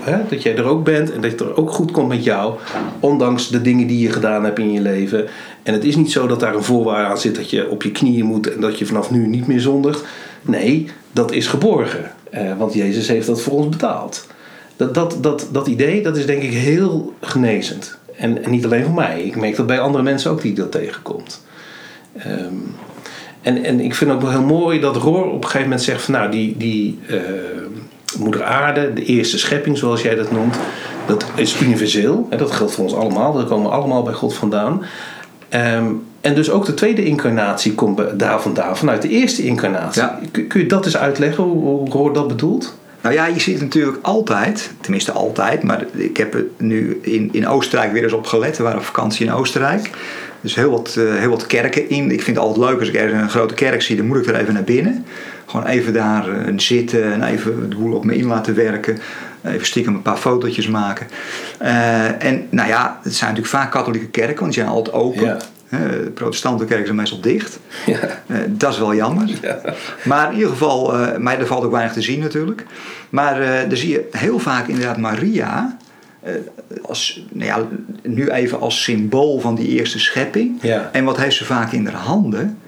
hè, 0.00 0.18
dat 0.28 0.42
jij 0.42 0.56
er 0.56 0.64
ook 0.64 0.84
bent 0.84 1.12
en 1.12 1.20
dat 1.20 1.30
het 1.30 1.40
er 1.40 1.56
ook 1.56 1.70
goed 1.70 1.90
komt 1.90 2.08
met 2.08 2.24
jou. 2.24 2.54
Ondanks 3.00 3.48
de 3.48 3.62
dingen 3.62 3.86
die 3.86 3.98
je 3.98 4.12
gedaan 4.12 4.44
hebt 4.44 4.58
in 4.58 4.72
je 4.72 4.80
leven. 4.80 5.26
En 5.62 5.72
het 5.72 5.84
is 5.84 5.96
niet 5.96 6.12
zo 6.12 6.26
dat 6.26 6.40
daar 6.40 6.54
een 6.54 6.62
voorwaarde 6.62 7.08
aan 7.08 7.18
zit 7.18 7.34
dat 7.34 7.50
je 7.50 7.70
op 7.70 7.82
je 7.82 7.90
knieën 7.90 8.24
moet 8.24 8.54
en 8.54 8.60
dat 8.60 8.78
je 8.78 8.86
vanaf 8.86 9.10
nu 9.10 9.26
niet 9.26 9.46
meer 9.46 9.60
zondigt. 9.60 10.04
Nee, 10.42 10.88
dat 11.12 11.32
is 11.32 11.46
geborgen. 11.46 12.10
Eh, 12.30 12.58
want 12.58 12.74
Jezus 12.74 13.08
heeft 13.08 13.26
dat 13.26 13.40
voor 13.40 13.52
ons 13.52 13.68
betaald. 13.68 14.26
Dat, 14.76 14.94
dat, 14.94 15.16
dat, 15.20 15.48
dat 15.52 15.66
idee 15.66 16.02
dat 16.02 16.16
is 16.16 16.26
denk 16.26 16.42
ik 16.42 16.52
heel 16.52 17.14
genezend. 17.20 17.98
En, 18.16 18.44
en, 18.44 18.50
niet 18.50 18.64
alleen 18.64 18.84
voor 18.84 18.94
mij. 18.94 19.22
Ik 19.22 19.36
merk 19.36 19.56
dat 19.56 19.66
bij 19.66 19.80
andere 19.80 20.04
mensen 20.04 20.30
ook 20.30 20.42
die 20.42 20.52
dat 20.52 20.72
tegenkomt. 20.72 21.44
Um, 22.26 22.74
en, 23.42 23.64
en 23.64 23.80
ik 23.80 23.94
vind 23.94 24.10
ook 24.10 24.20
wel 24.20 24.30
heel 24.30 24.42
mooi 24.42 24.80
dat 24.80 24.96
Roor 24.96 25.26
op 25.26 25.34
een 25.34 25.44
gegeven 25.44 25.62
moment 25.62 25.82
zegt 25.82 26.02
van 26.02 26.14
nou 26.14 26.30
die, 26.30 26.56
die 26.56 26.98
uh, 27.10 27.20
moeder 28.18 28.44
aarde, 28.44 28.92
de 28.92 29.04
eerste 29.04 29.38
schepping 29.38 29.78
zoals 29.78 30.02
jij 30.02 30.14
dat 30.14 30.30
noemt, 30.30 30.56
dat 31.06 31.26
is 31.34 31.60
universeel. 31.60 32.26
En 32.30 32.38
dat 32.38 32.50
geldt 32.50 32.72
voor 32.72 32.84
ons 32.84 32.94
allemaal. 32.94 33.36
We 33.36 33.44
komen 33.44 33.70
allemaal 33.70 34.02
bij 34.02 34.12
God 34.12 34.34
vandaan. 34.34 34.82
Um, 35.50 36.04
en 36.20 36.34
dus 36.34 36.50
ook 36.50 36.66
de 36.66 36.74
tweede 36.74 37.04
incarnatie 37.04 37.74
komt 37.74 38.18
daar 38.18 38.42
vandaan, 38.42 38.76
vanuit 38.76 39.02
de 39.02 39.08
eerste 39.08 39.44
incarnatie. 39.44 40.02
Ja. 40.02 40.18
Kun 40.48 40.60
je 40.60 40.66
dat 40.66 40.84
eens 40.84 40.96
uitleggen, 40.96 41.44
hoe, 41.44 41.62
hoe 41.64 41.88
Roor 41.88 42.12
dat 42.12 42.28
bedoelt? 42.28 42.74
Nou 43.04 43.16
ja, 43.16 43.26
je 43.26 43.40
ziet 43.40 43.60
natuurlijk 43.60 43.98
altijd, 44.02 44.70
tenminste 44.80 45.12
altijd, 45.12 45.62
maar 45.62 45.84
ik 45.92 46.16
heb 46.16 46.34
er 46.34 46.44
nu 46.56 46.98
in, 47.02 47.28
in 47.32 47.48
Oostenrijk 47.48 47.92
weer 47.92 48.02
eens 48.02 48.12
op 48.12 48.26
gelet. 48.26 48.56
We 48.56 48.62
waren 48.62 48.78
op 48.78 48.84
vakantie 48.84 49.26
in 49.26 49.32
Oostenrijk. 49.32 49.90
Dus 50.40 50.54
heel 50.54 50.70
wat, 50.70 50.94
uh, 50.98 51.14
heel 51.14 51.30
wat 51.30 51.46
kerken 51.46 51.88
in. 51.88 52.10
Ik 52.10 52.22
vind 52.22 52.36
het 52.36 52.46
altijd 52.46 52.68
leuk 52.70 52.78
als 52.78 52.88
ik 52.88 52.94
ergens 52.94 53.22
een 53.22 53.30
grote 53.30 53.54
kerk 53.54 53.82
zie, 53.82 53.96
dan 53.96 54.06
moet 54.06 54.16
ik 54.16 54.26
er 54.26 54.34
even 54.34 54.54
naar 54.54 54.64
binnen. 54.64 55.04
Gewoon 55.46 55.66
even 55.66 55.92
daar 55.92 56.28
uh, 56.28 56.52
zitten 56.56 57.12
en 57.12 57.22
even 57.22 57.70
de 57.70 57.76
boel 57.76 57.96
op 57.96 58.04
me 58.04 58.16
in 58.16 58.26
laten 58.26 58.54
werken. 58.54 58.98
Even 59.42 59.66
stiekem 59.66 59.94
een 59.94 60.02
paar 60.02 60.16
fotootjes 60.16 60.68
maken. 60.68 61.06
Uh, 61.62 62.24
en 62.24 62.46
nou 62.50 62.68
ja, 62.68 63.00
het 63.02 63.14
zijn 63.14 63.30
natuurlijk 63.30 63.56
vaak 63.56 63.70
katholieke 63.70 64.08
kerken, 64.08 64.40
want 64.40 64.52
die 64.52 64.62
zijn 64.62 64.74
altijd 64.74 64.96
open. 64.96 65.38
De 65.78 66.10
protestante 66.14 66.64
kerken 66.64 66.86
zijn 66.86 66.96
meestal 66.96 67.20
dicht. 67.20 67.58
Ja. 67.86 68.22
Uh, 68.26 68.38
dat 68.48 68.72
is 68.72 68.78
wel 68.78 68.94
jammer. 68.94 69.30
Ja. 69.42 69.60
Maar 70.04 70.28
in 70.28 70.34
ieder 70.34 70.50
geval, 70.50 71.00
uh, 71.00 71.16
maar 71.16 71.38
er 71.38 71.46
valt 71.46 71.64
ook 71.64 71.70
weinig 71.70 71.92
te 71.92 72.02
zien 72.02 72.20
natuurlijk. 72.20 72.64
Maar 73.08 73.42
uh, 73.42 73.68
dan 73.68 73.76
zie 73.76 73.90
je 73.90 74.08
heel 74.10 74.38
vaak 74.38 74.68
inderdaad 74.68 74.96
Maria. 74.96 75.76
Als, 76.82 77.24
nou 77.30 77.46
ja, 77.46 77.66
nu 78.02 78.30
even 78.30 78.60
als 78.60 78.82
symbool 78.82 79.40
van 79.40 79.54
die 79.54 79.68
eerste 79.68 79.98
schepping. 79.98 80.58
Ja. 80.62 80.90
En 80.92 81.04
wat 81.04 81.16
heeft 81.16 81.36
ze 81.36 81.44
vaak 81.44 81.72
in 81.72 81.86
haar 81.86 82.00
handen? 82.02 82.58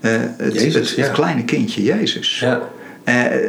het, 0.00 0.54
Jezus, 0.54 0.96
het, 0.96 1.10
kleine 1.10 1.44
kindje 1.44 1.82
Jezus. 1.82 2.38
Ja. 2.38 2.60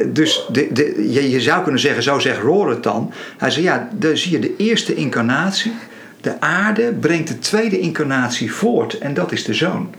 dus 0.07 0.45
de, 0.51 0.67
de, 0.71 1.09
je, 1.11 1.29
je, 1.29 1.41
zou 1.41 1.63
kunnen 1.63 1.81
zeggen, 1.81 2.03
zo 2.03 2.19
zegt 2.19 2.41
Roor 2.41 2.69
het 2.69 2.83
dan. 2.83 3.13
Hij 3.37 3.49
zei 3.49 3.65
ja, 3.65 3.89
dan 3.93 4.17
zie 4.17 4.31
je 4.31 4.39
de 4.39 4.55
eerste 4.57 4.93
incarnatie 4.93 5.73
de 6.21 6.41
aarde 6.41 6.93
brengt 6.99 7.27
de 7.27 7.39
tweede 7.39 7.79
incarnatie 7.79 8.53
voort 8.53 8.97
en 8.97 9.13
dat 9.13 9.31
is 9.31 9.43
de 9.43 9.53
zoon. 9.53 9.89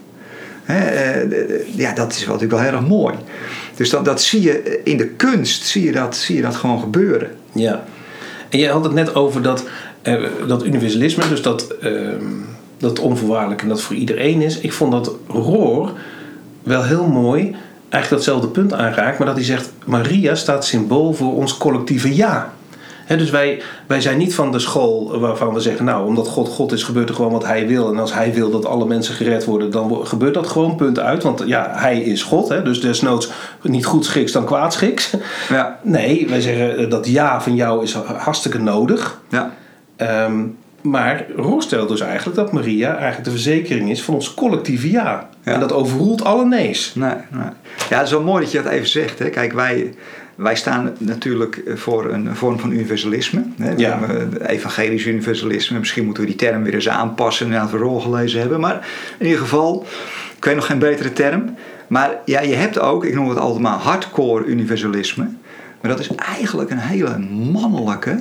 He, 0.62 1.20
ja, 1.76 1.92
dat 1.92 2.12
is 2.12 2.26
natuurlijk 2.26 2.52
wel 2.52 2.60
heel 2.60 2.72
erg 2.72 2.86
mooi. 2.86 3.14
Dus 3.76 3.90
dat, 3.90 4.04
dat 4.04 4.22
zie 4.22 4.42
je 4.42 4.80
in 4.84 4.96
de 4.96 5.08
kunst, 5.08 5.64
zie 5.64 5.84
je 5.84 5.92
dat, 5.92 6.16
zie 6.16 6.36
je 6.36 6.42
dat 6.42 6.56
gewoon 6.56 6.80
gebeuren. 6.80 7.30
Ja. 7.52 7.84
En 8.48 8.58
jij 8.58 8.70
had 8.70 8.84
het 8.84 8.92
net 8.92 9.14
over 9.14 9.42
dat, 9.42 9.64
uh, 10.02 10.24
dat 10.46 10.64
universalisme, 10.64 11.28
dus 11.28 11.42
dat, 11.42 11.74
uh, 11.82 12.08
dat 12.78 12.98
onvoorwaardelijk 12.98 13.62
en 13.62 13.68
dat 13.68 13.80
voor 13.80 13.96
iedereen 13.96 14.42
is. 14.42 14.58
Ik 14.58 14.72
vond 14.72 14.92
dat 14.92 15.14
Roor 15.28 15.92
wel 16.62 16.84
heel 16.84 17.06
mooi 17.06 17.56
eigenlijk 17.88 18.08
datzelfde 18.08 18.48
punt 18.48 18.72
aanraakt, 18.72 19.18
maar 19.18 19.26
dat 19.26 19.36
hij 19.36 19.44
zegt: 19.44 19.72
Maria 19.84 20.34
staat 20.34 20.64
symbool 20.64 21.12
voor 21.12 21.36
ons 21.36 21.56
collectieve 21.56 22.14
ja. 22.14 22.52
He, 23.04 23.16
dus 23.16 23.30
wij, 23.30 23.62
wij 23.86 24.00
zijn 24.00 24.18
niet 24.18 24.34
van 24.34 24.52
de 24.52 24.58
school 24.58 25.20
waarvan 25.20 25.54
we 25.54 25.60
zeggen, 25.60 25.84
nou, 25.84 26.06
omdat 26.06 26.28
God 26.28 26.48
God 26.48 26.72
is, 26.72 26.82
gebeurt 26.82 27.08
er 27.08 27.14
gewoon 27.14 27.32
wat 27.32 27.46
hij 27.46 27.66
wil. 27.66 27.92
En 27.92 27.98
als 27.98 28.14
hij 28.14 28.34
wil 28.34 28.50
dat 28.50 28.66
alle 28.66 28.86
mensen 28.86 29.14
gered 29.14 29.44
worden, 29.44 29.70
dan 29.70 30.06
gebeurt 30.06 30.34
dat 30.34 30.46
gewoon, 30.46 30.76
punt 30.76 30.98
uit. 30.98 31.22
Want 31.22 31.42
ja, 31.46 31.70
hij 31.74 32.00
is 32.00 32.22
God, 32.22 32.48
hè, 32.48 32.62
dus 32.62 32.80
desnoods 32.80 33.30
niet 33.62 33.86
goed 33.86 34.04
schiks 34.04 34.32
dan 34.32 34.44
kwaad 34.44 34.72
schiks. 34.72 35.14
Ja. 35.48 35.78
Nee, 35.82 36.26
wij 36.28 36.40
zeggen 36.40 36.90
dat 36.90 37.06
ja 37.06 37.40
van 37.40 37.54
jou 37.54 37.82
is 37.82 37.94
hartstikke 37.94 38.58
nodig. 38.58 39.20
Ja. 39.28 39.52
Um, 39.96 40.56
Maar 40.82 41.26
Roos 41.36 41.64
stelt 41.64 41.88
dus 41.88 42.00
eigenlijk 42.00 42.36
dat 42.36 42.52
Maria 42.52 42.90
eigenlijk 42.90 43.24
de 43.24 43.30
verzekering 43.30 43.90
is 43.90 44.02
van 44.02 44.14
ons 44.14 44.34
collectieve 44.34 44.90
ja. 44.90 45.28
Ja. 45.44 45.52
En 45.52 45.60
dat 45.60 45.72
overroelt 45.72 46.24
alle 46.24 46.44
nee's. 46.44 46.94
Nee, 46.94 47.14
nee. 47.30 47.50
Ja, 47.90 47.96
het 47.96 48.06
is 48.06 48.12
wel 48.12 48.22
mooi 48.22 48.42
dat 48.42 48.52
je 48.52 48.62
dat 48.62 48.72
even 48.72 48.88
zegt. 48.88 49.18
Hè. 49.18 49.28
Kijk, 49.28 49.52
wij, 49.52 49.94
wij 50.34 50.56
staan 50.56 50.92
natuurlijk 50.98 51.62
voor 51.74 52.10
een 52.12 52.36
vorm 52.36 52.58
van 52.58 52.72
universalisme. 52.72 53.42
Hè. 53.56 53.74
We 53.74 53.80
Ja. 53.80 53.98
hebben 53.98 54.46
evangelisch 54.46 55.04
universalisme. 55.06 55.78
Misschien 55.78 56.04
moeten 56.04 56.22
we 56.22 56.28
die 56.28 56.38
term 56.38 56.62
weer 56.62 56.74
eens 56.74 56.88
aanpassen 56.88 57.48
nadat 57.48 57.70
we 57.70 57.76
rol 57.76 58.00
gelezen 58.00 58.40
hebben. 58.40 58.60
Maar 58.60 58.88
in 59.18 59.26
ieder 59.26 59.40
geval, 59.40 59.86
ik 60.36 60.44
weet 60.44 60.54
nog 60.54 60.66
geen 60.66 60.78
betere 60.78 61.12
term. 61.12 61.54
Maar 61.86 62.10
ja, 62.24 62.40
je 62.40 62.54
hebt 62.54 62.78
ook, 62.78 63.04
ik 63.04 63.14
noem 63.14 63.28
het 63.28 63.38
altijd 63.38 63.62
maar 63.62 63.78
hardcore 63.78 64.44
universalisme. 64.44 65.28
Maar 65.80 65.90
dat 65.90 66.00
is 66.00 66.08
eigenlijk 66.16 66.70
een 66.70 66.78
hele 66.78 67.18
mannelijke, 67.52 68.18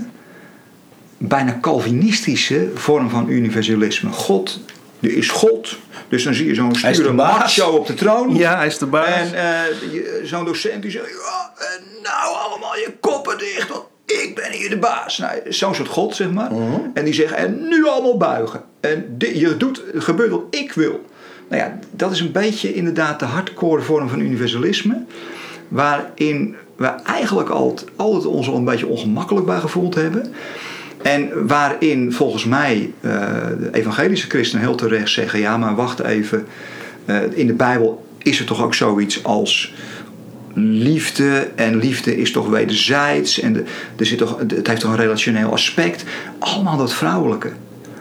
bijna 1.18 1.58
Calvinistische 1.62 2.70
vorm 2.76 3.10
van 3.10 3.30
universalisme. 3.30 4.10
God, 4.10 4.60
er 5.02 5.18
is 5.18 5.30
God. 5.30 5.78
Dus 6.10 6.24
dan 6.24 6.34
zie 6.34 6.48
je 6.48 6.56
zo'n 6.56 6.76
sture 6.76 7.14
macho 7.40 7.70
op 7.72 7.88
de 7.88 7.94
troon. 7.94 8.36
Ja, 8.36 8.58
hij 8.58 8.68
is 8.68 8.78
de 8.78 8.86
baas. 8.86 9.08
En 9.32 9.34
eh, 9.34 10.04
zo'n 10.24 10.46
docent 10.46 10.82
die 10.82 10.92
zegt, 10.92 11.06
ja, 11.10 11.52
en 11.76 11.84
nou 12.04 12.36
allemaal 12.50 12.76
je 12.76 12.94
koppen 13.00 13.38
dicht, 13.38 13.70
want 13.70 13.84
ik 14.06 14.32
ben 14.36 14.52
hier 14.52 14.70
de 14.70 14.78
baas. 14.78 15.18
Nou, 15.18 15.40
zo'n 15.50 15.76
soort 15.76 15.88
god, 15.88 16.16
zeg 16.16 16.32
maar. 16.32 16.52
En 16.94 17.04
die 17.06 17.14
zegt, 17.14 17.34
en 17.34 17.68
nu 17.68 17.86
allemaal 17.88 18.18
buigen. 18.18 18.62
En 18.80 19.06
di- 19.18 19.40
je 19.40 19.58
doet, 19.58 19.82
het 19.94 20.04
gebeurt 20.04 20.30
wat 20.32 20.44
ik 20.50 20.72
wil. 20.74 21.06
Nou 21.50 21.62
ja, 21.64 21.80
dat 21.92 22.12
is 22.12 22.20
een 22.20 22.32
beetje 22.32 22.74
inderdaad 22.74 23.20
de 23.20 23.26
hardcore 23.26 23.82
vorm 23.82 24.10
van 24.10 24.20
universalisme. 24.20 25.04
Waarin 25.68 26.56
we 26.76 26.86
eigenlijk 26.88 27.50
altijd, 27.50 27.90
altijd 27.96 28.26
ons 28.26 28.48
al 28.48 28.56
een 28.56 28.64
beetje 28.66 28.88
ongemakkelijk 28.88 29.46
bij 29.46 29.60
gevoeld 29.60 29.96
hebben. 29.96 30.34
En 31.04 31.48
waarin 31.48 32.14
volgens 32.14 32.46
mij 32.46 32.92
eh, 33.02 33.12
de 33.60 33.70
evangelische 33.72 34.30
christenen 34.30 34.66
heel 34.66 34.76
terecht 34.76 35.10
zeggen: 35.10 35.40
ja, 35.40 35.58
maar 35.58 35.76
wacht 35.76 36.00
even. 36.00 36.46
eh, 37.06 37.18
in 37.34 37.48
de 37.48 37.54
Bijbel 37.54 38.06
is 38.18 38.40
er 38.40 38.46
toch 38.46 38.64
ook 38.64 38.74
zoiets 38.74 39.24
als 39.24 39.74
liefde. 40.54 41.48
En 41.56 41.78
liefde 41.78 42.18
is 42.18 42.32
toch 42.32 42.50
wederzijds. 42.50 43.40
En 43.40 43.54
de, 43.54 43.64
er 43.96 44.06
zit 44.06 44.18
toch, 44.18 44.40
het 44.48 44.68
heeft 44.68 44.82
toch 44.82 44.92
een 44.92 44.98
relationeel 44.98 45.52
aspect. 45.52 46.04
Allemaal 46.40 46.78
dat 46.78 46.94
vrouwelijke. 46.94 47.50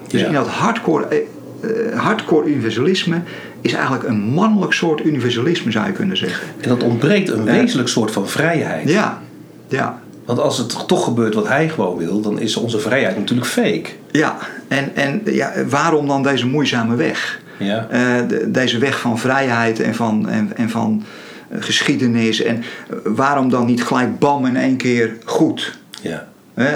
Dus 0.08 0.20
Ja. 0.20 0.26
in 0.26 0.32
dat 0.32 0.46
hardcore, 0.48 1.06
eh, 1.06 1.98
hardcore 1.98 2.48
universalisme 2.48 3.20
is 3.60 3.72
eigenlijk 3.72 4.04
een 4.04 4.20
mannelijk 4.20 4.72
soort 4.72 5.04
universalisme, 5.04 5.70
zou 5.70 5.86
je 5.86 5.92
kunnen 5.92 6.16
zeggen. 6.16 6.46
En 6.60 6.68
dat 6.68 6.82
ontbreekt 6.82 7.28
een 7.30 7.44
wezenlijk 7.44 7.88
soort 7.88 8.10
van 8.10 8.28
vrijheid. 8.28 8.88
Ja, 8.88 9.22
ja. 9.68 10.02
Want 10.30 10.42
als 10.42 10.58
het 10.58 10.88
toch 10.88 11.04
gebeurt 11.04 11.34
wat 11.34 11.48
hij 11.48 11.68
gewoon 11.68 11.96
wil, 11.96 12.20
dan 12.20 12.38
is 12.40 12.56
onze 12.56 12.78
vrijheid 12.78 13.16
natuurlijk 13.16 13.48
fake. 13.48 13.84
Ja, 14.10 14.36
en, 14.68 14.96
en 14.96 15.22
ja, 15.24 15.52
waarom 15.68 16.06
dan 16.06 16.22
deze 16.22 16.46
moeizame 16.46 16.94
weg? 16.96 17.40
Ja. 17.56 17.86
Eh, 17.90 18.28
de- 18.28 18.50
deze 18.50 18.78
weg 18.78 19.00
van 19.00 19.18
vrijheid 19.18 19.80
en 19.80 19.94
van, 19.94 20.28
en, 20.28 20.56
en 20.56 20.70
van 20.70 21.02
eh, 21.48 21.62
geschiedenis. 21.62 22.42
En 22.42 22.56
eh, 22.56 22.96
waarom 23.04 23.50
dan 23.50 23.66
niet 23.66 23.82
gelijk 23.84 24.18
bam 24.18 24.46
in 24.46 24.56
één 24.56 24.76
keer 24.76 25.16
goed? 25.24 25.78
ja. 26.02 26.28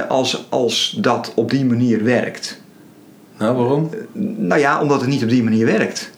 Als, 0.09 0.47
als 0.51 0.99
dat 1.01 1.33
op 1.35 1.51
die 1.51 1.65
manier 1.65 2.05
werkt. 2.05 2.61
Nou, 3.39 3.57
waarom? 3.57 3.91
Nou 4.37 4.61
ja, 4.61 4.81
omdat 4.81 5.01
het 5.01 5.11
niet 5.11 5.23
op 5.23 5.29
die 5.29 5.43
manier 5.43 5.67
werkt. 5.67 6.11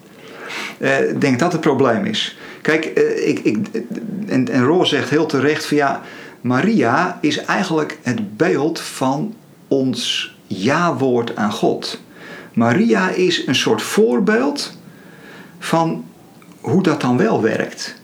Ik 1.11 1.20
denk 1.20 1.38
dat 1.38 1.53
het 1.53 1.61
probleem 1.61 2.05
is. 2.05 2.37
Kijk, 2.62 2.85
ik, 3.25 3.38
ik, 3.38 3.57
en, 4.29 4.49
en 4.49 4.64
Roos 4.64 4.88
zegt 4.88 5.11
heel 5.11 5.27
terecht 5.27 5.66
van 5.66 5.77
ja, 5.77 6.03
Maria 6.47 7.19
is 7.21 7.45
eigenlijk 7.45 7.99
het 8.03 8.37
beeld 8.37 8.81
van 8.81 9.35
ons 9.69 10.35
ja-woord 10.47 11.37
aan 11.37 11.53
God. 11.53 12.01
Maria 12.53 13.09
is 13.09 13.47
een 13.47 13.55
soort 13.55 13.83
voorbeeld 13.83 14.79
van 15.59 16.05
hoe 16.61 16.83
dat 16.83 17.01
dan 17.01 17.17
wel 17.17 17.43
werkt. 17.43 17.95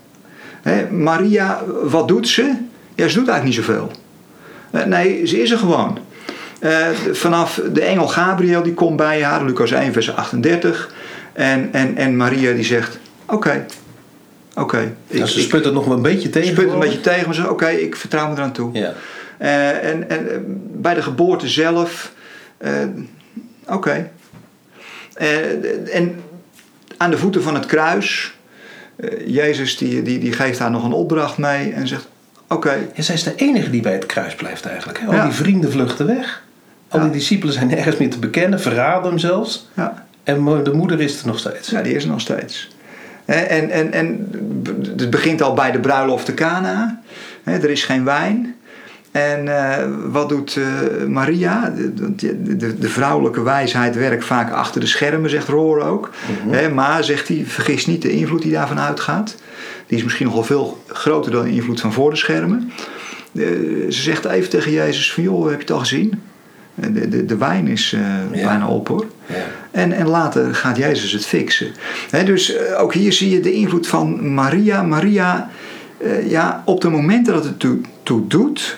Maria, 0.91 1.63
wat 1.83 2.07
doet 2.07 2.27
ze? 2.27 2.53
Ja, 2.95 3.07
ze 3.07 3.17
doet 3.17 3.27
eigenlijk 3.27 3.43
niet 3.43 3.65
zoveel. 3.65 3.91
Eh, 4.71 4.83
nee, 4.83 5.25
ze 5.25 5.41
is 5.41 5.51
er 5.51 5.57
gewoon. 5.57 5.97
Eh, 6.59 6.87
vanaf 7.11 7.61
de 7.73 7.81
engel 7.81 8.07
Gabriel 8.07 8.63
die 8.63 8.73
komt 8.73 8.97
bij 8.97 9.23
haar, 9.23 9.43
Lucas 9.45 9.71
1 9.71 9.93
vers 9.93 10.15
38. 10.15 10.93
En, 11.33 11.69
en, 11.71 11.97
en 11.97 12.17
Maria 12.17 12.53
die 12.53 12.63
zegt, 12.63 12.99
oké, 13.25 13.65
oké. 14.55 14.91
Ja, 15.07 15.25
ze 15.25 15.39
sput 15.41 15.65
het 15.65 15.73
nog 15.73 15.85
wel 15.85 15.95
een 15.95 16.01
beetje 16.01 16.29
tegen. 16.29 16.47
sput 16.47 16.63
een 16.63 16.69
geloof 16.69 16.83
ik. 16.83 16.89
beetje 16.89 17.09
tegen, 17.09 17.25
maar 17.25 17.35
ze 17.35 17.49
oké, 17.49 17.67
ik 17.69 17.95
vertrouw 17.95 18.27
me 18.29 18.33
eraan 18.35 18.51
toe. 18.51 18.69
Ja. 18.73 18.93
Eh, 19.37 19.89
en, 19.89 20.09
en 20.09 20.31
eh, 20.31 20.37
bij 20.73 20.93
de 20.93 21.01
geboorte 21.01 21.47
zelf, 21.49 22.11
eh, 22.57 22.71
oké. 23.67 24.09
En 25.93 26.15
aan 26.97 27.09
de 27.11 27.17
voeten 27.17 27.41
van 27.43 27.53
het 27.53 27.65
kruis, 27.65 28.33
Jezus 29.25 29.77
die, 29.77 30.01
die, 30.01 30.19
die 30.19 30.33
geeft 30.33 30.59
haar 30.59 30.71
nog 30.71 30.83
een 30.83 30.91
opdracht 30.93 31.37
mee 31.37 31.71
en 31.73 31.87
zegt, 31.87 32.07
oké, 32.47 32.77
Ja, 32.93 33.01
zij 33.01 33.15
is 33.15 33.23
de 33.23 33.35
enige 33.35 33.69
die 33.69 33.81
bij 33.81 33.93
het 33.93 34.05
kruis 34.05 34.35
blijft 34.35 34.65
eigenlijk. 34.65 34.99
Hè? 34.99 35.05
Al 35.07 35.13
Ja. 35.13 35.23
die 35.23 35.33
vrienden 35.33 35.71
vluchten 35.71 36.05
weg. 36.07 36.41
Al 36.87 36.99
Ja. 36.99 37.05
die 37.05 37.13
discipelen 37.13 37.53
zijn 37.53 37.67
nergens 37.67 37.97
meer 37.97 38.09
te 38.09 38.19
bekennen, 38.19 38.59
verraden 38.61 39.09
hem 39.09 39.17
zelfs. 39.19 39.69
ja. 39.73 40.05
En 40.23 40.63
de 40.63 40.73
moeder 40.73 41.01
is 41.01 41.19
er 41.21 41.27
nog 41.27 41.39
steeds. 41.39 41.69
Ja, 41.69 41.81
die 41.81 41.93
is 41.95 42.03
er 42.03 42.09
nog 42.09 42.21
steeds. 42.21 42.69
En, 43.25 43.69
en, 43.69 43.93
en 43.93 44.29
het 44.97 45.09
begint 45.09 45.41
al 45.41 45.53
bij 45.53 45.71
de 45.71 45.79
bruiloft 45.79 46.25
te 46.25 46.33
Cana. 46.33 47.01
Er 47.43 47.69
is 47.69 47.83
geen 47.83 48.03
wijn. 48.03 48.55
En 49.13 49.47
eh, 49.47 49.85
wat 50.11 50.29
doet 50.29 50.57
eh, 50.57 51.07
Maria? 51.07 51.69
De, 51.69 52.15
de, 52.15 52.55
de, 52.57 52.77
de 52.77 52.89
vrouwelijke 52.89 53.41
wijsheid 53.41 53.95
werkt 53.95 54.25
vaak 54.25 54.51
achter 54.51 54.81
de 54.81 54.87
schermen, 54.87 55.29
zegt 55.29 55.47
Roor 55.47 55.81
ook. 55.81 56.09
Hè, 56.49 56.69
maar, 56.69 57.03
zegt 57.03 57.27
hij, 57.27 57.43
vergis 57.47 57.85
niet 57.85 58.01
de 58.01 58.11
invloed 58.11 58.41
die 58.41 58.51
daarvan 58.51 58.79
uitgaat. 58.79 59.35
Die 59.87 59.97
is 59.97 60.03
misschien 60.03 60.25
nogal 60.25 60.43
veel 60.43 60.83
groter 60.87 61.31
dan 61.31 61.43
de 61.43 61.51
invloed 61.51 61.81
van 61.81 61.93
voor 61.93 62.09
de 62.09 62.15
schermen. 62.15 62.71
Eh, 63.33 63.43
ze 63.89 64.01
zegt 64.01 64.25
even 64.25 64.49
tegen 64.49 64.71
Jezus 64.71 65.13
van, 65.13 65.23
joh, 65.23 65.43
heb 65.43 65.53
je 65.53 65.59
het 65.59 65.71
al 65.71 65.79
gezien? 65.79 66.21
De, 66.75 67.09
de, 67.09 67.25
de 67.25 67.37
wijn 67.37 67.67
is 67.67 67.93
eh, 67.93 68.01
Ja. 68.39 68.47
bijna 68.47 68.67
op 68.67 68.87
hoor. 68.87 69.05
Ja. 69.25 69.35
En, 69.71 69.91
en 69.91 70.07
later 70.07 70.55
gaat 70.55 70.77
Jezus 70.77 71.11
het 71.11 71.25
fixen. 71.25 71.67
Dus 72.25 72.55
eh, 72.55 72.81
ook 72.81 72.93
hier 72.93 73.13
zie 73.13 73.29
je 73.29 73.39
de 73.39 73.53
invloed 73.53 73.87
van 73.87 74.33
Maria. 74.33 74.81
Maria, 74.81 75.49
eh, 75.97 76.29
ja, 76.29 76.61
op 76.65 76.81
de 76.81 76.89
momenten 76.89 77.33
dat 77.33 77.43
het 77.43 77.59
toe, 77.59 77.77
toe 78.03 78.27
doet, 78.27 78.75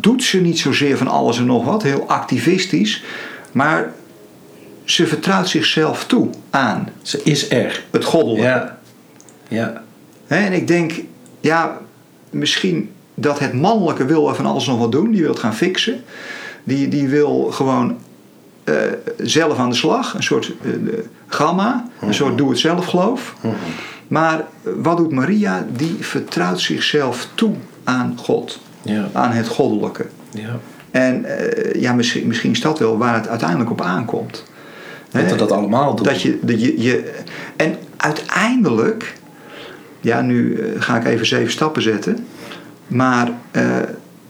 doet 0.00 0.22
ze 0.22 0.40
niet 0.40 0.58
zozeer 0.58 0.96
van 0.96 1.08
alles 1.08 1.38
en 1.38 1.46
nog 1.46 1.64
wat, 1.64 1.82
heel 1.82 2.08
activistisch, 2.08 3.04
maar 3.52 3.92
ze 4.84 5.06
vertrouwt 5.06 5.48
zichzelf 5.48 6.06
toe 6.06 6.28
aan 6.50 6.88
Ze 7.02 7.20
is 7.24 7.50
er. 7.50 7.84
het 7.90 8.04
goddelijke. 8.04 8.44
Ja. 8.46 8.78
Ja. 9.48 9.82
En 10.26 10.52
ik 10.52 10.66
denk, 10.66 10.92
ja, 11.40 11.78
misschien 12.30 12.90
dat 13.14 13.38
het 13.38 13.52
mannelijke 13.52 14.04
wil 14.04 14.28
er 14.28 14.34
van 14.34 14.46
alles 14.46 14.66
nog 14.66 14.78
wat 14.78 14.92
doen, 14.92 15.10
die 15.10 15.20
wil 15.20 15.30
het 15.30 15.38
gaan 15.38 15.54
fixen. 15.54 16.02
Die, 16.64 16.88
die 16.88 17.08
wil 17.08 17.44
gewoon 17.50 17.96
eh, 18.64 18.74
zelf 19.18 19.58
aan 19.58 19.68
de 19.70 19.76
slag, 19.76 20.14
een 20.14 20.22
soort 20.22 20.52
eh, 20.62 20.70
gamma, 21.26 21.88
een 22.00 22.14
soort 22.14 22.38
doe-het-zelf 22.38 22.86
geloof. 22.86 23.34
Maar 24.08 24.38
eh, 24.38 24.72
wat 24.82 24.96
doet 24.96 25.12
Maria? 25.12 25.66
Die 25.76 25.96
vertrouwt 26.00 26.60
zichzelf 26.60 27.28
toe 27.34 27.54
aan 27.84 28.14
God, 28.16 28.60
Ja. 28.82 29.08
aan 29.12 29.30
het 29.30 29.48
goddelijke. 29.48 30.06
ja. 30.30 30.58
En 30.90 31.24
eh, 31.24 31.80
ja, 31.80 31.92
misschien, 31.92 32.26
misschien 32.26 32.50
is 32.50 32.60
dat 32.60 32.78
wel 32.78 32.98
waar 32.98 33.14
het 33.14 33.28
uiteindelijk 33.28 33.70
op 33.70 33.80
aankomt. 33.80 34.44
Dat 35.10 35.30
we 35.30 35.36
dat 35.36 35.52
allemaal 35.52 35.94
doen. 35.94 36.06
Dat 36.06 36.22
je, 36.22 36.38
dat 36.42 36.60
je, 36.60 36.80
je, 36.82 37.12
en 37.56 37.76
uiteindelijk, 37.96 39.14
ja, 40.00 40.20
nu 40.20 40.58
ga 40.78 40.96
ik 40.96 41.04
even 41.04 41.26
zeven 41.26 41.50
stappen 41.52 41.82
zetten. 41.82 42.26
Maar 42.86 43.30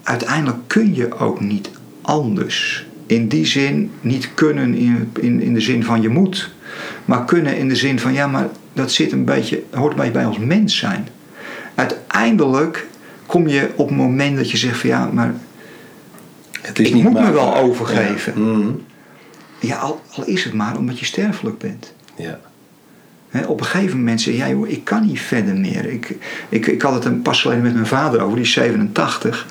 uiteindelijk 0.03 0.59
kun 0.67 0.95
je 0.95 1.19
ook 1.19 1.41
niet 1.41 1.71
anders. 2.05 2.87
In 3.07 3.29
die 3.29 3.47
zin, 3.47 3.91
niet 4.01 4.35
kunnen 4.35 4.75
in, 4.75 5.11
in, 5.21 5.41
in 5.41 5.55
de 5.55 5.61
zin 5.61 5.85
van 5.85 6.03
je 6.03 6.09
moet. 6.09 6.51
Maar 7.05 7.25
kunnen 7.25 7.57
in 7.57 7.69
de 7.69 7.77
zin 7.77 7.99
van, 7.99 8.13
ja, 8.13 8.27
maar 8.27 8.49
dat 8.73 8.93
zit 8.93 9.13
een 9.13 9.25
beetje, 9.25 9.63
hoort 9.71 9.91
een 9.91 9.97
beetje 9.97 10.13
bij 10.13 10.25
ons 10.25 10.39
mens 10.39 10.77
zijn. 10.77 11.09
Uiteindelijk 11.75 12.87
kom 13.27 13.49
je 13.49 13.71
op 13.77 13.89
het 13.89 13.97
moment 13.97 14.37
dat 14.37 14.51
je 14.51 14.57
zegt 14.57 14.79
van, 14.79 14.89
ja, 14.89 15.11
maar 15.13 15.35
het 16.61 16.79
is 16.79 16.89
ik 16.89 16.95
niet 16.95 17.03
moet 17.03 17.13
me 17.13 17.33
wel 17.33 17.57
overgeven. 17.57 18.33
Ja. 18.37 18.49
Mhm. 18.49 18.71
ja, 19.59 19.77
al, 19.77 20.01
al 20.15 20.25
is 20.25 20.45
het 20.45 20.53
maar 20.53 20.79
omdat 20.79 20.99
je 20.99 21.05
sterfelijk 21.05 21.59
bent. 21.59 21.95
ja. 22.17 22.41
Op 23.47 23.61
een 23.61 23.67
gegeven 23.67 23.99
moment 23.99 24.21
zei 24.21 24.37
jij, 24.37 24.51
joh, 24.51 24.69
ik 24.69 24.85
kan 24.85 25.07
niet 25.07 25.21
verder 25.21 25.57
meer. 25.57 25.85
Ik, 25.87 26.17
ik, 26.49 26.67
ik 26.67 26.83
had 26.83 26.95
het 26.95 27.05
een 27.05 27.23
pas 27.23 27.41
geleden 27.41 27.63
met 27.63 27.75
mijn 27.75 27.87
vader 27.87 28.21
over, 28.21 28.37
die 28.37 28.45
is 28.45 28.53
87. 28.53 29.47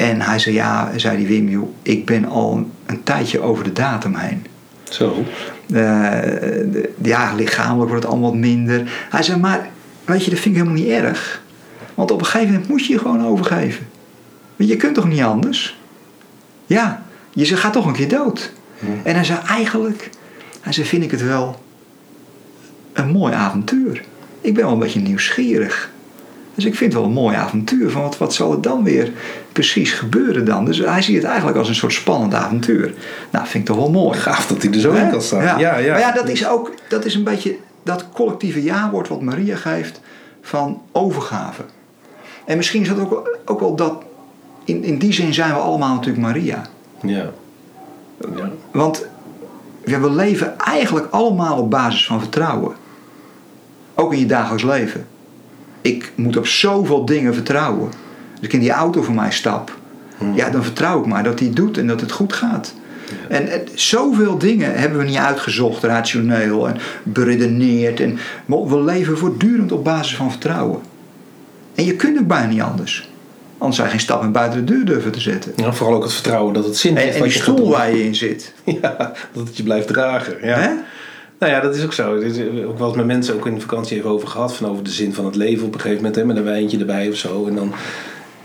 En 0.00 0.20
hij 0.20 0.38
zei, 0.38 0.54
ja, 0.54 0.90
zei 0.96 1.16
die 1.16 1.26
Wim, 1.26 1.48
joh, 1.48 1.68
ik 1.82 2.06
ben 2.06 2.24
al 2.24 2.70
een 2.86 3.02
tijdje 3.02 3.40
over 3.40 3.64
de 3.64 3.72
datum 3.72 4.14
heen. 4.14 4.46
Zo. 4.90 5.24
Eh, 5.72 6.82
ja, 7.02 7.34
lichamelijk 7.34 7.88
wordt 7.88 8.02
het 8.02 8.12
allemaal 8.12 8.30
wat 8.30 8.40
minder. 8.40 9.06
Hij 9.10 9.22
zei, 9.22 9.38
maar 9.38 9.70
weet 10.04 10.24
je, 10.24 10.30
dat 10.30 10.38
vind 10.38 10.56
ik 10.56 10.62
helemaal 10.62 10.82
niet 10.82 10.92
erg. 10.92 11.42
Want 11.94 12.10
op 12.10 12.20
een 12.20 12.26
gegeven 12.26 12.52
moment 12.52 12.68
moet 12.68 12.86
je 12.86 12.92
je 12.92 12.98
gewoon 12.98 13.26
overgeven. 13.26 13.86
Want 14.56 14.70
je 14.70 14.76
kunt 14.76 14.94
toch 14.94 15.08
niet 15.08 15.22
anders? 15.22 15.78
Ja, 16.66 17.02
Je 17.32 17.44
ze 17.44 17.56
gaat 17.56 17.72
toch 17.72 17.86
een 17.86 17.92
keer 17.92 18.08
dood. 18.08 18.52
En 19.02 19.14
hij 19.14 19.24
zei 19.24 19.38
eigenlijk, 19.46 20.10
hij 20.60 20.72
zei, 20.72 20.86
vind 20.86 21.02
ik 21.02 21.10
het 21.10 21.22
wel 21.22 21.62
een 22.92 23.08
mooi 23.08 23.34
avontuur. 23.34 24.04
Ik 24.40 24.54
ben 24.54 24.64
wel 24.64 24.72
een 24.72 24.78
beetje 24.78 25.00
nieuwsgierig. 25.00 25.90
Dus 26.60 26.68
ik 26.70 26.74
vind 26.76 26.92
het 26.92 27.00
wel 27.02 27.10
een 27.10 27.16
mooi 27.16 27.36
avontuur. 27.36 27.90
Van 27.90 28.02
wat, 28.02 28.18
wat 28.18 28.34
zal 28.34 28.52
er 28.52 28.60
dan 28.60 28.84
weer 28.84 29.12
precies 29.52 29.92
gebeuren 29.92 30.44
dan? 30.44 30.64
Dus 30.64 30.78
hij 30.78 31.02
ziet 31.02 31.16
het 31.16 31.24
eigenlijk 31.24 31.58
als 31.58 31.68
een 31.68 31.74
soort 31.74 31.92
spannend 31.92 32.34
avontuur. 32.34 32.94
Nou, 33.30 33.46
vind 33.46 33.68
ik 33.68 33.74
toch 33.74 33.76
wel 33.76 33.90
mooi. 33.90 34.18
Gaaf 34.18 34.46
dat 34.46 34.62
hij 34.62 34.72
er 34.72 34.80
zo 34.80 34.92
in 34.92 35.10
kan 35.10 35.22
staan. 35.22 35.42
Ja. 35.42 35.58
Ja, 35.58 35.76
ja. 35.76 35.90
Maar 35.90 36.00
ja, 36.00 36.12
dat 36.12 36.28
is 36.28 36.48
ook 36.48 36.72
dat 36.88 37.04
is 37.04 37.14
een 37.14 37.24
beetje 37.24 37.56
dat 37.82 38.06
collectieve 38.12 38.62
ja-woord 38.62 39.08
wat 39.08 39.20
Maria 39.20 39.56
geeft 39.56 40.00
van 40.42 40.82
overgave. 40.92 41.62
En 42.44 42.56
misschien 42.56 42.82
is 42.82 42.88
dat 42.88 42.98
ook, 42.98 43.10
wel- 43.10 43.36
ook 43.44 43.60
wel 43.60 43.74
dat. 43.74 44.02
In, 44.64 44.84
in 44.84 44.98
die 44.98 45.12
zin 45.12 45.34
zijn 45.34 45.52
we 45.52 45.58
allemaal 45.58 45.94
natuurlijk 45.94 46.22
Maria. 46.26 46.62
ja. 47.02 47.30
Ja. 48.36 48.50
Want 48.72 49.06
ja, 49.84 50.00
we 50.00 50.10
leven 50.10 50.58
eigenlijk 50.58 51.06
allemaal 51.10 51.58
op 51.58 51.70
basis 51.70 52.06
van 52.06 52.20
vertrouwen. 52.20 52.74
Ook 53.94 54.12
in 54.12 54.18
je 54.18 54.26
dagelijks 54.26 54.62
leven. 54.64 55.06
Ik 55.82 56.12
moet 56.14 56.36
op 56.36 56.46
zoveel 56.46 57.04
dingen 57.04 57.34
vertrouwen. 57.34 57.90
Als 58.32 58.40
ik 58.40 58.52
in 58.52 58.60
die 58.60 58.70
auto 58.70 59.02
van 59.02 59.14
mij 59.14 59.30
stap, 59.30 59.78
ja, 60.34 60.50
dan 60.50 60.62
vertrouw 60.64 61.00
ik 61.00 61.06
maar 61.06 61.24
dat 61.24 61.38
hij 61.38 61.48
het 61.48 61.56
doet 61.56 61.78
en 61.78 61.86
dat 61.86 62.00
het 62.00 62.12
goed 62.12 62.32
gaat. 62.32 62.74
En, 63.28 63.48
en 63.52 63.68
zoveel 63.74 64.38
dingen 64.38 64.74
hebben 64.74 64.98
we 64.98 65.04
niet 65.04 65.16
uitgezocht, 65.16 65.82
rationeel 65.82 66.68
en 66.68 66.76
beredeneerd. 67.02 68.00
En, 68.00 68.18
maar 68.46 68.66
we 68.66 68.82
leven 68.82 69.18
voortdurend 69.18 69.72
op 69.72 69.84
basis 69.84 70.16
van 70.16 70.30
vertrouwen. 70.30 70.80
En 71.74 71.84
je 71.84 71.96
kunt 71.96 72.18
ook 72.18 72.26
bijna 72.26 72.46
niet 72.46 72.60
anders. 72.60 73.08
Anders 73.58 73.76
zou 73.76 73.88
je 73.88 73.94
geen 73.94 74.04
stap 74.04 74.22
meer 74.22 74.30
buiten 74.30 74.66
de 74.66 74.72
deur 74.72 74.84
durven 74.84 75.12
te 75.12 75.20
zetten. 75.20 75.52
Ja, 75.56 75.72
vooral 75.72 75.96
ook 75.96 76.02
het 76.02 76.12
vertrouwen 76.12 76.54
dat 76.54 76.64
het 76.64 76.76
zin 76.76 76.96
En, 76.96 77.02
heeft 77.02 77.14
en 77.14 77.20
wat 77.20 77.28
die 77.28 77.40
stoel 77.40 77.70
waar 77.70 77.90
je 77.90 78.04
in 78.04 78.14
zit. 78.14 78.52
Ja, 78.82 79.12
dat 79.32 79.46
het 79.46 79.56
je 79.56 79.62
blijft 79.62 79.86
dragen. 79.86 80.36
Ja. 80.42 80.58
Hè? 80.58 80.70
Nou 81.40 81.52
ja, 81.52 81.60
dat 81.60 81.76
is 81.76 81.84
ook 81.84 81.92
zo. 81.92 82.14
Er 82.14 82.22
is 82.22 82.38
ook 82.66 82.78
wel 82.78 82.86
eens 82.86 82.96
met 82.96 83.06
mensen 83.06 83.34
ook 83.34 83.46
in 83.46 83.54
de 83.54 83.60
vakantie 83.60 83.96
even 83.96 84.10
over 84.10 84.28
gehad. 84.28 84.56
Van 84.56 84.70
over 84.70 84.84
de 84.84 84.90
zin 84.90 85.14
van 85.14 85.24
het 85.24 85.36
leven 85.36 85.66
op 85.66 85.74
een 85.74 85.80
gegeven 85.80 86.02
moment. 86.02 86.16
Hè, 86.16 86.24
met 86.24 86.36
een 86.36 86.44
wijntje 86.44 86.78
erbij 86.78 87.08
of 87.08 87.14
zo. 87.14 87.46
En 87.46 87.54
dan, 87.54 87.72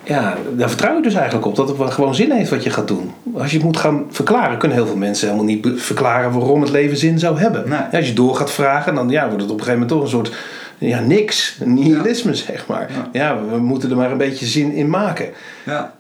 ja, 0.04 0.38
daar 0.56 0.70
vertrouw 0.70 0.96
je 0.96 1.02
dus 1.02 1.14
eigenlijk 1.14 1.46
op. 1.46 1.56
Dat 1.56 1.68
het 1.68 1.78
wel 1.78 1.88
gewoon 1.88 2.16
zin 2.16 2.32
heeft 2.32 2.50
wat 2.50 2.64
je 2.64 2.70
gaat 2.70 2.88
doen. 2.88 3.12
Als 3.34 3.52
je 3.52 3.58
het 3.58 3.66
moet 3.66 3.78
gaan 3.78 4.06
verklaren, 4.10 4.58
kunnen 4.58 4.78
heel 4.78 4.88
veel 4.88 4.96
mensen 4.96 5.28
helemaal 5.28 5.48
niet 5.48 5.68
verklaren 5.76 6.32
waarom 6.32 6.62
het 6.62 6.72
leven 6.72 6.98
zin 6.98 7.20
zou 7.20 7.40
hebben. 7.40 7.70
Nee. 7.70 7.80
Ja, 7.92 7.98
als 7.98 8.08
je 8.08 8.14
door 8.14 8.36
gaat 8.36 8.52
vragen, 8.52 8.96
dan 8.96 9.10
ja, 9.10 9.28
wordt 9.28 9.42
het 9.42 9.52
op 9.52 9.60
een 9.60 9.64
gegeven 9.64 9.88
moment 9.88 9.90
toch 9.90 10.02
een 10.02 10.26
soort 10.26 10.36
ja, 10.78 11.00
niks. 11.00 11.58
Nihilisme, 11.64 12.36
zeg 12.36 12.68
maar. 12.68 12.90
Ja. 12.92 13.10
Ja. 13.12 13.46
we 13.50 13.58
moeten 13.58 13.90
er 13.90 13.96
maar 13.96 14.12
een 14.12 14.18
beetje 14.18 14.46
zin 14.46 14.72
in 14.72 14.90
maken. 14.90 15.30
Ja. 15.66 15.94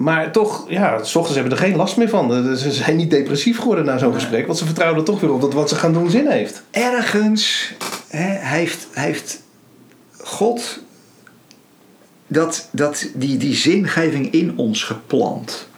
Maar 0.00 0.32
toch, 0.32 0.64
ja, 0.68 1.04
s 1.04 1.14
ochtends 1.14 1.38
hebben 1.38 1.58
er 1.58 1.64
geen 1.64 1.76
last 1.76 1.96
meer 1.96 2.08
van. 2.08 2.56
Ze 2.56 2.72
zijn 2.72 2.96
niet 2.96 3.10
depressief 3.10 3.58
geworden 3.58 3.84
na 3.84 3.98
zo'n 3.98 4.14
gesprek. 4.14 4.46
Want 4.46 4.58
ze 4.58 4.64
vertrouwen 4.64 4.98
er 4.98 5.04
toch 5.04 5.20
weer 5.20 5.32
op 5.32 5.40
dat 5.40 5.52
wat 5.52 5.68
ze 5.68 5.74
gaan 5.74 5.92
doen 5.92 6.10
zin 6.10 6.26
heeft. 6.26 6.62
ergens 6.70 7.74
hè, 8.08 8.38
heeft, 8.38 8.88
heeft 8.92 9.42
God 10.18 10.82
dat, 12.26 12.68
dat, 12.70 13.08
die, 13.14 13.36
die 13.36 13.54
zingeving 13.54 14.32
in 14.32 14.58
ons 14.58 14.84
geplant. 14.84 15.68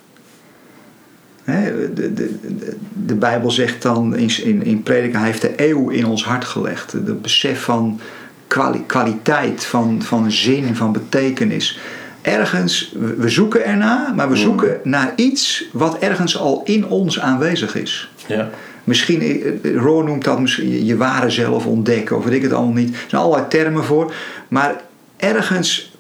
Hè, 1.45 1.93
de, 1.95 2.13
de, 2.13 2.39
de, 2.57 2.77
de 2.93 3.15
Bijbel 3.15 3.51
zegt 3.51 3.83
dan 3.83 4.17
in, 4.17 4.45
in, 4.45 4.65
in 4.65 4.83
Prediker, 4.83 5.19
hij 5.19 5.29
heeft 5.29 5.43
de 5.43 5.69
eeuw 5.69 5.89
in 5.89 6.07
ons 6.07 6.25
hart 6.25 6.45
gelegd. 6.45 6.93
Het 6.93 7.23
besef 7.23 7.63
van 7.63 8.01
kwali- 8.47 8.87
kwaliteit, 8.87 9.65
van, 9.65 10.03
van 10.03 10.33
zin, 10.33 10.77
van 10.77 10.93
betekenis. 10.93 11.79
Ergens, 12.23 12.95
we 13.17 13.29
zoeken 13.29 13.65
ernaar, 13.65 14.15
maar 14.15 14.29
we 14.29 14.37
zoeken 14.37 14.81
naar 14.85 15.13
iets 15.17 15.65
wat 15.73 15.99
ergens 15.99 16.39
al 16.39 16.63
in 16.65 16.87
ons 16.87 17.21
aanwezig 17.21 17.77
is. 17.77 18.11
Ja. 18.27 18.51
Misschien, 18.85 19.21
eh, 19.21 19.47
eh, 19.47 19.77
Roor 19.77 20.05
noemt 20.05 20.25
dat 20.25 20.41
misschien 20.41 20.85
je 20.85 20.97
ware 20.97 21.31
zelf 21.31 21.67
ontdekken, 21.67 22.17
of 22.17 22.25
weet 22.25 22.35
ik 22.35 22.43
het 22.43 22.53
allemaal 22.53 22.75
niet. 22.75 22.95
Er 22.95 23.05
zijn 23.09 23.23
allerlei 23.23 23.49
termen 23.49 23.85
voor. 23.85 24.15
Maar 24.49 24.81
ergens 25.17 25.97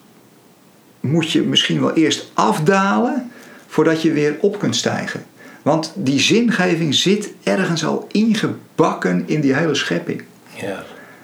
moet 1.00 1.30
je 1.30 1.42
misschien 1.42 1.80
wel 1.80 1.92
eerst 1.92 2.30
afdalen 2.34 3.30
voordat 3.66 4.02
je 4.02 4.12
weer 4.12 4.36
op 4.40 4.58
kunt 4.58 4.76
stijgen. 4.76 5.24
Want 5.62 5.92
die 5.94 6.20
zingeving 6.20 6.94
zit 6.94 7.32
ergens 7.42 7.84
al 7.84 8.06
ingebakken 8.10 9.22
in 9.26 9.40
die 9.40 9.54
hele 9.54 9.74
schepping. 9.74 10.22
Ja. 10.54 10.82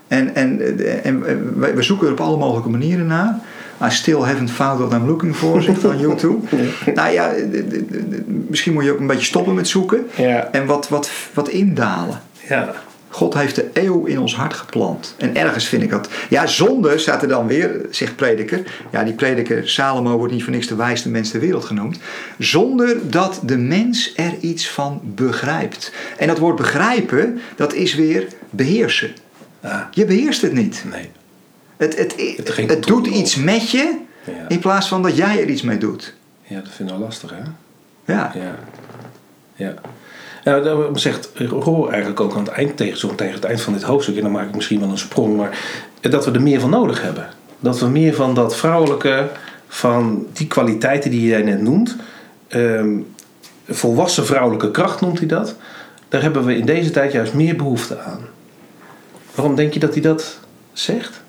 En, 0.08 0.34
en, 0.34 0.60
eh, 0.60 1.06
en 1.06 1.22
we 1.60 1.72
we 1.74 1.82
zoeken 1.82 2.06
er 2.06 2.12
op 2.12 2.20
alle 2.20 2.36
mogelijke 2.36 2.70
manieren 2.70 3.06
naar. 3.06 3.40
I 3.82 3.90
still 3.90 4.20
haven't 4.22 4.50
found 4.50 4.78
what 4.78 4.92
I'm 4.92 5.06
looking 5.06 5.36
for, 5.36 5.62
zegt 5.62 5.82
dan 5.82 5.98
YouTube. 5.98 6.46
Nou 6.94 7.12
ja, 7.12 7.32
misschien 8.48 8.72
moet 8.72 8.84
je 8.84 8.92
ook 8.92 8.98
een 9.00 9.06
beetje 9.06 9.24
stoppen 9.24 9.54
met 9.54 9.68
zoeken. 9.68 10.06
Ja. 10.16 10.48
En 10.52 10.66
wat, 10.66 10.88
wat, 10.88 11.10
wat 11.34 11.48
indalen. 11.48 12.20
Ja. 12.48 12.72
God 13.10 13.34
heeft 13.34 13.54
de 13.54 13.68
eeuw 13.72 14.04
in 14.04 14.18
ons 14.18 14.34
hart 14.36 14.54
geplant. 14.54 15.14
En 15.18 15.36
ergens 15.36 15.68
vind 15.68 15.82
ik 15.82 15.90
dat. 15.90 16.08
Ja, 16.28 16.46
zonde 16.46 16.98
staat 16.98 17.22
er 17.22 17.28
dan 17.28 17.46
weer, 17.46 17.80
zegt 17.90 18.16
prediker. 18.16 18.62
Ja, 18.92 19.04
die 19.04 19.14
prediker 19.14 19.68
Salomo 19.68 20.16
wordt 20.16 20.32
niet 20.32 20.42
voor 20.42 20.52
niks 20.52 20.66
de 20.66 20.74
wijste 20.76 21.08
mens 21.08 21.30
ter 21.30 21.40
wereld 21.40 21.64
genoemd. 21.64 21.98
Zonder 22.38 23.10
dat 23.10 23.40
de 23.44 23.56
mens 23.58 24.12
er 24.16 24.34
iets 24.40 24.68
van 24.70 25.00
begrijpt. 25.04 25.92
En 26.16 26.26
dat 26.26 26.38
woord 26.38 26.56
begrijpen, 26.56 27.40
dat 27.56 27.74
is 27.74 27.94
weer 27.94 28.26
beheersen. 28.50 29.10
Ah, 29.60 29.80
Je 29.90 30.04
beheerst 30.04 30.42
het 30.42 30.52
niet. 30.52 30.84
nee. 30.90 31.10
Het, 31.78 31.96
het, 31.96 32.14
het, 32.68 32.82
doet 32.86 33.06
iets 33.06 33.36
met 33.36 33.70
je 33.70 33.98
Ja. 34.24 34.48
in 34.48 34.58
plaats 34.58 34.88
van 34.88 35.02
dat 35.02 35.16
jij 35.16 35.40
er 35.40 35.48
iets 35.48 35.62
mee 35.62 35.78
doet. 35.78 36.14
Ja, 36.42 36.60
dat 36.60 36.72
vind 36.72 36.90
ik 36.90 36.96
wel 36.96 37.04
lastig, 37.04 37.30
hè? 37.30 37.42
Ja, 38.12 38.32
Ja. 38.34 38.54
Ja. 39.54 39.74
Nou, 40.44 40.62
dat 40.62 41.00
zegt 41.00 41.30
Roor 41.34 41.88
eigenlijk 41.88 42.20
ook 42.20 42.32
aan 42.32 42.38
het 42.38 42.48
eind, 42.48 42.76
tegen, 42.76 42.98
zo 42.98 43.14
tegen 43.14 43.34
het 43.34 43.44
eind 43.44 43.60
van 43.60 43.72
dit 43.72 43.82
hoofdstuk, 43.82 44.16
en 44.16 44.22
dan 44.22 44.32
maak 44.32 44.48
ik 44.48 44.54
misschien 44.54 44.80
wel 44.80 44.88
een 44.88 44.98
sprong, 44.98 45.36
maar 45.36 45.58
dat 46.00 46.24
we 46.24 46.30
er 46.32 46.42
meer 46.42 46.60
van 46.60 46.70
nodig 46.70 47.02
hebben. 47.02 47.28
Dat 47.60 47.78
we 47.78 47.86
meer 47.86 48.14
van 48.14 48.34
dat 48.34 48.56
vrouwelijke, 48.56 49.28
van 49.68 50.26
die 50.32 50.46
kwaliteiten 50.46 51.10
die 51.10 51.26
jij 51.26 51.42
net 51.42 51.60
noemt, 51.62 51.96
ehm, 52.48 52.98
volwassen 53.68 54.26
vrouwelijke 54.26 54.70
kracht 54.70 55.00
noemt 55.00 55.18
hij 55.18 55.28
dat, 55.28 55.54
daar 56.08 56.22
hebben 56.22 56.44
we 56.44 56.56
in 56.56 56.66
deze 56.66 56.90
tijd 56.90 57.12
juist 57.12 57.34
meer 57.34 57.56
behoefte 57.56 57.98
aan. 58.00 58.20
Waarom 59.34 59.54
denk 59.54 59.72
je 59.72 59.80
dat 59.80 59.92
hij 59.92 60.02
dat 60.02 60.38
zegt? 60.72 61.20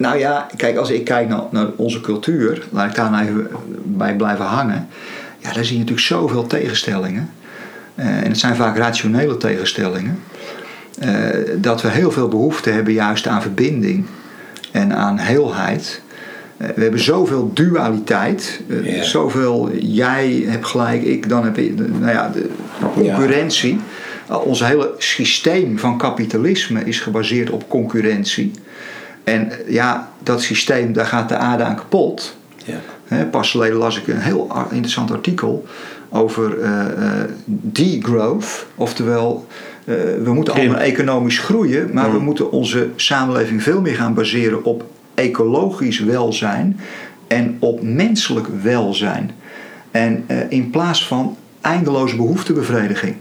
Nou 0.00 0.18
ja, 0.18 0.46
kijk, 0.56 0.76
als 0.76 0.90
ik 0.90 1.04
kijk 1.04 1.28
naar, 1.28 1.42
naar 1.50 1.66
onze 1.76 2.00
cultuur, 2.00 2.66
laat 2.70 2.88
ik 2.88 2.94
daar 2.94 3.10
nou 3.10 3.24
even 3.24 3.48
bij 3.84 4.16
blijven 4.16 4.44
hangen. 4.44 4.88
Ja, 5.38 5.52
daar 5.52 5.64
zie 5.64 5.72
je 5.72 5.78
natuurlijk 5.78 6.06
zoveel 6.06 6.46
tegenstellingen. 6.46 7.30
Eh, 7.94 8.06
en 8.06 8.28
het 8.28 8.38
zijn 8.38 8.56
vaak 8.56 8.76
rationele 8.76 9.36
tegenstellingen. 9.36 10.18
Eh, 10.98 11.10
dat 11.56 11.82
we 11.82 11.88
heel 11.88 12.10
veel 12.10 12.28
behoefte 12.28 12.70
hebben 12.70 12.92
juist 12.92 13.26
aan 13.26 13.42
verbinding 13.42 14.06
en 14.72 14.94
aan 14.94 15.18
heelheid. 15.18 16.02
Eh, 16.56 16.68
we 16.74 16.82
hebben 16.82 17.00
zoveel 17.00 17.50
dualiteit. 17.54 18.60
Zoveel 19.00 19.70
jij 19.76 20.44
hebt 20.46 20.66
gelijk, 20.66 21.02
ik 21.02 21.28
dan 21.28 21.44
heb 21.44 21.58
ik. 21.58 21.78
Nou 21.78 22.12
ja, 22.12 22.28
de 22.28 22.48
concurrentie. 22.94 23.80
Ons 24.44 24.64
hele 24.64 24.94
systeem 24.98 25.78
van 25.78 25.98
kapitalisme 25.98 26.84
is 26.84 27.00
gebaseerd 27.00 27.50
op 27.50 27.68
concurrentie. 27.68 28.52
En 29.24 29.50
eh, 29.50 29.72
ja, 29.72 30.10
dat 30.22 30.42
systeem, 30.42 30.92
daar 30.92 31.06
gaat 31.06 31.28
de 31.28 31.36
aarde 31.36 31.62
aan 31.62 31.76
kapot. 31.76 32.36
Ja. 32.64 32.78
Pas 33.30 33.50
geleden 33.50 33.76
las 33.76 33.98
ik 33.98 34.06
een 34.08 34.20
heel 34.20 34.50
interessant 34.70 35.10
artikel 35.10 35.66
over 36.08 36.60
eh, 36.60 36.84
degrowth. 37.72 38.66
Oftewel, 38.74 39.46
we 40.22 40.30
moeten 40.32 40.54
allemaal 40.54 40.78
economisch 40.78 41.38
groeien, 41.38 41.90
maar 41.92 42.10
we 42.12 42.18
Mm. 42.18 42.24
moeten 42.24 42.50
onze 42.52 42.88
samenleving 42.96 43.62
veel 43.62 43.80
meer 43.80 43.94
gaan 43.94 44.14
baseren 44.14 44.64
op 44.64 44.84
ecologisch 45.14 45.98
welzijn 45.98 46.80
en 47.26 47.56
op 47.58 47.82
menselijk 47.82 48.46
welzijn. 48.62 49.30
En 49.90 50.24
in 50.48 50.70
plaats 50.70 51.06
van 51.06 51.36
eindeloze 51.60 52.16
behoeftebevrediging, 52.16 53.14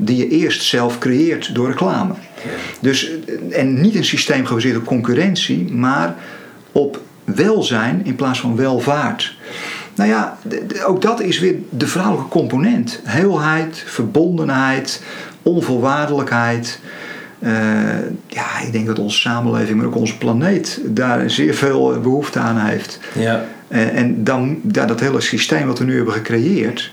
die 0.00 0.16
je 0.16 0.28
eerst 0.28 0.62
zelf 0.62 0.98
creëert 0.98 1.54
door 1.54 1.68
reclame. 1.68 2.14
Dus, 2.80 3.10
eh, 3.26 3.58
en 3.60 3.80
niet 3.80 3.94
een 3.94 4.04
systeem 4.04 4.46
gebaseerd 4.46 4.76
op 4.76 4.84
concurrentie, 4.84 5.72
maar 5.72 6.14
op 6.72 7.00
welzijn 7.24 8.00
in 8.04 8.14
plaats 8.14 8.40
van 8.40 8.56
welvaart. 8.56 9.36
Nou 9.94 10.10
ja, 10.10 10.38
ook 10.86 11.02
dat 11.02 11.20
is 11.20 11.38
weer 11.38 11.54
de 11.70 11.86
vrouwelijke 11.86 12.28
component. 12.28 13.00
Heelheid, 13.04 13.82
verbondenheid, 13.86 15.02
onvoorwaardelijkheid. 15.42 16.80
Eh, 17.38 17.52
ja, 18.26 18.60
ik 18.66 18.72
denk 18.72 18.86
dat 18.86 18.98
onze 18.98 19.18
samenleving, 19.18 19.76
maar 19.76 19.86
ook 19.86 19.96
onze 19.96 20.18
planeet 20.18 20.80
daar 20.84 21.30
zeer 21.30 21.54
veel 21.54 21.94
eh, 21.94 22.00
behoefte 22.00 22.38
aan 22.38 22.58
heeft. 22.58 22.98
Ja. 23.12 23.44
En, 23.68 23.92
en 23.92 24.24
dan 24.24 24.60
dat 24.62 25.00
hele 25.00 25.20
systeem 25.20 25.66
wat 25.66 25.78
we 25.78 25.84
nu 25.84 25.96
hebben 25.96 26.14
gecreëerd, 26.14 26.92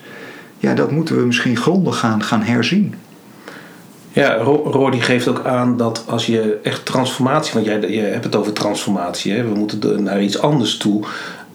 ja, 0.58 0.74
dat 0.74 0.92
moeten 0.92 1.18
we 1.18 1.26
misschien 1.26 1.58
grondig 1.58 2.00
gaan, 2.00 2.24
gaan 2.24 2.42
herzien. 2.42 2.94
Ja, 4.12 4.36
Ro- 4.36 4.64
Roor 4.72 4.92
die 4.92 5.02
geeft 5.02 5.28
ook 5.28 5.46
aan 5.46 5.78
dat 5.78 6.04
als 6.08 6.26
je 6.26 6.60
echt 6.64 6.86
transformatie, 6.86 7.54
want 7.54 7.66
jij 7.66 7.80
je 7.90 8.00
hebt 8.02 8.24
het 8.24 8.36
over 8.36 8.54
transformatie, 8.54 9.34
hè? 9.34 9.44
we 9.44 9.56
moeten 9.56 10.04
naar 10.04 10.22
iets 10.22 10.42
anders 10.42 10.78
toe, 10.78 11.04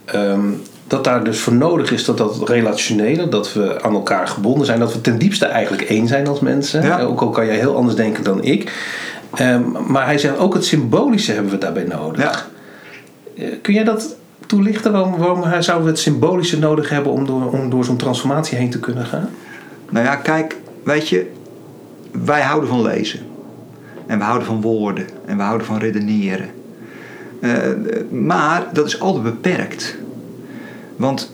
ehm, 0.05 0.41
dat 0.87 1.05
daar 1.05 1.25
dus 1.25 1.41
voor 1.41 1.53
nodig 1.55 1.93
is 1.93 2.05
dat 2.05 2.19
dat 2.19 2.49
relationele, 2.49 3.29
dat 3.29 3.53
we 3.53 3.83
aan 3.83 3.95
elkaar 3.95 4.29
gebonden 4.29 4.67
zijn, 4.67 4.79
dat 4.79 4.93
we 4.93 5.01
ten 5.01 5.19
diepste 5.19 5.47
eigenlijk 5.47 5.83
één 5.83 6.07
zijn 6.09 6.27
als 6.27 6.41
mensen. 6.41 6.83
Ja. 6.83 7.01
Ook 7.01 7.21
al 7.21 7.31
kan 7.31 7.47
jij 7.47 7.57
heel 7.57 7.77
anders 7.77 7.97
denken 7.97 8.25
dan 8.25 8.43
ik. 8.45 8.73
Ehm, 9.35 9.63
maar 9.87 10.05
hij 10.05 10.19
zegt 10.19 10.39
ook 10.39 10.55
het 10.55 10.65
symbolische 10.65 11.33
hebben 11.33 11.53
we 11.53 11.59
daarbij 11.59 11.85
nodig. 11.85 12.23
Ja. 12.23 12.33
Eh, 13.45 13.49
kun 13.63 13.75
jij 13.75 13.85
dat 13.85 14.17
toelichten? 14.57 14.93
Waarom, 14.93 15.17
waarom 15.17 15.63
zouden 15.63 15.87
we 15.87 15.93
het 15.93 16.01
symbolische 16.01 16.59
nodig 16.59 16.89
hebben 16.89 17.13
om 17.13 17.27
door, 17.27 17.51
om 17.51 17.71
door 17.71 17.85
zo'n 17.85 17.97
transformatie 17.97 18.59
heen 18.59 18.71
te 18.71 18.81
kunnen 18.81 19.07
gaan? 19.07 19.29
Nou 19.91 20.07
ja, 20.07 20.17
kijk, 20.17 20.57
weet 20.85 21.09
je, 21.09 21.31
wij 22.25 22.41
houden 22.41 22.69
van 22.69 22.83
lezen. 22.83 23.21
En 24.07 24.19
we 24.19 24.25
houden 24.25 24.47
van 24.47 24.61
woorden. 24.61 25.07
En 25.25 25.37
we 25.37 25.43
houden 25.43 25.67
van 25.67 25.79
redeneren. 25.79 26.49
Eh, 27.41 27.53
maar 28.11 28.67
dat 28.73 28.87
is 28.87 29.01
altijd 29.01 29.25
beperkt. 29.25 29.97
Want 30.97 31.33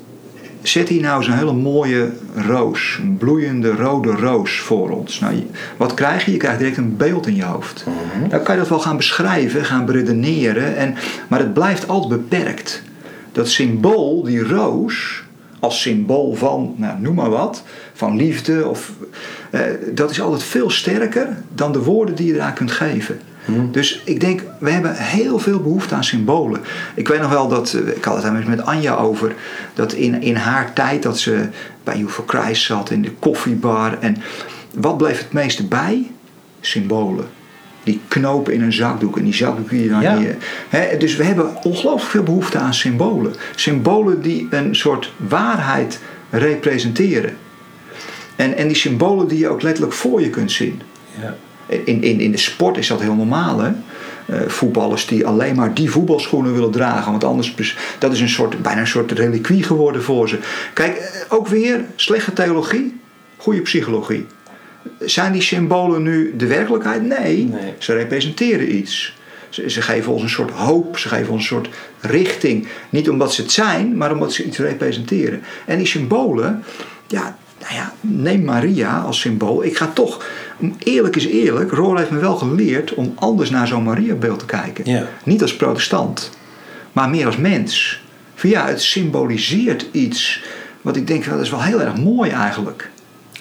zet 0.63 0.89
hier 0.89 1.01
nou 1.03 1.17
eens 1.17 1.27
een 1.27 1.39
hele 1.39 1.53
mooie 1.53 2.11
roos. 2.35 2.99
Een 3.03 3.17
bloeiende 3.17 3.75
rode 3.75 4.11
roos 4.11 4.59
voor 4.61 4.91
ons. 4.91 5.21
Nou, 5.21 5.47
wat 5.77 5.95
krijg 5.95 6.25
je? 6.25 6.33
Je 6.33 6.37
krijgt 6.37 6.59
direct 6.59 6.77
een 6.77 6.97
beeld 6.97 7.27
in 7.27 7.37
je 7.37 7.45
hoofd. 7.45 7.85
Dan 8.29 8.43
kan 8.43 8.55
je 8.55 8.61
dat 8.61 8.71
wel 8.71 8.81
gaan 8.81 8.97
beschrijven, 8.97 9.65
gaan 9.65 9.87
beredeneren. 9.87 10.77
En, 10.77 10.95
maar 11.29 11.39
het 11.39 11.55
blijft 11.55 11.89
altijd 11.89 12.29
beperkt. 12.29 12.83
Dat 13.39 13.49
symbool, 13.49 14.23
die 14.23 14.49
roos, 14.49 15.23
als 15.59 15.81
symbool 15.81 16.35
van, 16.35 16.75
nou, 16.77 17.01
noem 17.01 17.15
maar 17.15 17.31
wat, 17.31 17.63
van 17.93 18.17
liefde, 18.17 18.69
of, 18.69 18.93
eh, 19.51 19.61
dat 19.95 20.11
is 20.11 20.21
altijd 20.21 20.43
veel 20.43 20.71
sterker 20.71 21.43
dan 21.55 21.73
de 21.73 21.83
woorden 21.83 22.15
die 22.15 22.27
je 22.27 22.35
eraan 22.35 22.55
kunt 22.55 22.71
geven. 22.71 23.21
Dus 23.71 24.03
ik 24.05 24.21
denk, 24.21 24.43
we 24.59 24.71
hebben 24.71 24.95
heel 24.95 25.39
veel 25.39 25.61
behoefte 25.61 25.95
aan 25.95 26.05
symbolen. 26.05 26.61
Ik 26.95 27.09
weet 27.09 27.21
nog 27.21 27.31
wel 27.31 27.49
dat, 27.49 27.73
eh, 27.73 27.97
ik 27.97 28.05
had 28.05 28.15
het 28.15 28.23
daar 28.23 28.49
met 28.49 28.65
Anja 28.65 28.95
over, 28.95 29.35
dat 29.75 29.93
in, 29.93 30.23
in 30.23 30.37
haar 30.37 30.73
tijd 30.73 31.03
dat 31.03 31.19
ze 31.19 31.49
bij 31.85 31.99
You 31.99 32.09
for 32.09 32.25
Christ 32.27 32.65
zat, 32.65 32.91
in 32.91 33.03
de 33.03 33.13
koffiebar. 33.19 33.99
En 34.01 34.17
wat 34.75 34.97
bleef 34.97 35.19
het 35.19 35.33
meeste 35.33 35.67
bij? 35.67 36.11
Symbolen. 36.61 37.38
Die 37.89 38.01
knopen 38.09 38.53
in 38.53 38.63
een 38.63 38.73
zakdoek 38.73 39.19
en 39.19 39.25
die 39.25 39.35
zakdoek 39.35 39.71
die 39.71 39.83
je 39.83 39.89
dan 39.89 40.01
Ja. 40.01 40.19
hier. 40.19 40.37
Hè, 40.69 40.97
dus 40.97 41.17
we 41.17 41.25
hebben 41.25 41.57
ongelooflijk 41.63 42.11
veel 42.11 42.23
behoefte 42.23 42.59
aan 42.59 42.75
symbolen. 42.75 43.35
Symbolen 43.55 44.23
die 44.23 44.47
een 44.51 44.77
soort 44.77 45.13
waarheid 45.17 46.01
representeren. 46.31 47.37
En, 48.37 48.57
en 48.57 48.67
die 48.67 48.77
symbolen 48.77 49.29
die 49.29 49.39
je 49.39 49.49
ook 49.49 49.63
letterlijk 49.63 49.93
voor 49.95 50.21
je 50.21 50.31
kunt 50.31 50.53
zien. 50.53 50.81
Ja. 51.21 51.37
In, 51.67 52.03
in, 52.03 52.21
in 52.21 52.31
de 52.31 52.39
sport 52.39 52.77
is 52.77 52.87
dat 52.87 53.01
heel 53.01 53.15
normaal. 53.15 53.61
Hè? 53.61 53.71
Eh, 54.27 54.41
voetballers 54.47 55.07
die 55.07 55.27
alleen 55.27 55.55
maar 55.57 55.75
die 55.75 55.91
voetbalschoenen 55.91 56.53
willen 56.55 56.71
dragen. 56.71 57.11
Want 57.11 57.25
anders 57.25 57.77
dat 57.99 58.13
is 58.13 58.21
een 58.21 58.29
soort, 58.29 58.63
bijna 58.63 58.81
een 58.81 58.87
soort 58.87 59.13
reliquie 59.13 59.63
geworden 59.63 60.03
voor 60.03 60.29
ze. 60.29 60.39
Kijk, 60.73 60.97
eh, 60.97 61.21
ook 61.29 61.47
weer 61.49 61.85
slechte 61.97 62.33
theologie, 62.33 63.01
goede 63.37 63.61
psychologie. 63.61 64.27
Zijn 65.01 65.33
die 65.33 65.43
symbolen 65.43 66.03
nu 66.03 66.35
de 66.37 66.47
werkelijkheid? 66.47 67.03
Nee, 67.03 67.45
Nee. 67.45 67.73
ze 67.79 67.93
representeren 67.95 68.75
iets. 68.77 69.17
Ze, 69.49 69.71
ze 69.71 69.83
geven 69.83 70.13
ons 70.13 70.23
een 70.23 70.29
soort 70.29 70.51
hoop, 70.51 70.99
ze 70.99 71.09
geven 71.09 71.33
ons 71.33 71.41
een 71.43 71.49
soort 71.57 71.69
richting. 72.01 72.69
Niet 72.91 73.09
omdat 73.11 73.33
ze 73.35 73.43
het 73.43 73.53
zijn, 73.53 73.97
maar 73.97 74.13
omdat 74.13 74.33
ze 74.33 74.45
iets 74.45 74.59
representeren. 74.59 75.43
En 75.67 75.77
die 75.79 75.87
symbolen, 75.87 76.65
ja, 77.07 77.37
nou 77.61 77.75
ja, 77.75 77.93
neem 78.01 78.45
Maria 78.45 78.99
als 78.99 79.21
symbool. 79.21 79.65
Ik 79.65 79.77
ga 79.77 79.87
toch, 79.95 80.25
eerlijk 80.79 81.17
is 81.17 81.27
eerlijk, 81.27 81.71
Roor 81.73 81.99
heeft 81.99 82.11
me 82.11 82.19
wel 82.19 82.37
geleerd 82.37 82.95
om 82.95 83.13
anders 83.15 83.51
naar 83.51 83.67
zo'n 83.67 83.83
Mariabeeld 83.83 84.39
te 84.39 84.45
kijken. 84.47 84.91
Ja. 84.91 85.07
Niet 85.25 85.43
als 85.43 85.57
protestant, 85.57 86.31
maar 86.93 87.09
meer 87.11 87.27
als 87.27 87.37
mens. 87.37 88.03
Van 88.35 88.51
ja, 88.51 88.67
het 88.67 88.83
symboliseert 88.83 89.87
iets 89.93 90.43
wat 90.83 90.97
ik 90.97 91.07
denk, 91.07 91.25
dat 91.25 91.41
is 91.41 91.51
wel 91.51 91.63
heel 91.63 91.81
erg 91.81 91.97
mooi 91.97 92.31
eigenlijk. 92.31 92.91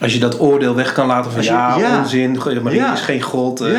Als 0.02 0.14
je 0.14 0.20
dat 0.20 0.40
oordeel 0.40 0.76
weg 0.76 0.94
kan 0.94 1.08
laten 1.08 1.32
van 1.32 1.44
je- 1.44 1.50
ja, 1.50 1.78
ja. 1.78 1.98
onzin, 2.00 2.38
Maria 2.64 2.86
Ja. 2.86 2.94
is 2.94 3.02
geen 3.02 3.22
god. 3.22 3.62
eh, 3.62 3.74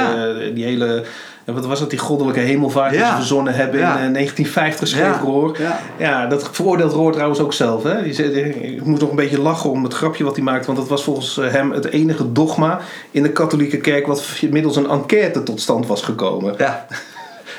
die 0.55 0.65
hele, 0.65 1.05
wat 1.45 1.67
was 1.67 1.79
dat, 1.79 1.91
die 1.91 1.99
goddelijke 1.99 2.41
hemelvaart 2.41 2.91
die 2.91 3.01
ze 3.05 3.15
verzonnen 3.15 3.55
hebben 3.55 3.81
in 3.81 3.87
eh, 3.87 3.93
1950 3.93 4.89
schreef 4.89 5.03
Ja. 5.05 5.21
Roor. 5.25 5.57
Ja. 5.99 6.27
Dat 6.27 6.49
veroordeelt 6.53 6.93
Roor 6.93 7.13
trouwens 7.13 7.41
ook 7.41 7.53
zelf. 7.53 7.83
Hè? 7.83 8.03
Die 8.03 8.13
zei, 8.13 8.33
eh, 8.41 8.73
ik 8.73 8.85
moest 8.85 9.01
nog 9.01 9.11
een 9.11 9.17
beetje 9.17 9.41
lachen 9.41 9.71
om 9.71 9.85
het 9.85 9.95
grapje 9.95 10.25
wat 10.25 10.35
hij 10.37 10.45
maakte. 10.45 10.67
Want 10.67 10.79
dat 10.79 10.89
was 10.89 11.03
volgens 11.05 11.39
eh, 11.39 11.51
hem 11.51 11.71
het 11.73 11.85
enige 11.85 12.33
dogma 12.33 12.81
in 13.11 13.23
de 13.23 13.31
katholieke 13.33 13.77
kerk... 13.77 14.07
wat 14.07 14.25
middels 14.51 14.77
een 14.77 14.89
enquête 14.91 15.43
tot 15.43 15.61
stand 15.61 15.87
was 15.87 16.03
gekomen. 16.03 16.55
Ja, 16.59 16.87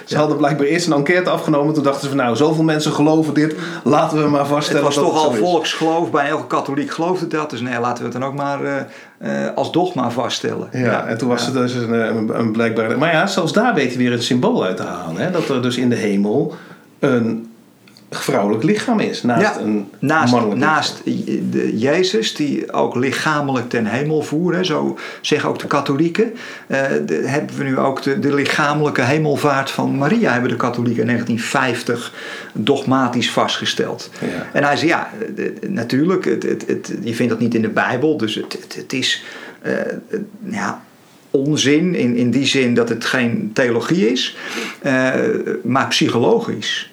Ze 0.09 0.17
hadden 0.17 0.37
blijkbaar 0.37 0.65
eerst 0.65 0.87
een 0.87 0.93
enquête 0.93 1.29
afgenomen. 1.29 1.73
Toen 1.73 1.83
dachten 1.83 2.01
ze 2.01 2.07
van 2.07 2.17
nou, 2.17 2.35
zoveel 2.35 2.63
mensen 2.63 2.91
geloven 2.91 3.33
dit. 3.33 3.55
Laten 3.83 4.23
we 4.23 4.29
maar 4.29 4.39
het 4.39 4.49
vaststellen 4.49 4.83
was 4.83 4.95
dat 4.95 5.03
toch 5.03 5.25
al 5.25 5.33
volksgeloof, 5.33 6.11
bij 6.11 6.27
elke 6.27 6.47
katholiek 6.47 6.91
geloofde 6.91 7.27
dat. 7.27 7.49
Dus 7.49 7.61
nee, 7.61 7.79
laten 7.79 7.97
we 7.97 8.09
het 8.09 8.19
dan 8.19 8.29
ook 8.29 8.35
maar 8.35 8.63
eh, 8.63 9.47
eh, 9.47 9.55
als 9.55 9.71
dogma 9.71 10.11
vaststellen. 10.11 10.69
Ja, 10.71 11.05
en 11.05 11.17
toen 11.17 11.27
was 11.27 11.45
het 11.45 11.53
dus 11.53 11.73
een, 11.73 11.91
een, 11.91 12.39
een 12.39 12.51
blijkbaar. 12.51 12.97
Maar 12.97 13.13
ja, 13.13 13.27
zelfs 13.27 13.53
daar 13.53 13.73
weet 13.73 13.89
hij 13.89 13.97
weer 13.97 14.11
een 14.11 14.23
symbool 14.23 14.63
uit 14.63 14.77
te 14.77 14.83
halen. 14.83 15.21
Hè? 15.21 15.31
Dat 15.31 15.49
er 15.49 15.61
dus 15.61 15.77
in 15.77 15.89
de 15.89 15.95
hemel 15.95 16.55
een 16.99 17.48
vrouwelijk 18.11 18.63
lichaam 18.63 18.99
is. 18.99 19.23
Naast 19.23 19.41
Ja, 19.41 19.59
een 19.61 19.89
Naast, 19.99 20.31
mannelijk 20.31 20.59
naast 20.59 21.01
de 21.51 21.77
Jezus, 21.77 22.35
die 22.35 22.71
ook 22.73 22.95
lichamelijk 22.95 23.69
ten 23.69 23.85
hemel 23.85 24.21
voeren, 24.21 24.65
zo 24.65 24.97
zeggen 25.21 25.49
ook 25.49 25.59
de 25.59 25.67
katholieken, 25.67 26.33
eh, 26.67 26.81
de- 27.05 27.21
hebben 27.25 27.57
we 27.57 27.63
nu 27.63 27.77
ook 27.77 28.01
de, 28.01 28.19
de 28.19 28.33
lichamelijke 28.33 29.01
hemelvaart 29.01 29.71
van 29.71 29.97
Maria, 29.97 30.31
hebben 30.31 30.49
de 30.49 30.55
katholieken 30.55 31.01
in 31.01 31.07
1950 31.07 32.13
dogmatisch 32.53 33.31
vastgesteld. 33.31 34.09
Ja. 34.21 34.49
En 34.53 34.63
hij 34.63 34.75
zei, 34.77 34.89
ja, 34.89 35.09
de- 35.35 35.53
natuurlijk, 35.67 36.25
het, 36.25 36.43
het, 36.43 36.63
het, 36.67 36.93
je 37.03 37.15
vindt 37.15 37.31
dat 37.31 37.41
niet 37.41 37.55
in 37.55 37.61
de 37.61 37.69
Bijbel, 37.69 38.17
dus 38.17 38.35
het, 38.35 38.57
het, 38.75 38.93
is 38.93 39.23
eh, 39.61 39.73
ja, 40.43 40.81
onzin 41.31 41.95
in, 41.95 42.15
in 42.15 42.31
die 42.31 42.45
zin 42.45 42.73
dat 42.73 42.89
het 42.89 43.05
geen 43.05 43.49
theologie 43.53 44.11
is, 44.11 44.37
eh, 44.81 45.09
maar 45.63 45.87
psychologisch. 45.87 46.88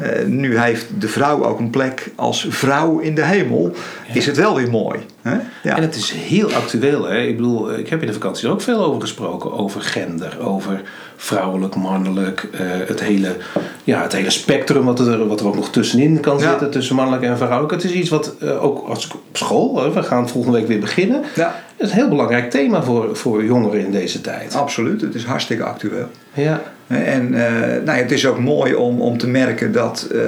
Eh, 0.00 0.24
nu 0.26 0.58
heeft 0.58 0.86
de 0.98 1.08
vrouw 1.08 1.44
ook 1.44 1.58
een 1.58 1.70
plek 1.70 2.10
als 2.14 2.46
vrouw 2.48 2.98
in 2.98 3.14
de 3.14 3.24
hemel. 3.24 3.72
Is 4.12 4.26
het 4.26 4.36
wel 4.36 4.54
weer 4.56 4.70
mooi. 4.70 4.98
Hè? 5.22 5.36
Ja. 5.62 5.76
En 5.76 5.82
het 5.82 5.94
is 5.94 6.10
heel 6.12 6.52
actueel. 6.52 7.04
Hè? 7.08 7.18
Ik 7.20 7.36
bedoel, 7.36 7.78
ik 7.78 7.88
heb 7.88 8.00
in 8.00 8.06
de 8.06 8.12
vakantie 8.12 8.46
er 8.46 8.52
ook 8.52 8.60
veel 8.60 8.84
over 8.84 9.00
gesproken. 9.00 9.52
Over 9.52 9.80
gender, 9.80 10.36
over 10.40 10.82
vrouwelijk, 11.16 11.74
mannelijk. 11.74 12.48
eh, 12.52 12.60
het, 12.86 13.00
hele, 13.00 13.36
ja, 13.84 14.02
het 14.02 14.12
hele 14.12 14.30
spectrum 14.30 14.84
wat 14.84 15.00
er, 15.00 15.26
wat 15.28 15.40
er 15.40 15.46
ook 15.46 15.54
nog 15.54 15.70
tussenin 15.70 16.20
kan 16.20 16.38
Ja. 16.38 16.48
zitten. 16.50 16.70
Tussen 16.70 16.96
mannelijk 16.96 17.22
en 17.24 17.36
vrouwelijk. 17.36 17.72
Het 17.72 17.84
is 17.84 17.92
iets 17.92 18.08
wat 18.10 18.34
eh, 18.40 18.64
ook 18.64 18.88
als 18.88 19.08
op 19.14 19.20
school, 19.36 19.82
hè, 19.82 19.92
we 19.92 20.02
gaan 20.02 20.28
volgende 20.28 20.58
week 20.58 20.66
weer 20.68 20.80
beginnen. 20.80 21.22
ja, 21.34 21.54
Het 21.76 21.86
is 21.86 21.90
een 21.92 21.98
heel 22.00 22.08
belangrijk 22.08 22.50
thema 22.50 22.82
voor, 22.82 23.16
voor 23.16 23.44
jongeren 23.44 23.80
in 23.84 23.90
deze 23.92 24.20
tijd. 24.20 24.54
absoluut. 24.54 25.00
Het 25.00 25.14
is 25.14 25.24
hartstikke 25.24 25.64
actueel. 25.64 26.06
Ja, 26.34 26.62
En 26.86 27.34
eh, 27.34 27.50
nou 27.84 27.84
ja, 27.84 28.02
het 28.02 28.12
is 28.12 28.26
ook 28.26 28.38
mooi 28.38 28.74
om, 28.74 29.00
om 29.00 29.18
te 29.18 29.28
merken 29.28 29.72
dat 29.72 30.08
eh, 30.12 30.20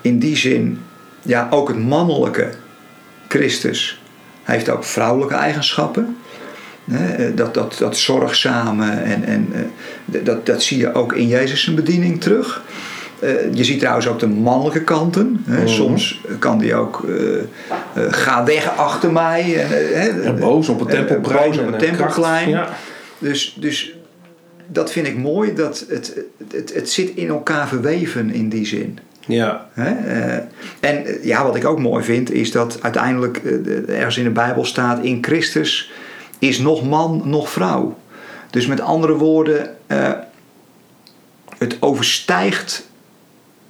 in 0.00 0.18
die 0.18 0.36
zin 0.36 0.80
ja, 1.22 1.48
ook 1.50 1.68
het 1.68 1.78
mannelijke 1.78 2.48
Christus 3.28 4.00
heeft 4.42 4.68
ook 4.68 4.84
vrouwelijke 4.84 5.34
eigenschappen. 5.34 6.16
Eh, 6.90 6.98
Dat, 7.34 7.54
dat, 7.54 7.76
dat 7.78 7.96
zorgzame 7.96 8.90
en, 8.90 9.24
en 9.24 9.52
dat, 10.04 10.46
dat 10.46 10.62
zie 10.62 10.78
je 10.78 10.94
ook 10.94 11.12
in 11.12 11.26
Jezus' 11.26 11.64
zijn 11.64 11.76
bediening 11.76 12.20
terug. 12.20 12.62
Je 13.52 13.64
ziet 13.64 13.78
trouwens 13.78 14.06
ook 14.06 14.18
de 14.18 14.28
mannelijke 14.28 14.84
kanten. 14.84 15.44
Hè. 15.46 15.58
Mhm. 15.58 15.68
Soms 15.68 16.20
kan 16.38 16.58
die 16.58 16.74
ook 16.74 17.06
ga 17.94 18.44
weg 18.44 18.76
achter 18.76 19.12
mij. 19.12 19.64
En, 19.94 20.38
boos 20.38 20.68
op 20.68 20.80
het 20.80 20.90
tempelplein. 20.90 21.50
boos 21.50 21.58
op 21.58 21.66
het 21.66 21.78
tempelplein. 21.78 22.48
Ja. 22.48 22.68
Dus, 23.18 23.56
dus 23.60 23.94
dat 24.72 24.92
vind 24.92 25.06
ik 25.06 25.16
mooi. 25.16 25.54
Dat 25.54 25.84
het, 25.88 26.14
het, 26.50 26.74
het 26.74 26.90
zit 26.90 27.10
in 27.14 27.28
elkaar 27.28 27.68
verweven 27.68 28.30
in 28.30 28.48
die 28.48 28.66
zin. 28.66 28.98
Ja. 29.26 29.68
Hè? 29.72 29.90
Eh, 29.90 30.34
en 30.80 31.06
eh, 31.06 31.24
ja, 31.24 31.44
wat 31.44 31.56
ik 31.56 31.64
ook 31.64 31.78
mooi 31.78 32.04
vind, 32.04 32.30
is 32.30 32.52
dat 32.52 32.82
uiteindelijk 32.82 33.36
eh, 33.36 33.88
ergens 33.88 34.16
in 34.16 34.24
de 34.24 34.30
Bijbel 34.30 34.64
staat: 34.64 35.04
in 35.04 35.24
Christus 35.24 35.92
is 36.38 36.58
nog 36.58 36.84
man, 36.84 37.22
nog 37.24 37.50
vrouw. 37.50 37.98
Dus 38.50 38.66
met 38.66 38.80
andere 38.80 39.14
woorden, 39.14 39.76
het 41.58 41.76
overstijgt 41.80 42.88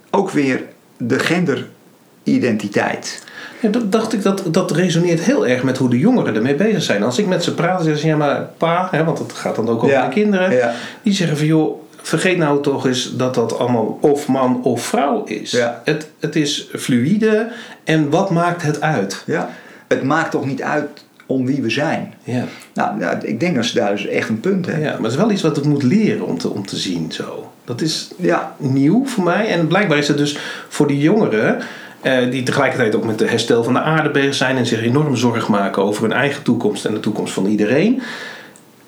ook 0.09 0.29
weer 0.29 0.63
de 0.97 1.19
genderidentiteit. 1.19 3.23
Ja, 3.61 3.69
dat 3.69 3.91
dacht 3.91 4.13
ik, 4.13 4.21
dat, 4.23 4.43
dat 4.51 4.71
resoneert 4.71 5.19
heel 5.19 5.47
erg 5.47 5.63
met 5.63 5.77
hoe 5.77 5.89
de 5.89 5.99
jongeren 5.99 6.35
ermee 6.35 6.55
bezig 6.55 6.83
zijn. 6.83 7.03
Als 7.03 7.17
ik 7.17 7.27
met 7.27 7.43
ze 7.43 7.53
praat, 7.53 7.81
zeggen 7.83 8.01
ze, 8.01 8.07
ja 8.07 8.15
maar 8.17 8.49
pa, 8.57 8.87
hè, 8.91 9.03
want 9.03 9.19
het 9.19 9.33
gaat 9.33 9.55
dan 9.55 9.69
ook 9.69 9.83
over 9.83 9.89
Ja. 9.95 10.05
de 10.07 10.13
kinderen. 10.13 10.53
Ja. 10.55 10.73
Die 11.03 11.13
zeggen 11.13 11.37
van, 11.37 11.45
joh, 11.45 11.81
vergeet 12.01 12.37
nou 12.37 12.61
toch 12.61 12.85
eens 12.87 13.15
dat 13.17 13.33
dat 13.35 13.57
allemaal 13.59 13.97
of 14.01 14.27
man 14.27 14.63
of 14.63 14.81
vrouw 14.85 15.23
is. 15.23 15.51
Ja. 15.51 15.81
Het, 15.85 16.07
het 16.19 16.35
is 16.35 16.67
fluïde 16.75 17.47
en 17.83 18.09
wat 18.09 18.29
maakt 18.29 18.61
het 18.61 18.81
uit? 18.81 19.23
Ja? 19.25 19.49
Het 19.87 20.03
maakt 20.03 20.31
toch 20.31 20.45
niet 20.45 20.61
uit 20.61 20.87
om 21.25 21.45
wie 21.45 21.61
we 21.61 21.69
zijn. 21.69 22.13
Ja. 22.23 22.43
Nou, 22.73 22.97
nou, 22.97 23.17
ik 23.21 23.39
denk 23.39 23.55
dat 23.55 23.65
ze 23.65 23.75
daar 23.75 23.91
dus 23.91 24.07
echt 24.07 24.29
een 24.29 24.39
punt 24.39 24.65
hebben. 24.65 24.83
ja, 24.83 24.91
maar 24.91 25.01
het 25.01 25.11
is 25.11 25.17
wel 25.17 25.31
iets 25.31 25.41
wat 25.41 25.57
ik 25.57 25.63
moet 25.65 25.83
leren 25.83 26.25
om 26.25 26.37
te, 26.37 26.49
om 26.49 26.65
te 26.65 26.75
zien 26.75 27.11
zo. 27.11 27.51
Dat 27.65 27.81
is 27.81 28.09
Ja, 28.17 28.55
nieuw 28.57 29.05
voor 29.05 29.23
mij. 29.23 29.47
En 29.47 29.67
blijkbaar 29.67 29.97
is 29.97 30.07
het 30.07 30.17
dus 30.17 30.37
voor 30.69 30.87
die 30.87 30.99
jongeren 30.99 31.61
eh, 32.01 32.31
die 32.31 32.43
tegelijkertijd 32.43 32.95
ook 32.95 33.05
met 33.05 33.19
de 33.19 33.27
herstel 33.27 33.63
van 33.63 33.73
de 33.73 33.79
aarde 33.81 34.09
bezig 34.09 34.35
zijn 34.35 34.57
en 34.57 34.65
zich 34.65 34.81
enorm 34.81 35.15
zorg 35.15 35.47
maken 35.47 35.83
over 35.83 36.01
hun 36.03 36.13
eigen 36.13 36.43
toekomst 36.43 36.85
en 36.85 36.93
de 36.93 36.99
toekomst 36.99 37.33
van 37.33 37.45
iedereen. 37.45 38.01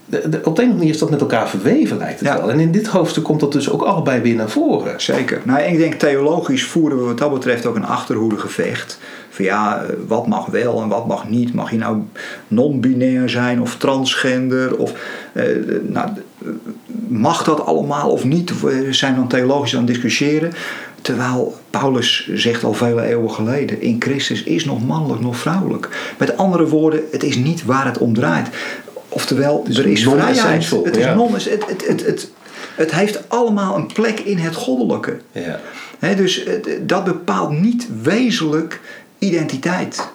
De, 0.06 0.30
de, 0.30 0.42
op 0.44 0.44
de 0.44 0.50
een 0.50 0.52
of 0.52 0.58
andere 0.58 0.74
manier 0.78 0.90
is 0.94 0.98
dat 1.00 1.10
met 1.10 1.22
elkaar 1.22 1.50
verweven, 1.50 1.98
lijkt 1.98 2.20
het 2.20 2.28
Ja. 2.30 2.38
wel. 2.38 2.52
En 2.52 2.60
in 2.60 2.72
dit 2.72 2.88
hoofdstuk 2.88 3.24
komt 3.24 3.40
dat 3.40 3.52
dus 3.52 3.70
ook 3.70 3.82
allebei 3.82 4.22
weer 4.22 4.36
naar 4.36 4.50
voren. 4.50 5.02
Zeker. 5.02 5.42
Nou, 5.44 5.62
ik 5.62 5.78
denk 5.78 5.94
theologisch 5.94 6.64
voeren 6.64 6.98
we 6.98 7.04
wat 7.04 7.18
dat 7.18 7.34
betreft 7.34 7.66
ook 7.66 7.76
een 7.76 7.86
achterhoedegevecht. 7.86 9.00
Van 9.30 9.46
ja, 9.46 9.84
eh, 9.84 9.96
wat 10.08 10.28
mag 10.28 10.46
wel 10.46 10.82
en 10.82 10.88
wat 10.88 11.08
mag 11.08 11.30
niet. 11.30 11.54
Mag 11.54 11.72
je 11.72 11.78
nou 11.78 11.98
non-binair 12.48 13.30
zijn 13.30 13.62
of 13.62 13.76
transgender? 13.78 14.78
Of, 14.78 14.94
eh, 15.34 15.46
nou, 15.88 16.10
mag 17.08 17.44
dat 17.44 17.66
allemaal 17.66 18.10
of 18.10 18.24
niet? 18.24 18.62
We 18.62 18.88
zijn 18.90 19.16
dan 19.16 19.28
theologisch 19.28 19.74
aan 19.74 19.84
het 19.84 19.94
discussiëren. 19.94 20.54
Terwijl 21.04 21.58
Paulus 21.70 22.30
zegt 22.34 22.64
al 22.64 22.74
vele 22.74 23.02
eeuwen 23.02 23.32
geleden: 23.32 23.82
in 23.82 23.96
Christus 24.00 24.44
is 24.44 24.66
nog 24.66 24.86
mannelijk, 24.86 25.22
nog 25.22 25.38
vrouwelijk. 25.38 26.14
Met 26.18 26.38
andere 26.38 26.68
woorden, 26.68 27.04
het 27.12 27.24
is 27.24 27.36
niet 27.36 27.66
waar 27.66 27.86
het 27.86 27.98
om 27.98 28.14
draait. 28.14 28.48
Oftewel, 29.10 29.64
is 29.68 29.78
er 29.78 29.88
is 29.88 30.04
vrijheid. 30.04 30.70
Het, 30.70 30.98
is 30.98 31.04
ja. 31.04 31.14
non, 31.14 31.34
het, 31.34 31.44
het, 31.44 31.88
het, 31.88 32.06
het, 32.06 32.32
het 32.76 32.92
heeft 32.92 33.30
allemaal 33.30 33.76
een 33.76 33.88
plek 33.94 34.20
in 34.20 34.38
het 34.38 34.56
goddelijke. 34.56 35.18
Ja. 35.32 35.60
Dus 36.16 36.44
dat 36.82 37.04
bepaalt 37.04 37.60
niet 37.60 37.88
wezenlijk 38.02 38.82
identiteit. 39.20 40.08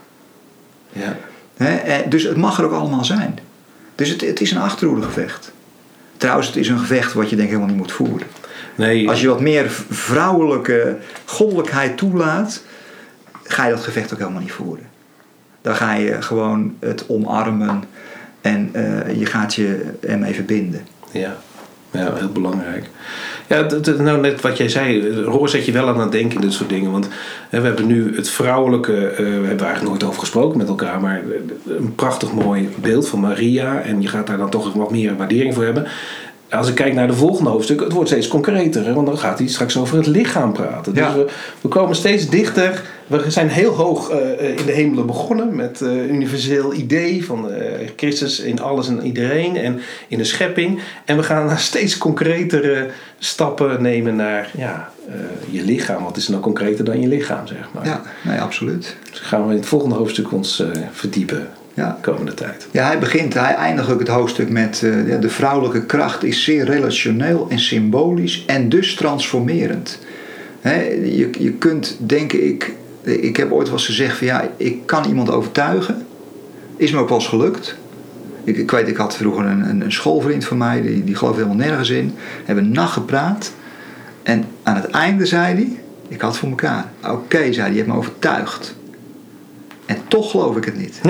Ja. 0.93 1.17
Eh, 1.57 1.97
dus 2.09 2.23
het 2.23 2.37
mag 2.37 2.59
er 2.59 2.65
ook 2.65 2.73
allemaal 2.73 3.05
zijn. 3.05 3.39
Dus 3.95 4.09
het, 4.09 4.21
het 4.21 4.41
is 4.41 4.51
een 4.51 4.61
achterhoedegevecht. 4.61 5.53
Trouwens, 6.17 6.47
het 6.47 6.57
is 6.57 6.69
een 6.69 6.79
gevecht 6.79 7.13
wat 7.13 7.31
je 7.31 7.37
denk 7.37 7.49
ik 7.49 7.55
helemaal 7.55 7.75
niet 7.75 7.83
moet 7.83 7.93
voeren. 7.93 8.27
Nee, 8.79 9.09
Als 9.09 9.21
je 9.21 9.29
wat 9.29 9.41
meer 9.41 9.71
vrouwelijke 9.91 10.97
goddelijkheid 11.25 11.97
toelaat, 11.97 12.63
ga 13.43 13.65
je 13.65 13.71
dat 13.71 13.85
gevecht 13.85 14.13
ook 14.13 14.19
helemaal 14.19 14.41
niet 14.41 14.53
voeren. 14.53 14.87
Dan 15.63 15.75
ga 15.75 15.95
je 15.95 16.23
gewoon 16.23 16.75
het 16.81 17.05
omarmen 17.09 17.83
en 18.41 18.71
eh, 18.73 19.19
je 19.19 19.27
gaat 19.27 19.55
je 19.55 19.85
ermee 20.01 20.35
verbinden. 20.35 20.81
Ja. 21.11 21.37
ja, 21.91 22.15
heel 22.15 22.33
belangrijk. 22.33 22.87
Ja, 23.47 23.63
dat, 23.63 23.85
dat- 23.85 23.99
nou 23.99 24.21
net 24.21 24.41
wat 24.41 24.57
jij 24.57 24.69
zei, 24.69 25.11
Roor 25.23 25.49
zet 25.49 25.65
je 25.65 25.73
wel 25.73 25.89
aan 25.89 26.01
het 26.01 26.13
denken 26.13 26.35
in 26.35 26.41
dit 26.41 26.53
soort 26.53 26.69
dingen. 26.69 26.91
Want 26.91 27.09
hè, 27.49 27.61
we 27.61 27.67
hebben 27.67 27.87
nu 27.87 28.17
het 28.17 28.29
vrouwelijke, 28.31 29.07
eh, 29.09 29.17
we 29.17 29.25
hebben 29.25 29.67
eigenlijk 29.67 29.89
nooit 29.89 30.05
over 30.05 30.21
gesproken 30.21 30.59
met 30.59 30.69
elkaar, 30.69 31.01
maar 31.01 31.21
eh, 31.21 31.75
een 31.77 31.95
prachtig 31.95 32.33
mooi 32.33 32.69
beeld 32.81 33.09
van 33.09 33.21
Maria. 33.21 33.81
En 33.81 34.03
je 34.03 34.09
gaat 34.09 34.27
daar 34.27 34.39
dan 34.39 34.51
toch 34.51 34.73
wat 34.73 34.91
meer 34.91 35.17
waardering 35.17 35.55
voor 35.55 35.65
hebben. 35.65 35.87
Als 36.51 36.69
ik 36.69 36.75
kijk 36.75 36.95
naar 36.95 37.07
de 37.07 37.15
volgende 37.15 37.51
hoofdstuk, 37.51 37.81
het 37.81 37.93
wordt 37.93 38.09
steeds 38.09 38.29
concreter. 38.29 38.85
Hè, 38.85 38.93
want 38.93 39.07
dan 39.07 39.19
gaat 39.19 39.39
hij 39.39 39.49
straks 39.49 39.77
over 39.77 39.97
het 39.97 40.07
lichaam 40.07 40.53
praten. 40.53 40.95
Ja. 40.95 41.07
Dus 41.07 41.25
we, 41.25 41.31
we 41.61 41.69
komen 41.69 41.97
steeds 41.97 42.29
dichter. 42.29 42.83
We 43.07 43.31
zijn 43.31 43.49
heel 43.49 43.75
hoog 43.75 44.11
eh, 44.11 44.59
in 44.59 44.67
de 44.67 44.73
hemelen 44.73 45.07
begonnen 45.07 45.57
met 45.57 45.81
eh, 45.81 45.89
een 45.89 46.15
universeel 46.15 46.75
idee 46.75 47.25
van 47.25 47.51
eh, 47.51 47.89
Christus 47.97 48.41
in 48.41 48.61
alles 48.61 48.89
en 48.89 49.03
iedereen 49.03 49.57
en 49.57 49.81
in 50.09 50.19
de 50.19 50.25
schepping. 50.25 50.81
En 51.05 51.17
we 51.17 51.23
gaan 51.23 51.47
naar 51.47 51.59
steeds 51.71 51.99
concretere 51.99 52.91
stappen 53.19 53.83
nemen 53.83 54.17
naar 54.17 54.51
ja, 54.57 54.93
eh, 55.09 55.15
je 55.51 55.63
lichaam. 55.63 56.03
Wat 56.03 56.17
is 56.17 56.29
nou 56.29 56.43
concreter 56.43 56.85
dan 56.85 57.01
je 57.01 57.09
lichaam, 57.09 57.47
zeg 57.47 57.69
maar. 57.73 57.87
Ja, 57.87 58.03
nee, 58.25 58.41
absoluut. 58.41 58.97
Dus 59.11 59.19
gaan 59.19 59.47
we 59.47 59.51
in 59.51 59.59
het 59.59 59.67
volgende 59.67 59.95
hoofdstuk 59.95 60.33
ons 60.33 60.61
eh, 60.61 60.69
verdiepen 60.93 61.49
Ja. 61.79 61.99
de 62.03 62.11
komende 62.11 62.35
tijd. 62.35 62.69
Ja, 62.71 62.87
hij 62.87 62.99
begint, 62.99 63.35
hij 63.35 63.55
eindigt 63.55 63.91
ook 63.91 63.99
het 63.99 64.09
hoofdstuk 64.09 64.51
met 64.51 64.83
eh, 64.83 65.21
de 65.21 65.29
vrouwelijke 65.29 65.87
kracht 65.87 66.25
is 66.25 66.45
zeer 66.45 66.65
relationeel 66.65 67.47
en 67.49 67.59
symbolisch 67.59 68.45
en 68.47 68.69
dus 68.69 68.95
transformerend. 68.95 69.99
Hè, 70.61 70.83
je, 70.91 71.31
je 71.39 71.53
kunt, 71.53 71.97
denk 71.99 72.33
ik, 72.33 72.73
ik 73.03 73.37
heb 73.37 73.53
ooit 73.53 73.67
wel 73.67 73.77
eens 73.77 73.87
gezegd 73.87 74.19
van 74.19 74.27
ja, 74.27 74.51
ik 74.57 74.87
kan 74.87 75.05
iemand 75.05 75.31
overtuigen. 75.31 76.07
Is 76.77 76.91
me 76.91 76.99
ook 76.99 77.09
wel 77.09 77.19
eens 77.19 77.29
gelukt. 77.29 77.77
Ik, 78.45 78.57
ik 78.57 78.71
weet, 78.71 78.89
ik 78.89 78.97
had 78.97 79.17
vroeger 79.17 79.45
een, 79.45 79.69
een, 79.69 79.81
een 79.81 79.93
schoolvriend 79.93 80.45
van 80.45 80.57
mij, 80.57 80.83
die, 80.83 81.05
die 81.05 81.15
geloofde 81.15 81.43
helemaal 81.43 81.67
nergens 81.67 81.91
in. 81.91 82.15
Hebben 82.45 82.65
een 82.65 82.73
nacht 82.73 82.93
gepraat. 82.93 83.53
En 84.23 84.45
aan 84.63 84.75
het 84.75 84.91
einde 84.91 85.27
zei 85.27 85.55
hij, 85.55 85.79
ik 86.09 86.21
had 86.21 86.31
het 86.31 86.41
voor 86.41 86.49
elkaar. 86.49 86.85
Oké, 87.07 87.53
zei 87.53 87.61
hij, 87.61 87.71
je 87.71 87.77
hebt 87.77 87.89
me 87.89 87.97
overtuigd. 87.97 88.77
En 89.89 89.99
toch 90.09 90.31
geloof 90.31 90.57
ik 90.57 90.65
het 90.65 90.77
niet. 90.77 91.01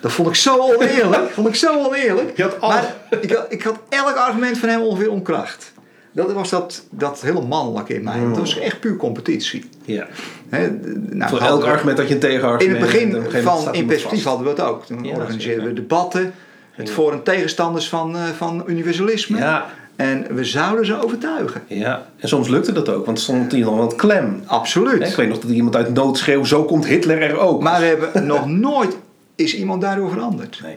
Dat 0.00 0.12
vond 0.12 0.28
ik 0.28 0.34
zo 0.34 0.58
oneerlijk. 0.74 1.30
vond 1.30 1.48
ik 1.48 1.54
zo 1.54 1.84
oneerlijk. 1.86 2.36
Je 2.36 2.42
had 2.42 2.60
al- 2.60 2.68
Maar 2.68 2.94
ik 3.20 3.32
had, 3.32 3.46
ik 3.48 3.62
had 3.62 3.78
elk 3.88 4.16
argument 4.16 4.58
van 4.58 4.68
hem 4.68 4.80
ongeveer 4.80 5.10
omkracht. 5.10 5.72
Dat 6.12 6.32
was 6.32 6.50
dat, 6.50 6.84
dat 6.90 7.20
hele 7.20 7.40
mannelijke 7.42 7.94
in 7.94 8.04
mij. 8.04 8.20
Dat 8.28 8.38
was 8.38 8.58
echt 8.58 8.80
puur 8.80 8.96
competitie. 8.96 9.68
Ja. 9.84 10.06
Hè, 10.48 10.70
nou, 11.10 11.30
Voor 11.30 11.40
elk 11.40 11.64
argument 11.64 11.96
dat 11.96 12.08
je 12.08 12.14
een 12.14 12.20
tegenargument 12.20 12.92
in 12.94 13.12
het 13.14 13.22
begin 13.22 13.42
van 13.42 13.74
in 13.74 13.86
perspectief 13.86 14.24
hadden 14.24 14.44
we 14.44 14.50
het 14.50 14.60
ook. 14.60 14.86
Toen 14.86 15.04
Ja, 15.04 15.14
organiseerden 15.14 15.64
we 15.64 15.72
debatten. 15.72 16.32
Het 16.70 16.90
voor- 16.90 17.12
en 17.12 17.22
tegenstanders 17.22 17.88
van, 17.88 18.16
eh, 18.16 18.22
van 18.36 18.62
universalisme. 18.66 19.38
Ja. 19.38 19.66
En 20.00 20.34
we 20.34 20.44
zouden 20.44 20.86
ze 20.86 21.02
overtuigen. 21.02 21.62
Ja, 21.66 22.06
en 22.16 22.28
soms 22.28 22.48
lukte 22.48 22.72
dat 22.72 22.88
ook, 22.88 23.06
want 23.06 23.20
stond 23.20 23.52
hij 23.52 23.60
dan 23.60 23.76
wat 23.76 23.94
klem. 23.94 24.42
Absoluut. 24.46 25.08
Ik 25.08 25.14
weet 25.14 25.28
nog 25.28 25.38
dat 25.38 25.50
iemand 25.50 25.76
uit 25.76 25.94
nood 25.94 26.18
schreeuwde, 26.18 26.46
zo 26.48 26.64
komt 26.64 26.86
Hitler 26.86 27.22
er 27.22 27.38
ook. 27.38 27.62
Maar 27.62 27.80
we 27.80 27.86
hebben 27.86 28.26
nog 28.26 28.46
nooit 28.46 28.96
is 29.34 29.56
iemand 29.56 29.80
daardoor 29.80 30.10
veranderd. 30.10 30.60
Nee. 30.62 30.76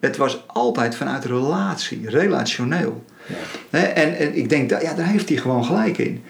Het 0.00 0.16
was 0.16 0.44
altijd 0.46 0.96
vanuit 0.96 1.24
relatie, 1.24 2.10
relationeel. 2.10 3.04
Ja. 3.70 3.78
En, 3.78 4.16
en 4.16 4.36
ik 4.36 4.48
denk, 4.48 4.70
ja, 4.70 4.94
daar 4.94 5.06
heeft 5.06 5.28
hij 5.28 5.38
gewoon 5.38 5.64
gelijk 5.64 5.98
in. 5.98 6.22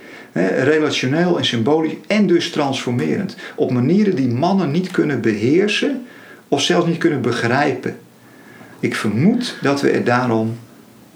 Relationeel 0.58 1.38
en 1.38 1.44
symbolisch 1.44 1.94
en 2.06 2.26
dus 2.26 2.50
transformerend. 2.50 3.36
Op 3.56 3.70
manieren 3.70 4.16
die 4.16 4.28
mannen 4.28 4.70
niet 4.70 4.90
kunnen 4.90 5.20
beheersen 5.20 6.06
of 6.48 6.62
zelfs 6.62 6.86
niet 6.86 6.98
kunnen 6.98 7.20
begrijpen. 7.20 7.98
Ik 8.80 8.94
vermoed 8.94 9.56
dat 9.62 9.80
we 9.80 9.90
er 9.90 10.04
daarom 10.04 10.56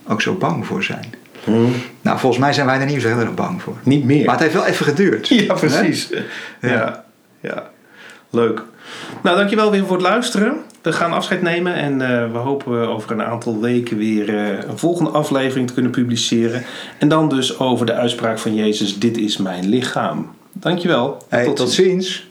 ook 0.08 0.22
zo 0.22 0.34
bang 0.34 0.66
voor 0.66 0.82
zijn. 0.82 1.14
Hm. 1.44 1.52
Nou, 2.00 2.18
volgens 2.18 2.42
mij 2.42 2.52
zijn 2.52 2.66
wij 2.66 2.80
er 2.80 2.86
niet 2.86 3.02
zo 3.02 3.08
heel 3.08 3.18
erg 3.18 3.34
bang 3.34 3.62
voor. 3.62 3.76
Niet 3.82 4.04
meer. 4.04 4.24
Maar 4.24 4.34
het 4.34 4.42
heeft 4.42 4.54
wel 4.54 4.66
even 4.66 4.84
geduurd. 4.84 5.28
Ja, 5.38 5.54
precies. 5.54 6.08
Ja. 6.60 6.68
Ja. 6.70 7.04
ja, 7.40 7.70
leuk. 8.30 8.62
Nou, 9.22 9.36
dankjewel 9.36 9.70
weer 9.70 9.86
voor 9.86 9.96
het 9.96 10.06
luisteren. 10.06 10.56
We 10.82 10.92
gaan 10.92 11.12
afscheid 11.12 11.42
nemen 11.42 11.74
en 11.74 12.00
eh, 12.00 12.32
we 12.32 12.38
hopen 12.38 12.88
over 12.88 13.10
een 13.10 13.22
aantal 13.22 13.60
weken 13.60 13.96
weer 13.96 14.28
eh, 14.28 14.68
een 14.68 14.78
volgende 14.78 15.10
aflevering 15.10 15.66
te 15.66 15.72
kunnen 15.72 15.92
publiceren. 15.92 16.64
En 16.98 17.08
dan 17.08 17.28
dus 17.28 17.58
over 17.58 17.86
de 17.86 17.92
uitspraak 17.92 18.38
van 18.38 18.54
Jezus, 18.54 18.98
dit 18.98 19.18
is 19.18 19.36
mijn 19.36 19.68
lichaam. 19.68 20.30
Dankjewel. 20.52 21.22
Hey, 21.28 21.52
tot 21.52 21.70
ziens. 21.70 22.27